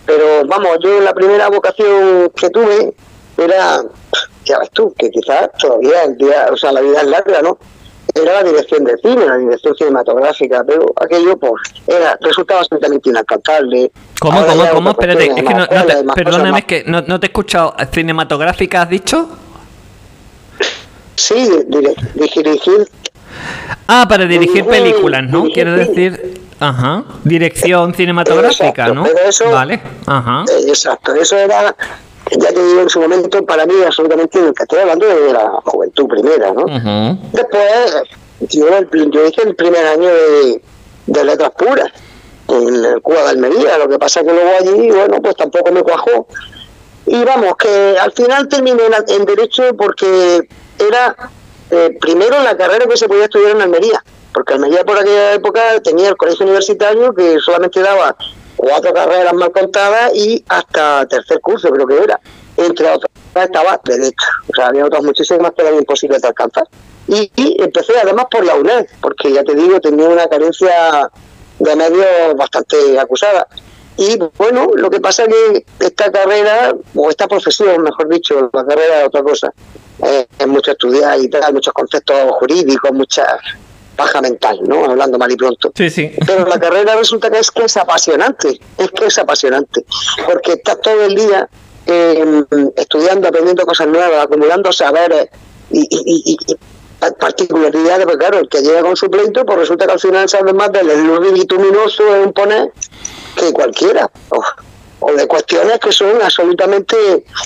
Pero 0.06 0.46
vamos, 0.46 0.78
yo 0.84 1.00
la 1.00 1.14
primera 1.14 1.50
vocación 1.50 2.32
que 2.36 2.50
tuve 2.50 2.94
era, 3.38 3.84
ya 4.46 4.60
ves 4.60 4.70
tú, 4.72 4.94
que 4.98 5.10
quizás 5.10 5.50
todavía 5.60 6.04
el 6.04 6.18
día, 6.18 6.48
o 6.52 6.58
sea, 6.58 6.72
la 6.72 6.82
vida 6.82 7.02
es 7.02 7.08
larga, 7.08 7.42
¿no? 7.42 7.58
era 8.14 8.34
la 8.34 8.44
dirección 8.44 8.84
de 8.84 8.98
cine, 8.98 9.26
la 9.26 9.38
dirección 9.38 9.76
cinematográfica, 9.76 10.64
pero 10.66 10.86
aquello 11.02 11.38
pues 11.38 11.54
era, 11.88 12.18
resultaba 12.22 12.60
absolutamente 12.60 13.10
inalcanzable. 13.10 13.92
¿Cómo, 14.20 14.46
cómo, 14.46 14.70
cómo? 14.72 14.90
Espérate, 14.92 15.26
es 15.26 15.34
que 15.34 15.54
no, 15.54 15.68
te, 15.68 16.04
perdóname, 16.16 16.60
es 16.60 16.66
que 16.66 16.84
no, 16.86 17.02
no, 17.02 17.20
te 17.20 17.28
he 17.28 17.30
escuchado. 17.30 17.74
¿Cinematográfica 17.92 18.84
has 18.84 18.90
dicho? 18.90 19.30
Sí, 21.16 21.50
dirigir. 22.16 22.88
Ah, 23.88 24.06
para 24.08 24.26
dirigir 24.26 24.66
películas, 24.66 25.24
¿no? 25.24 25.44
Quiero 25.54 25.74
decir, 25.74 26.42
ajá, 26.60 27.04
dirección 27.24 27.94
cinematográfica, 27.94 28.88
¿no? 28.94 29.06
vale, 29.52 29.82
ajá. 30.06 30.46
Exacto, 30.68 31.14
eso 31.16 31.38
era 31.38 31.76
ya 32.32 32.50
te 32.50 32.66
digo 32.66 32.82
en 32.82 32.90
su 32.90 33.00
momento, 33.02 33.46
para 33.46 33.66
mí 33.66 33.74
absolutamente 33.86 34.40
que 34.40 34.64
estoy 34.64 34.80
hablando 34.80 35.06
de 35.06 35.34
la 35.34 35.52
juventud 35.66 36.08
primera, 36.08 36.52
¿no? 36.54 36.66
Después, 37.32 37.96
yo, 38.50 38.66
yo, 39.12 39.26
hice 39.26 39.42
el 39.44 39.56
primer 39.56 39.86
año 39.86 40.10
de, 41.06 41.24
letras 41.24 41.52
puras 41.58 41.92
en 42.48 42.86
el 42.86 43.02
Cuba 43.02 43.24
de 43.24 43.30
Almería, 43.30 43.78
lo 43.78 43.90
que 43.90 44.00
pasa 44.00 44.22
que 44.22 44.32
luego 44.32 44.52
allí, 44.60 44.92
bueno, 44.92 45.22
pues 45.22 45.36
tampoco 45.36 45.72
me 45.72 45.84
cuajó. 45.84 46.28
Y 47.06 47.24
vamos, 47.24 47.56
que 47.58 47.98
al 48.00 48.12
final 48.14 48.48
terminé 48.48 48.84
en, 49.08 49.26
Derecho 49.26 49.76
porque 49.78 50.48
era 50.80 51.16
eh, 51.74 51.98
primero 52.00 52.42
la 52.44 52.56
carrera 52.56 52.86
que 52.86 52.98
se 52.98 53.08
podía 53.08 53.26
estudiar 53.26 53.56
en 53.56 53.62
Almería, 53.62 54.04
porque 54.34 54.54
Almería 54.54 54.84
por 54.84 54.98
aquella 54.98 55.34
época 55.34 55.82
tenía 55.84 56.10
el 56.10 56.18
colegio 56.18 56.46
universitario 56.46 57.14
que 57.14 57.40
solamente 57.40 57.82
daba 57.82 58.16
cuatro 58.56 58.94
carreras 58.94 59.34
mal 59.34 59.52
contadas 59.52 60.14
y 60.16 60.44
hasta 60.48 61.08
tercer 61.08 61.42
curso 61.42 61.70
creo 61.70 61.88
que 61.88 61.98
era. 61.98 62.20
Entre 62.56 62.88
otras 62.88 63.12
estaba 63.36 63.82
derecho. 63.84 64.28
O 64.52 64.56
sea, 64.56 64.68
había 64.68 64.86
otras 64.86 65.04
muchísimas 65.04 65.52
que 65.54 65.64
eran 65.64 65.76
imposibles 65.76 66.22
de 66.22 66.28
alcanzar. 66.28 66.68
Y, 67.08 67.32
empecé 67.62 67.94
además 68.02 68.28
por 68.32 68.46
la 68.46 68.56
UNED, 68.56 68.88
porque 69.02 69.32
ya 69.32 69.44
te 69.44 69.56
digo, 69.56 69.80
tenía 69.80 70.08
una 70.08 70.28
carencia 70.28 71.10
de 71.60 71.76
medios 71.76 72.36
bastante 72.38 73.00
acusada. 73.00 73.48
Y 73.98 74.18
bueno, 74.38 74.70
lo 74.76 74.90
que 74.90 75.00
pasa 75.00 75.24
es 75.24 75.30
que 75.30 75.66
esta 75.80 76.12
carrera, 76.12 76.74
o 76.96 77.10
esta 77.10 77.28
profesión, 77.28 77.84
mejor 77.84 78.08
dicho, 78.10 78.50
la 78.54 78.66
carrera 78.66 79.02
es 79.02 79.08
otra 79.08 79.24
cosa, 79.24 79.54
es 80.04 80.48
mucho 80.48 80.72
estudiar 80.72 81.20
y 81.20 81.30
tal, 81.30 81.54
muchos 81.54 81.74
conceptos 81.74 82.18
jurídicos, 82.32 82.92
muchas 82.92 83.28
paja 83.96 84.22
mental, 84.22 84.60
¿no? 84.64 84.86
Hablando 84.86 85.18
mal 85.18 85.32
y 85.32 85.36
pronto. 85.36 85.72
Sí, 85.76 85.90
sí. 85.90 86.12
Pero 86.26 86.46
la 86.46 86.60
carrera 86.60 86.96
resulta 86.96 87.30
que 87.30 87.40
es 87.40 87.52
que 87.52 87.64
es 87.64 87.78
apasionante, 87.78 88.60
es 88.78 88.92
que 88.92 89.06
es 89.06 89.18
apasionante, 89.18 89.86
porque 90.26 90.54
estás 90.54 90.82
todo 90.82 91.04
el 91.04 91.16
día 91.16 91.48
eh, 91.86 92.44
estudiando, 92.76 93.28
aprendiendo 93.28 93.66
cosas 93.66 93.88
nuevas, 93.88 94.24
acumulando 94.24 94.72
saberes 94.72 95.28
y, 95.70 95.82
y, 95.82 96.38
y, 96.50 96.58
particularidades, 97.20 98.06
porque 98.06 98.18
claro, 98.18 98.40
el 98.40 98.48
que 98.48 98.62
llega 98.62 98.82
con 98.82 98.96
su 98.96 99.10
pleito, 99.10 99.46
pues 99.46 99.60
resulta 99.60 99.86
que 99.86 99.92
al 99.92 100.00
final 100.00 100.30
sabe 100.30 100.54
más 100.54 100.72
del 100.72 100.88
luz 101.06 101.34
bituminoso 101.34 102.16
en 102.16 102.32
poner 102.32 102.72
que 103.36 103.52
cualquiera. 103.52 104.10
O 105.06 105.12
de 105.14 105.28
cuestiones 105.28 105.80
que 105.80 105.92
son 105.92 106.22
absolutamente, 106.22 106.96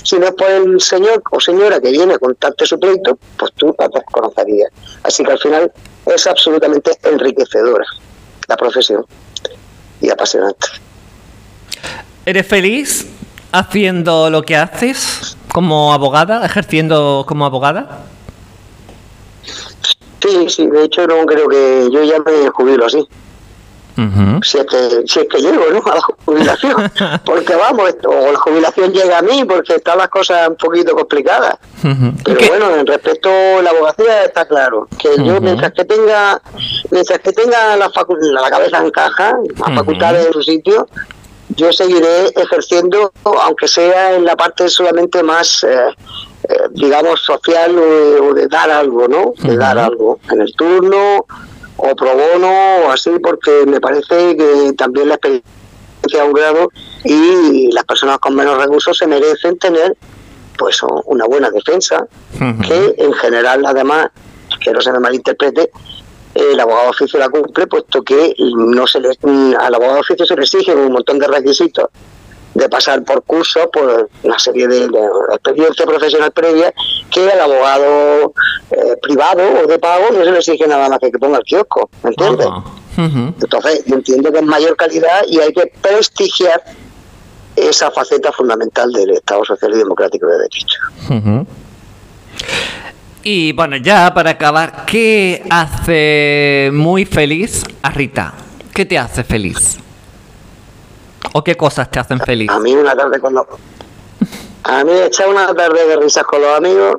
si 0.04 0.20
no 0.20 0.28
es 0.28 0.34
por 0.34 0.50
el 0.50 0.80
señor 0.80 1.24
o 1.32 1.40
señora 1.40 1.82
que 1.82 1.90
viene 1.90 2.14
a 2.14 2.20
contarte 2.20 2.68
su 2.68 2.80
pleito, 2.80 3.18
pues 3.36 3.52
tú 3.56 3.76
la 3.80 3.88
desconocerías. 3.88 4.70
Así 5.02 5.24
que 5.24 5.32
al 5.32 5.40
final 5.40 5.72
es 6.06 6.28
absolutamente 6.28 6.92
enriquecedora 7.04 7.86
la 8.48 8.58
profesión 8.58 9.04
y 10.02 10.10
apasionante. 10.10 10.68
¿Eres 12.28 12.46
feliz 12.46 13.08
haciendo 13.52 14.30
lo 14.30 14.44
que 14.44 14.56
haces 14.56 15.36
como 15.52 15.94
abogada, 15.94 16.46
ejerciendo 16.46 17.26
como 17.28 17.46
abogada? 17.46 18.06
Sí, 20.22 20.48
sí, 20.50 20.68
de 20.68 20.84
hecho 20.84 21.08
no 21.08 21.26
creo 21.26 21.48
que 21.48 21.90
yo 21.92 22.04
ya 22.04 22.20
me 22.20 22.50
jubilo 22.50 22.86
así. 22.86 23.08
Si, 24.44 24.58
es 24.58 24.66
que, 24.66 25.08
si 25.08 25.20
es 25.20 25.28
que 25.28 25.38
llego 25.40 25.64
¿no? 25.72 25.92
a 25.92 25.96
la 25.96 26.02
jubilación, 26.02 26.92
porque 27.26 27.56
vamos, 27.56 27.96
o 28.06 28.32
la 28.32 28.40
jubilación 28.40 28.94
llega 28.94 29.18
a 29.18 29.22
mí 29.22 29.44
porque 29.46 29.76
están 29.76 29.98
las 29.98 30.10
cosas 30.10 30.48
un 30.50 30.56
poquito 30.56 30.96
complicadas. 30.96 31.58
Pero 32.24 32.40
bueno, 32.48 32.76
en 32.76 32.86
respecto 32.86 33.30
a 33.30 33.62
la 33.62 33.72
abogacía 33.72 34.26
está 34.26 34.46
claro, 34.46 34.88
que 34.98 35.10
yo 35.24 35.42
mientras 35.42 35.72
que 35.74 35.86
tenga 35.86 36.42
mientras 36.92 37.20
que 37.20 37.34
tenga 37.34 37.76
la, 37.76 37.90
la 37.90 38.50
cabeza 38.50 38.78
en 38.80 38.92
caja, 38.92 39.36
las 39.58 39.76
facultades 39.76 40.28
en 40.28 40.34
su 40.34 40.42
sitio, 40.44 40.88
yo 41.50 41.72
seguiré 41.72 42.28
ejerciendo, 42.36 43.12
aunque 43.24 43.68
sea 43.68 44.16
en 44.16 44.26
la 44.26 44.36
parte 44.36 44.70
solamente 44.70 45.24
más, 45.24 45.64
eh, 45.64 45.88
eh, 46.50 46.56
digamos, 46.72 47.22
social 47.22 47.76
o, 47.78 48.34
de 48.34 48.48
dar 48.48 48.70
algo, 48.70 49.08
¿no? 49.08 49.34
De 49.42 49.56
dar 49.56 49.78
algo 49.78 50.20
en 50.30 50.42
el 50.42 50.54
turno 50.54 51.26
o 51.78 51.96
pro 51.96 52.16
bono 52.16 52.52
o 52.86 52.92
así, 52.92 53.12
porque 53.22 53.66
me 53.66 53.80
parece 53.80 54.36
que 54.36 54.74
también 54.78 55.10
la 55.10 55.16
experiencia 55.16 56.22
a 56.22 56.26
un 56.26 56.34
grado 56.34 56.70
y 57.04 57.72
las 57.72 57.86
personas 57.86 58.20
con 58.20 58.36
menos 58.36 58.58
recursos 58.58 58.98
se 58.98 59.08
merecen 59.08 59.58
tener 59.58 59.96
pues 60.58 60.82
una 61.06 61.26
buena 61.26 61.52
defensa, 61.52 62.08
que 62.68 62.96
en 62.98 63.14
general 63.14 63.64
además, 63.66 64.10
que 64.60 64.72
no 64.72 64.82
se 64.82 64.92
me 64.92 65.00
malinterprete, 65.00 65.70
el 66.34 66.60
abogado 66.60 66.86
de 66.86 66.90
oficio 66.90 67.20
la 67.20 67.30
cumple, 67.30 67.68
puesto 67.68 68.04
que 68.04 68.34
no 68.40 68.88
se 68.88 69.00
le, 69.00 69.10
al 69.60 69.76
abogado 69.76 69.96
de 69.96 70.02
oficio 70.02 70.26
se 70.26 70.36
le 70.36 70.44
exigen 70.44 70.80
un 70.80 70.92
montón 70.94 71.20
de 71.20 71.28
requisitos 71.28 71.90
de 72.58 72.70
pasar 72.70 73.04
por 73.04 73.22
cursos, 73.24 73.68
por 73.72 74.10
una 74.24 74.40
serie 74.40 74.68
de, 74.68 74.90
experiencia 75.34 75.86
profesional 75.86 76.32
previa, 76.32 76.74
que 77.12 77.32
al 77.32 77.40
abogado 77.40 78.34
eh, 78.72 78.96
privado 79.02 79.44
o 79.64 79.68
de 79.68 79.78
pago 79.78 80.06
no 80.12 80.24
se 80.24 80.32
le 80.32 80.38
exige 80.40 80.68
nada 80.68 80.90
más 80.90 81.00
que 81.00 81.12
que 81.12 81.20
ponga 81.20 81.38
el 81.38 81.44
kiosco, 81.44 81.90
¿me 82.04 82.10
entiendes? 82.10 82.48
Entonces, 82.98 83.84
yo 83.86 83.96
entiendo 83.96 84.32
que 84.32 84.40
es 84.40 84.46
mayor 84.46 84.76
calidad 84.76 85.22
y 85.28 85.40
hay 85.40 85.54
que 85.54 85.72
prestigiar 85.82 86.64
esa 87.56 87.92
faceta 87.92 88.32
fundamental 88.32 88.92
del 88.92 89.12
Estado 89.12 89.46
Social 89.46 89.74
y 89.76 89.78
Democrático 89.78 90.26
de 90.26 90.38
Derecho. 90.38 90.80
Y 93.22 93.54
bueno, 93.54 93.78
ya 93.78 94.12
para 94.16 94.32
acabar, 94.32 94.86
¿qué 94.88 95.44
hace 95.52 96.72
muy 96.74 97.06
feliz 97.06 97.64
a 97.84 97.92
Rita? 97.92 98.34
¿Qué 98.74 98.84
te 98.86 98.98
hace 98.98 99.24
feliz? 99.24 99.78
¿O 101.38 101.44
qué 101.44 101.56
cosas 101.56 101.92
te 101.92 102.00
hacen 102.00 102.20
feliz? 102.20 102.50
A 102.50 102.60
mí 102.60 102.76
una 102.76 102.96
tarde 102.96 103.20
con 103.20 103.36
los... 103.36 103.46
A 104.64 104.84
mí 104.84 104.92
echar 104.92 105.30
una 105.30 105.54
tarde 105.54 105.86
de 105.86 105.96
risas 105.98 106.24
con 106.24 106.42
los 106.42 106.58
amigos 106.58 106.98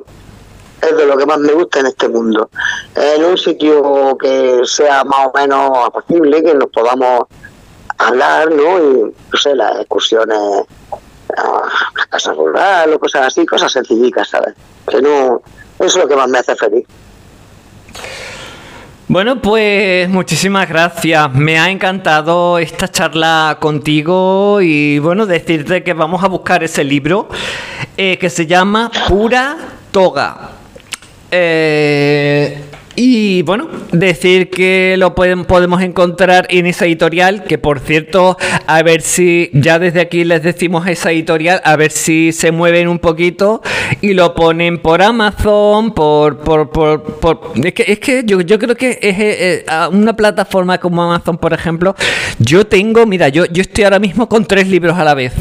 es 0.81 0.95
de 0.95 1.05
lo 1.05 1.17
que 1.17 1.25
más 1.25 1.39
me 1.39 1.51
gusta 1.51 1.81
en 1.81 1.87
este 1.87 2.07
mundo. 2.07 2.49
En 2.95 3.25
un 3.25 3.37
sitio 3.37 4.17
que 4.17 4.61
sea 4.63 5.03
más 5.03 5.27
o 5.27 5.37
menos 5.37 5.89
posible, 5.89 6.41
que 6.41 6.55
nos 6.55 6.69
podamos 6.69 7.23
hablar, 7.97 8.49
¿no? 8.49 8.79
Y, 8.79 9.13
no 9.29 9.37
sé, 9.37 9.55
las 9.55 9.77
excursiones 9.81 10.37
a 11.35 11.69
las 11.97 12.07
casas 12.07 12.37
rurales 12.37 12.95
o 12.95 12.99
cosas 12.99 13.27
así, 13.27 13.45
cosas 13.45 13.69
sencillitas, 13.69 14.29
¿sabes? 14.29 14.55
Que 14.87 15.01
no 15.01 15.41
es 15.79 15.97
lo 15.97 16.07
que 16.07 16.15
más 16.15 16.29
me 16.29 16.37
hace 16.37 16.55
feliz. 16.55 16.87
Bueno, 19.09 19.41
pues 19.41 20.07
muchísimas 20.07 20.69
gracias. 20.69 21.33
Me 21.33 21.57
ha 21.57 21.71
encantado 21.71 22.59
esta 22.59 22.87
charla 22.87 23.57
contigo 23.59 24.61
y 24.61 24.99
bueno, 24.99 25.25
decirte 25.25 25.81
que 25.81 25.93
vamos 25.93 26.23
a 26.23 26.27
buscar 26.27 26.63
ese 26.63 26.83
libro 26.83 27.27
eh, 27.97 28.19
que 28.19 28.29
se 28.29 28.45
llama 28.45 28.91
Pura 29.07 29.57
Toga. 29.89 30.51
Eh, 31.31 32.61
y 32.95 33.43
bueno, 33.43 33.67
decir 33.91 34.49
que 34.49 34.95
lo 34.97 35.15
pueden, 35.15 35.45
podemos 35.45 35.81
encontrar 35.81 36.47
en 36.49 36.65
esa 36.65 36.85
editorial, 36.85 37.43
que 37.43 37.57
por 37.57 37.79
cierto, 37.79 38.37
a 38.67 38.83
ver 38.83 39.01
si 39.01 39.49
ya 39.53 39.79
desde 39.79 40.01
aquí 40.01 40.23
les 40.23 40.43
decimos 40.43 40.87
esa 40.87 41.11
editorial, 41.11 41.61
a 41.63 41.75
ver 41.75 41.91
si 41.91 42.31
se 42.31 42.51
mueven 42.51 42.87
un 42.87 42.99
poquito 42.99 43.61
y 44.01 44.13
lo 44.13 44.35
ponen 44.35 44.79
por 44.79 45.01
Amazon, 45.01 45.93
por... 45.93 46.39
por, 46.39 46.69
por, 46.69 47.51
es 47.55 47.73
que, 47.73 47.85
es 47.87 47.99
que 47.99 48.23
yo, 48.25 48.41
yo 48.41 48.59
creo 48.59 48.75
que 48.75 48.91
es 49.01 49.19
eh, 49.19 49.65
eh, 49.65 49.65
una 49.91 50.15
plataforma 50.15 50.77
como 50.77 51.03
Amazon, 51.03 51.37
por 51.37 51.53
ejemplo, 51.53 51.95
yo 52.39 52.65
tengo, 52.67 53.05
mira, 53.05 53.29
yo, 53.29 53.45
yo 53.45 53.61
estoy 53.61 53.85
ahora 53.85 53.99
mismo 53.99 54.27
con 54.27 54.45
tres 54.45 54.67
libros 54.67 54.97
a 54.97 55.03
la 55.03 55.13
vez, 55.13 55.33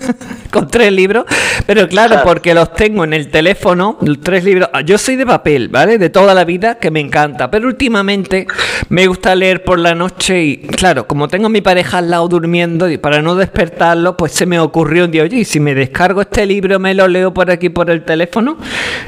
con 0.50 0.68
tres 0.68 0.92
libros, 0.92 1.24
pero 1.66 1.88
claro, 1.88 2.20
porque 2.24 2.54
los 2.54 2.72
tengo 2.72 3.04
en 3.04 3.12
el 3.12 3.28
teléfono, 3.30 3.98
tres 4.22 4.44
libros, 4.44 4.68
yo 4.84 4.98
soy 4.98 5.16
de 5.16 5.26
papel, 5.26 5.68
¿vale? 5.68 5.98
De 5.98 6.10
toda 6.10 6.34
la 6.34 6.44
vida, 6.44 6.76
que 6.76 6.90
me 6.90 7.00
encanta. 7.00 7.50
Pero 7.50 7.68
últimamente 7.68 8.46
me 8.88 9.06
gusta 9.06 9.34
leer 9.34 9.64
por 9.64 9.78
la 9.78 9.94
noche 9.94 10.42
y, 10.42 10.56
claro, 10.58 11.06
como 11.06 11.28
tengo 11.28 11.46
a 11.46 11.50
mi 11.50 11.60
pareja 11.60 11.98
al 11.98 12.10
lado 12.10 12.28
durmiendo 12.28 12.88
y 12.88 12.98
para 12.98 13.22
no 13.22 13.34
despertarlo, 13.34 14.16
pues 14.16 14.32
se 14.32 14.46
me 14.46 14.58
ocurrió 14.58 15.04
un 15.04 15.10
día, 15.10 15.22
oye, 15.22 15.38
y 15.38 15.44
si 15.44 15.60
me 15.60 15.74
descargo 15.74 16.20
este 16.20 16.46
libro, 16.46 16.78
me 16.78 16.94
lo 16.94 17.08
leo 17.08 17.32
por 17.32 17.50
aquí 17.50 17.68
por 17.68 17.90
el 17.90 18.04
teléfono, 18.04 18.58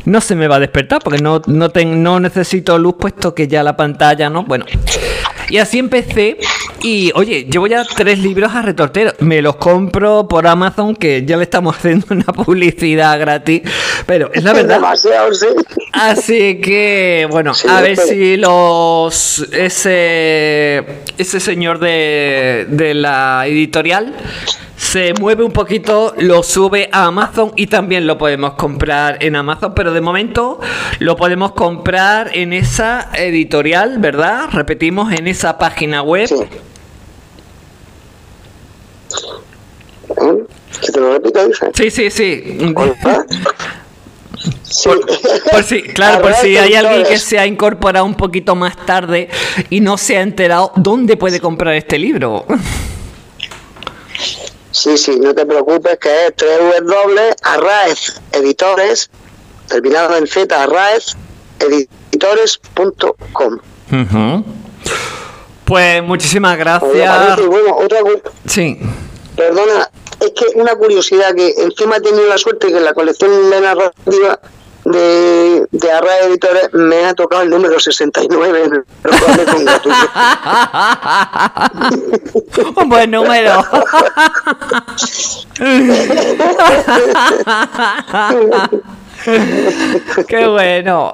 no 0.04 0.20
se 0.20 0.34
me 0.34 0.48
va 0.48 0.56
a 0.56 0.60
despertar 0.60 1.00
porque 1.02 1.22
no, 1.22 1.42
no, 1.46 1.70
no 1.74 2.20
necesito 2.20 2.78
luz 2.78 2.94
puesto 2.98 3.34
que 3.34 3.48
ya 3.48 3.62
la 3.62 3.76
pantalla, 3.76 4.30
¿no? 4.30 4.44
Bueno. 4.44 4.66
Y 5.50 5.58
así 5.58 5.78
empecé 5.78 6.36
y 6.82 7.10
oye, 7.14 7.44
llevo 7.50 7.66
ya 7.66 7.84
tres 7.84 8.18
libros 8.18 8.54
a 8.54 8.62
retortero. 8.62 9.12
Me 9.20 9.42
los 9.42 9.56
compro 9.56 10.28
por 10.28 10.46
Amazon, 10.46 10.94
que 10.94 11.24
ya 11.24 11.36
le 11.36 11.42
estamos 11.44 11.76
haciendo 11.76 12.06
una 12.10 12.24
publicidad 12.24 13.18
gratis. 13.18 13.62
Pero 14.06 14.30
es 14.32 14.44
la 14.44 14.52
verdad. 14.52 14.80
Así 15.92 16.60
que, 16.60 17.26
bueno, 17.30 17.52
a 17.68 17.80
ver 17.80 17.96
si 17.96 18.36
los. 18.36 19.46
Ese. 19.52 20.84
Ese 21.18 21.40
señor 21.40 21.80
de, 21.80 22.66
de 22.68 22.94
la 22.94 23.44
editorial 23.46 24.14
se 24.76 25.12
mueve 25.14 25.42
un 25.42 25.50
poquito, 25.50 26.14
lo 26.18 26.44
sube 26.44 26.88
a 26.92 27.06
Amazon 27.06 27.52
y 27.56 27.66
también 27.66 28.06
lo 28.06 28.16
podemos 28.16 28.52
comprar 28.52 29.18
en 29.20 29.34
Amazon, 29.34 29.74
pero 29.74 29.92
de 29.92 30.00
momento 30.00 30.60
lo 31.00 31.16
podemos 31.16 31.52
comprar 31.52 32.30
en 32.32 32.52
esa 32.52 33.10
editorial, 33.14 33.98
¿verdad? 33.98 34.48
Repetimos, 34.52 35.12
en 35.12 35.26
esa 35.26 35.58
página 35.58 36.02
web. 36.02 36.28
Sí. 36.28 36.36
¿Que 40.80 40.92
te 40.92 41.00
lo 41.00 41.12
repito, 41.12 41.40
Sí, 41.74 41.90
sí, 41.90 42.10
sí. 42.10 42.58
Por, 45.50 45.64
si, 45.64 45.82
claro, 45.82 46.22
por 46.22 46.34
si 46.34 46.56
hay 46.56 46.74
alguien 46.74 47.04
que 47.04 47.18
se 47.18 47.38
ha 47.38 47.46
incorporado 47.46 48.04
un 48.04 48.14
poquito 48.14 48.54
más 48.54 48.76
tarde 48.86 49.28
y 49.70 49.80
no 49.80 49.98
se 49.98 50.16
ha 50.16 50.20
enterado, 50.20 50.72
¿dónde 50.76 51.16
puede 51.16 51.40
comprar 51.40 51.74
este 51.74 51.98
libro? 51.98 52.46
Sí, 54.70 54.96
sí, 54.96 55.18
no 55.18 55.34
te 55.34 55.44
preocupes, 55.44 55.98
que 55.98 56.26
es 56.26 56.34
www 56.36 57.34
Arraez 57.42 58.20
Editores, 58.32 59.10
terminado 59.68 60.16
en 60.16 60.26
Z, 60.26 60.62
Arraez 60.62 61.16
Editores.com. 61.58 63.58
Pues 65.64 66.02
muchísimas 66.02 66.58
gracias. 66.58 67.38
sí. 68.46 68.78
Perdona, 69.36 69.90
es 70.20 70.30
que 70.30 70.46
una 70.54 70.76
curiosidad 70.76 71.34
que 71.34 71.54
encima 71.58 71.96
he 71.96 72.00
tenido 72.00 72.26
la 72.26 72.38
suerte 72.38 72.68
que 72.68 72.76
en 72.76 72.84
la 72.84 72.94
colección 72.94 73.50
de 73.50 73.60
narrativa 73.60 74.38
de, 74.84 75.66
de 75.70 75.92
Arra 75.92 76.20
Editores 76.20 76.72
me 76.72 77.04
ha 77.04 77.12
tocado 77.14 77.42
el 77.42 77.50
número 77.50 77.78
69. 77.78 78.84
Un 82.76 82.88
buen 82.88 83.10
número. 83.10 83.62
Qué 90.28 90.46
bueno. 90.46 91.12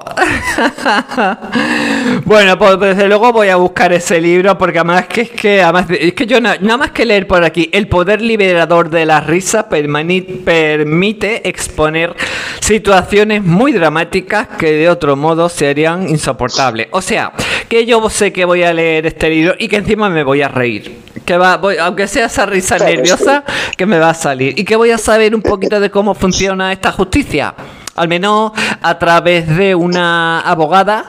Bueno, 2.23 2.57
pues 2.57 2.79
desde 2.79 3.07
luego 3.07 3.31
voy 3.31 3.49
a 3.49 3.55
buscar 3.55 3.91
ese 3.93 4.21
libro 4.21 4.57
porque 4.57 4.79
además 4.79 5.07
que 5.07 5.21
es 5.21 5.31
que 5.31 5.61
además 5.61 5.87
es 5.89 6.13
que 6.13 6.25
yo 6.25 6.39
nada 6.39 6.77
más 6.77 6.91
que 6.91 7.05
leer 7.05 7.27
por 7.27 7.43
aquí 7.43 7.69
el 7.71 7.87
poder 7.87 8.21
liberador 8.21 8.89
de 8.89 9.05
la 9.05 9.21
risa 9.21 9.67
permite 9.69 11.47
exponer 11.47 12.15
situaciones 12.59 13.43
muy 13.43 13.71
dramáticas 13.71 14.47
que 14.57 14.71
de 14.71 14.89
otro 14.89 15.15
modo 15.15 15.49
serían 15.49 16.07
insoportables. 16.09 16.87
O 16.91 17.01
sea, 17.01 17.31
que 17.67 17.85
yo 17.85 18.09
sé 18.09 18.31
que 18.31 18.45
voy 18.45 18.63
a 18.63 18.73
leer 18.73 19.05
este 19.05 19.29
libro 19.29 19.55
y 19.57 19.67
que 19.67 19.77
encima 19.77 20.09
me 20.09 20.23
voy 20.23 20.41
a 20.41 20.47
reír. 20.47 20.99
Que 21.25 21.37
va, 21.37 21.57
voy, 21.57 21.77
aunque 21.77 22.07
sea 22.07 22.25
esa 22.25 22.45
risa 22.45 22.77
nerviosa, 22.77 23.43
que 23.75 23.85
me 23.85 23.97
va 23.97 24.11
a 24.11 24.13
salir. 24.13 24.57
Y 24.59 24.63
que 24.63 24.75
voy 24.75 24.91
a 24.91 24.97
saber 24.97 25.33
un 25.33 25.41
poquito 25.41 25.79
de 25.79 25.89
cómo 25.89 26.13
funciona 26.13 26.71
esta 26.71 26.91
justicia. 26.91 27.55
Al 27.95 28.07
menos 28.09 28.51
a 28.81 28.99
través 28.99 29.47
de 29.55 29.73
una 29.73 30.41
abogada 30.41 31.05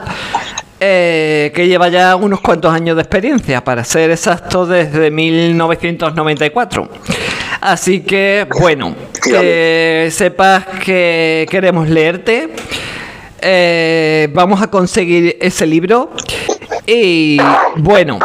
eh, 0.81 1.53
que 1.55 1.67
lleva 1.69 1.89
ya 1.89 2.17
unos 2.17 2.41
cuantos 2.41 2.73
años 2.73 2.97
de 2.97 3.03
experiencia, 3.03 3.65
para 3.65 3.85
ser 3.85 4.11
exacto, 4.11 4.67
desde 4.67 5.11
1994. 5.11 6.89
Así 7.61 8.01
que, 8.01 8.47
bueno, 8.61 8.95
que 9.23 10.09
sepas 10.13 10.67
que 10.85 11.47
queremos 11.51 11.89
leerte. 11.89 12.51
Eh, 13.41 14.29
vamos 14.33 14.63
a 14.63 14.69
conseguir 14.69 15.37
ese 15.41 15.67
libro. 15.67 16.11
Y 16.87 17.39
bueno, 17.77 18.19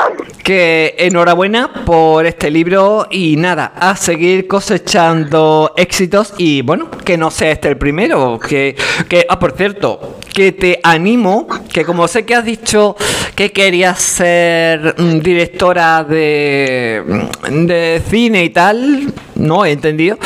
que 0.44 0.96
enhorabuena 0.98 1.86
por 1.86 2.26
este 2.26 2.52
libro 2.52 3.08
y 3.10 3.36
nada, 3.36 3.74
a 3.76 3.96
seguir 3.96 4.48
cosechando 4.48 5.74
éxitos 5.78 6.34
y 6.38 6.62
bueno, 6.62 6.90
que 7.04 7.18
no 7.18 7.32
sea 7.32 7.52
este 7.52 7.70
el 7.70 7.78
primero, 7.78 8.40
que, 8.40 8.76
que 9.10 9.26
ah, 9.30 9.40
por 9.40 9.54
cierto, 9.54 10.20
que 10.34 10.52
te 10.52 10.80
animo, 10.84 11.48
que 11.72 11.86
como 11.86 12.08
sé 12.08 12.26
que 12.26 12.36
has 12.36 12.46
dicho 12.46 12.96
que 13.36 13.52
querías 13.52 14.00
ser 14.00 14.96
mm, 14.98 15.20
directora 15.20 16.04
de, 16.04 17.04
mm, 17.50 17.66
de 17.66 18.02
cine 18.10 18.44
y 18.44 18.50
tal, 18.50 19.14
no 19.36 19.66
he 19.66 19.72
entendido. 19.72 20.18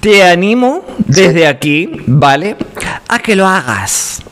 Te 0.00 0.24
animo 0.24 0.84
desde 0.98 1.46
aquí, 1.46 1.88
¿vale? 2.06 2.56
A 3.08 3.18
que 3.20 3.36
lo 3.36 3.46
hagas. 3.46 4.22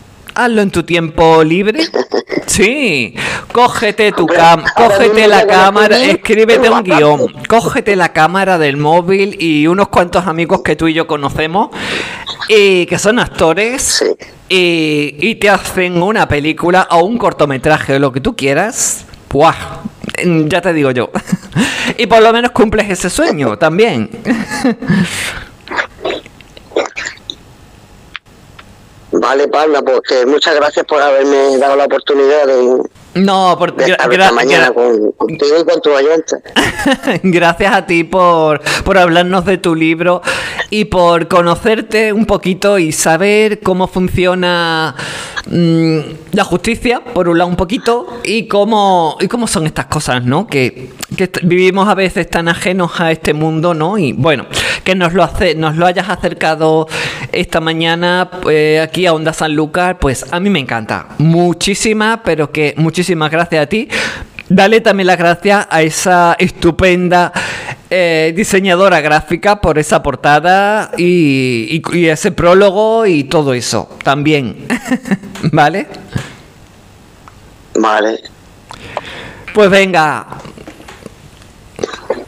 Hazlo 0.41 0.63
en 0.63 0.71
tu 0.71 0.85
tiempo 0.85 1.45
libre. 1.45 1.81
Sí, 2.47 3.15
cógete 3.53 4.11
tu 4.11 4.27
cam 4.27 4.65
cógete 4.77 5.29
la 5.29 5.47
cámara, 5.47 6.03
escríbete 6.03 6.69
un 6.69 6.83
guion, 6.83 7.33
cógete 7.49 7.95
la 7.95 8.13
cámara 8.13 8.59
del 8.59 8.77
móvil 8.77 9.37
y 9.41 9.69
unos 9.69 9.89
cuantos 9.89 10.27
amigos 10.27 10.63
que 10.63 10.75
tú 10.75 10.89
y 10.89 10.95
yo 10.95 11.07
conocemos 11.07 11.71
y 12.49 12.87
que 12.87 12.99
son 12.99 13.21
actores 13.21 14.05
y, 14.49 15.35
te 15.37 15.49
hacen 15.49 16.03
una 16.03 16.27
película 16.27 16.89
o 16.91 17.05
un 17.05 17.19
cortometraje 17.19 17.95
o 17.95 17.99
lo 18.01 18.11
que 18.11 18.21
tú 18.21 18.35
quieras. 18.35 19.05
¡Buah! 19.31 19.55
Ya 20.25 20.61
te 20.61 20.73
digo 20.73 20.91
yo. 20.91 21.11
y 21.99 22.07
por 22.07 22.21
lo 22.21 22.33
menos 22.33 22.51
cumples 22.51 22.91
ese 22.91 23.11
sueño 23.11 23.59
también. 23.59 24.11
Vale, 29.13 29.49
Pablo, 29.49 29.85
pues 29.85 30.27
muchas 30.27 30.55
gracias 30.55 30.87
por 30.87 31.03
haberme 31.03 31.59
dado 31.59 31.77
la 31.77 31.85
oportunidad 31.87 32.47
de, 32.47 32.83
no, 33.15 33.57
por 33.59 33.75
esta 33.81 34.33
mañana 34.33 34.71
con, 34.73 35.13
contigo 35.13 35.57
y 35.61 35.65
con 35.65 35.83
tu 35.83 35.91
gracias 37.25 37.75
a 37.75 37.87
ti 37.87 38.05
por, 38.05 38.61
por 38.85 38.99
hablarnos 38.99 39.45
de 39.45 39.59
tu 39.59 39.75
libro 39.75 40.23
y 40.71 40.85
por 40.85 41.27
conocerte 41.27 42.13
un 42.13 42.25
poquito 42.25 42.79
y 42.79 42.93
saber 42.93 43.61
cómo 43.61 43.89
funciona 43.89 44.95
mm, 45.51 45.99
la 46.33 46.45
justicia, 46.45 47.03
por 47.03 47.29
un 47.29 47.39
lado 47.39 47.51
un 47.51 47.57
poquito, 47.57 48.07
y 48.23 48.47
cómo, 48.47 49.17
y 49.21 49.27
cómo 49.27 49.49
son 49.49 49.67
estas 49.67 49.87
cosas, 49.87 50.25
¿no? 50.25 50.47
Que, 50.47 50.91
que 51.17 51.29
vivimos 51.43 51.89
a 51.89 51.97
veces 51.97 52.31
tan 52.31 52.47
ajenos 52.47 53.01
a 53.01 53.11
este 53.11 53.35
mundo, 53.35 53.75
¿no? 53.75 53.99
Y 53.99 54.13
bueno, 54.13 54.47
que 54.85 54.95
nos 54.95 55.13
lo, 55.13 55.25
hace, 55.25 55.57
nos 55.57 55.77
lo 55.77 55.87
hayas 55.87 56.09
acercado 56.09 56.87
esta 57.33 57.61
mañana 57.61 58.31
eh, 58.49 58.81
aquí 58.81 59.07
a 59.07 59.13
Onda 59.13 59.33
San 59.33 59.57
Lucas, 59.57 59.97
pues 60.01 60.25
a 60.31 60.39
mí 60.39 60.51
me 60.51 60.61
encanta. 60.61 61.09
Muchísimas, 61.19 62.21
pero 62.25 62.53
que 62.53 62.75
muchísimas 62.77 63.00
gracias 63.09 63.63
a 63.63 63.67
ti. 63.67 63.89
Dale 64.49 64.81
también 64.81 65.07
las 65.07 65.17
gracias 65.17 65.67
a 65.71 65.83
esa 65.83 66.37
estupenda 66.39 67.33
eh, 67.89 68.33
diseñadora 68.35 69.01
gráfica 69.01 69.61
por 69.61 69.79
esa 69.79 70.03
portada 70.03 70.91
y, 70.97 71.81
y, 71.93 72.07
ese 72.09 72.33
prólogo 72.33 73.07
y 73.07 73.25
todo 73.25 73.55
eso 73.55 73.89
también. 74.03 74.67
¿Vale? 75.53 75.87
Vale. 77.75 78.21
Pues 79.55 79.71
venga. 79.71 80.27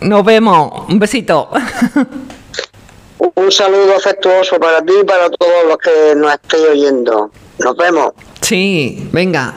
Nos 0.01 0.25
vemos. 0.25 0.89
Un 0.89 0.99
besito. 0.99 1.51
Un 3.35 3.53
saludo 3.53 3.97
afectuoso 3.97 4.59
para 4.59 4.81
ti 4.83 4.93
y 5.01 5.05
para 5.05 5.31
todos 5.31 5.67
los 5.67 5.79
que 5.79 6.15
nos 6.17 6.33
estéis 6.35 6.69
oyendo. 6.71 7.31
Nos 7.59 7.77
vemos. 7.77 8.13
Sí, 8.41 9.09
venga. 9.13 9.55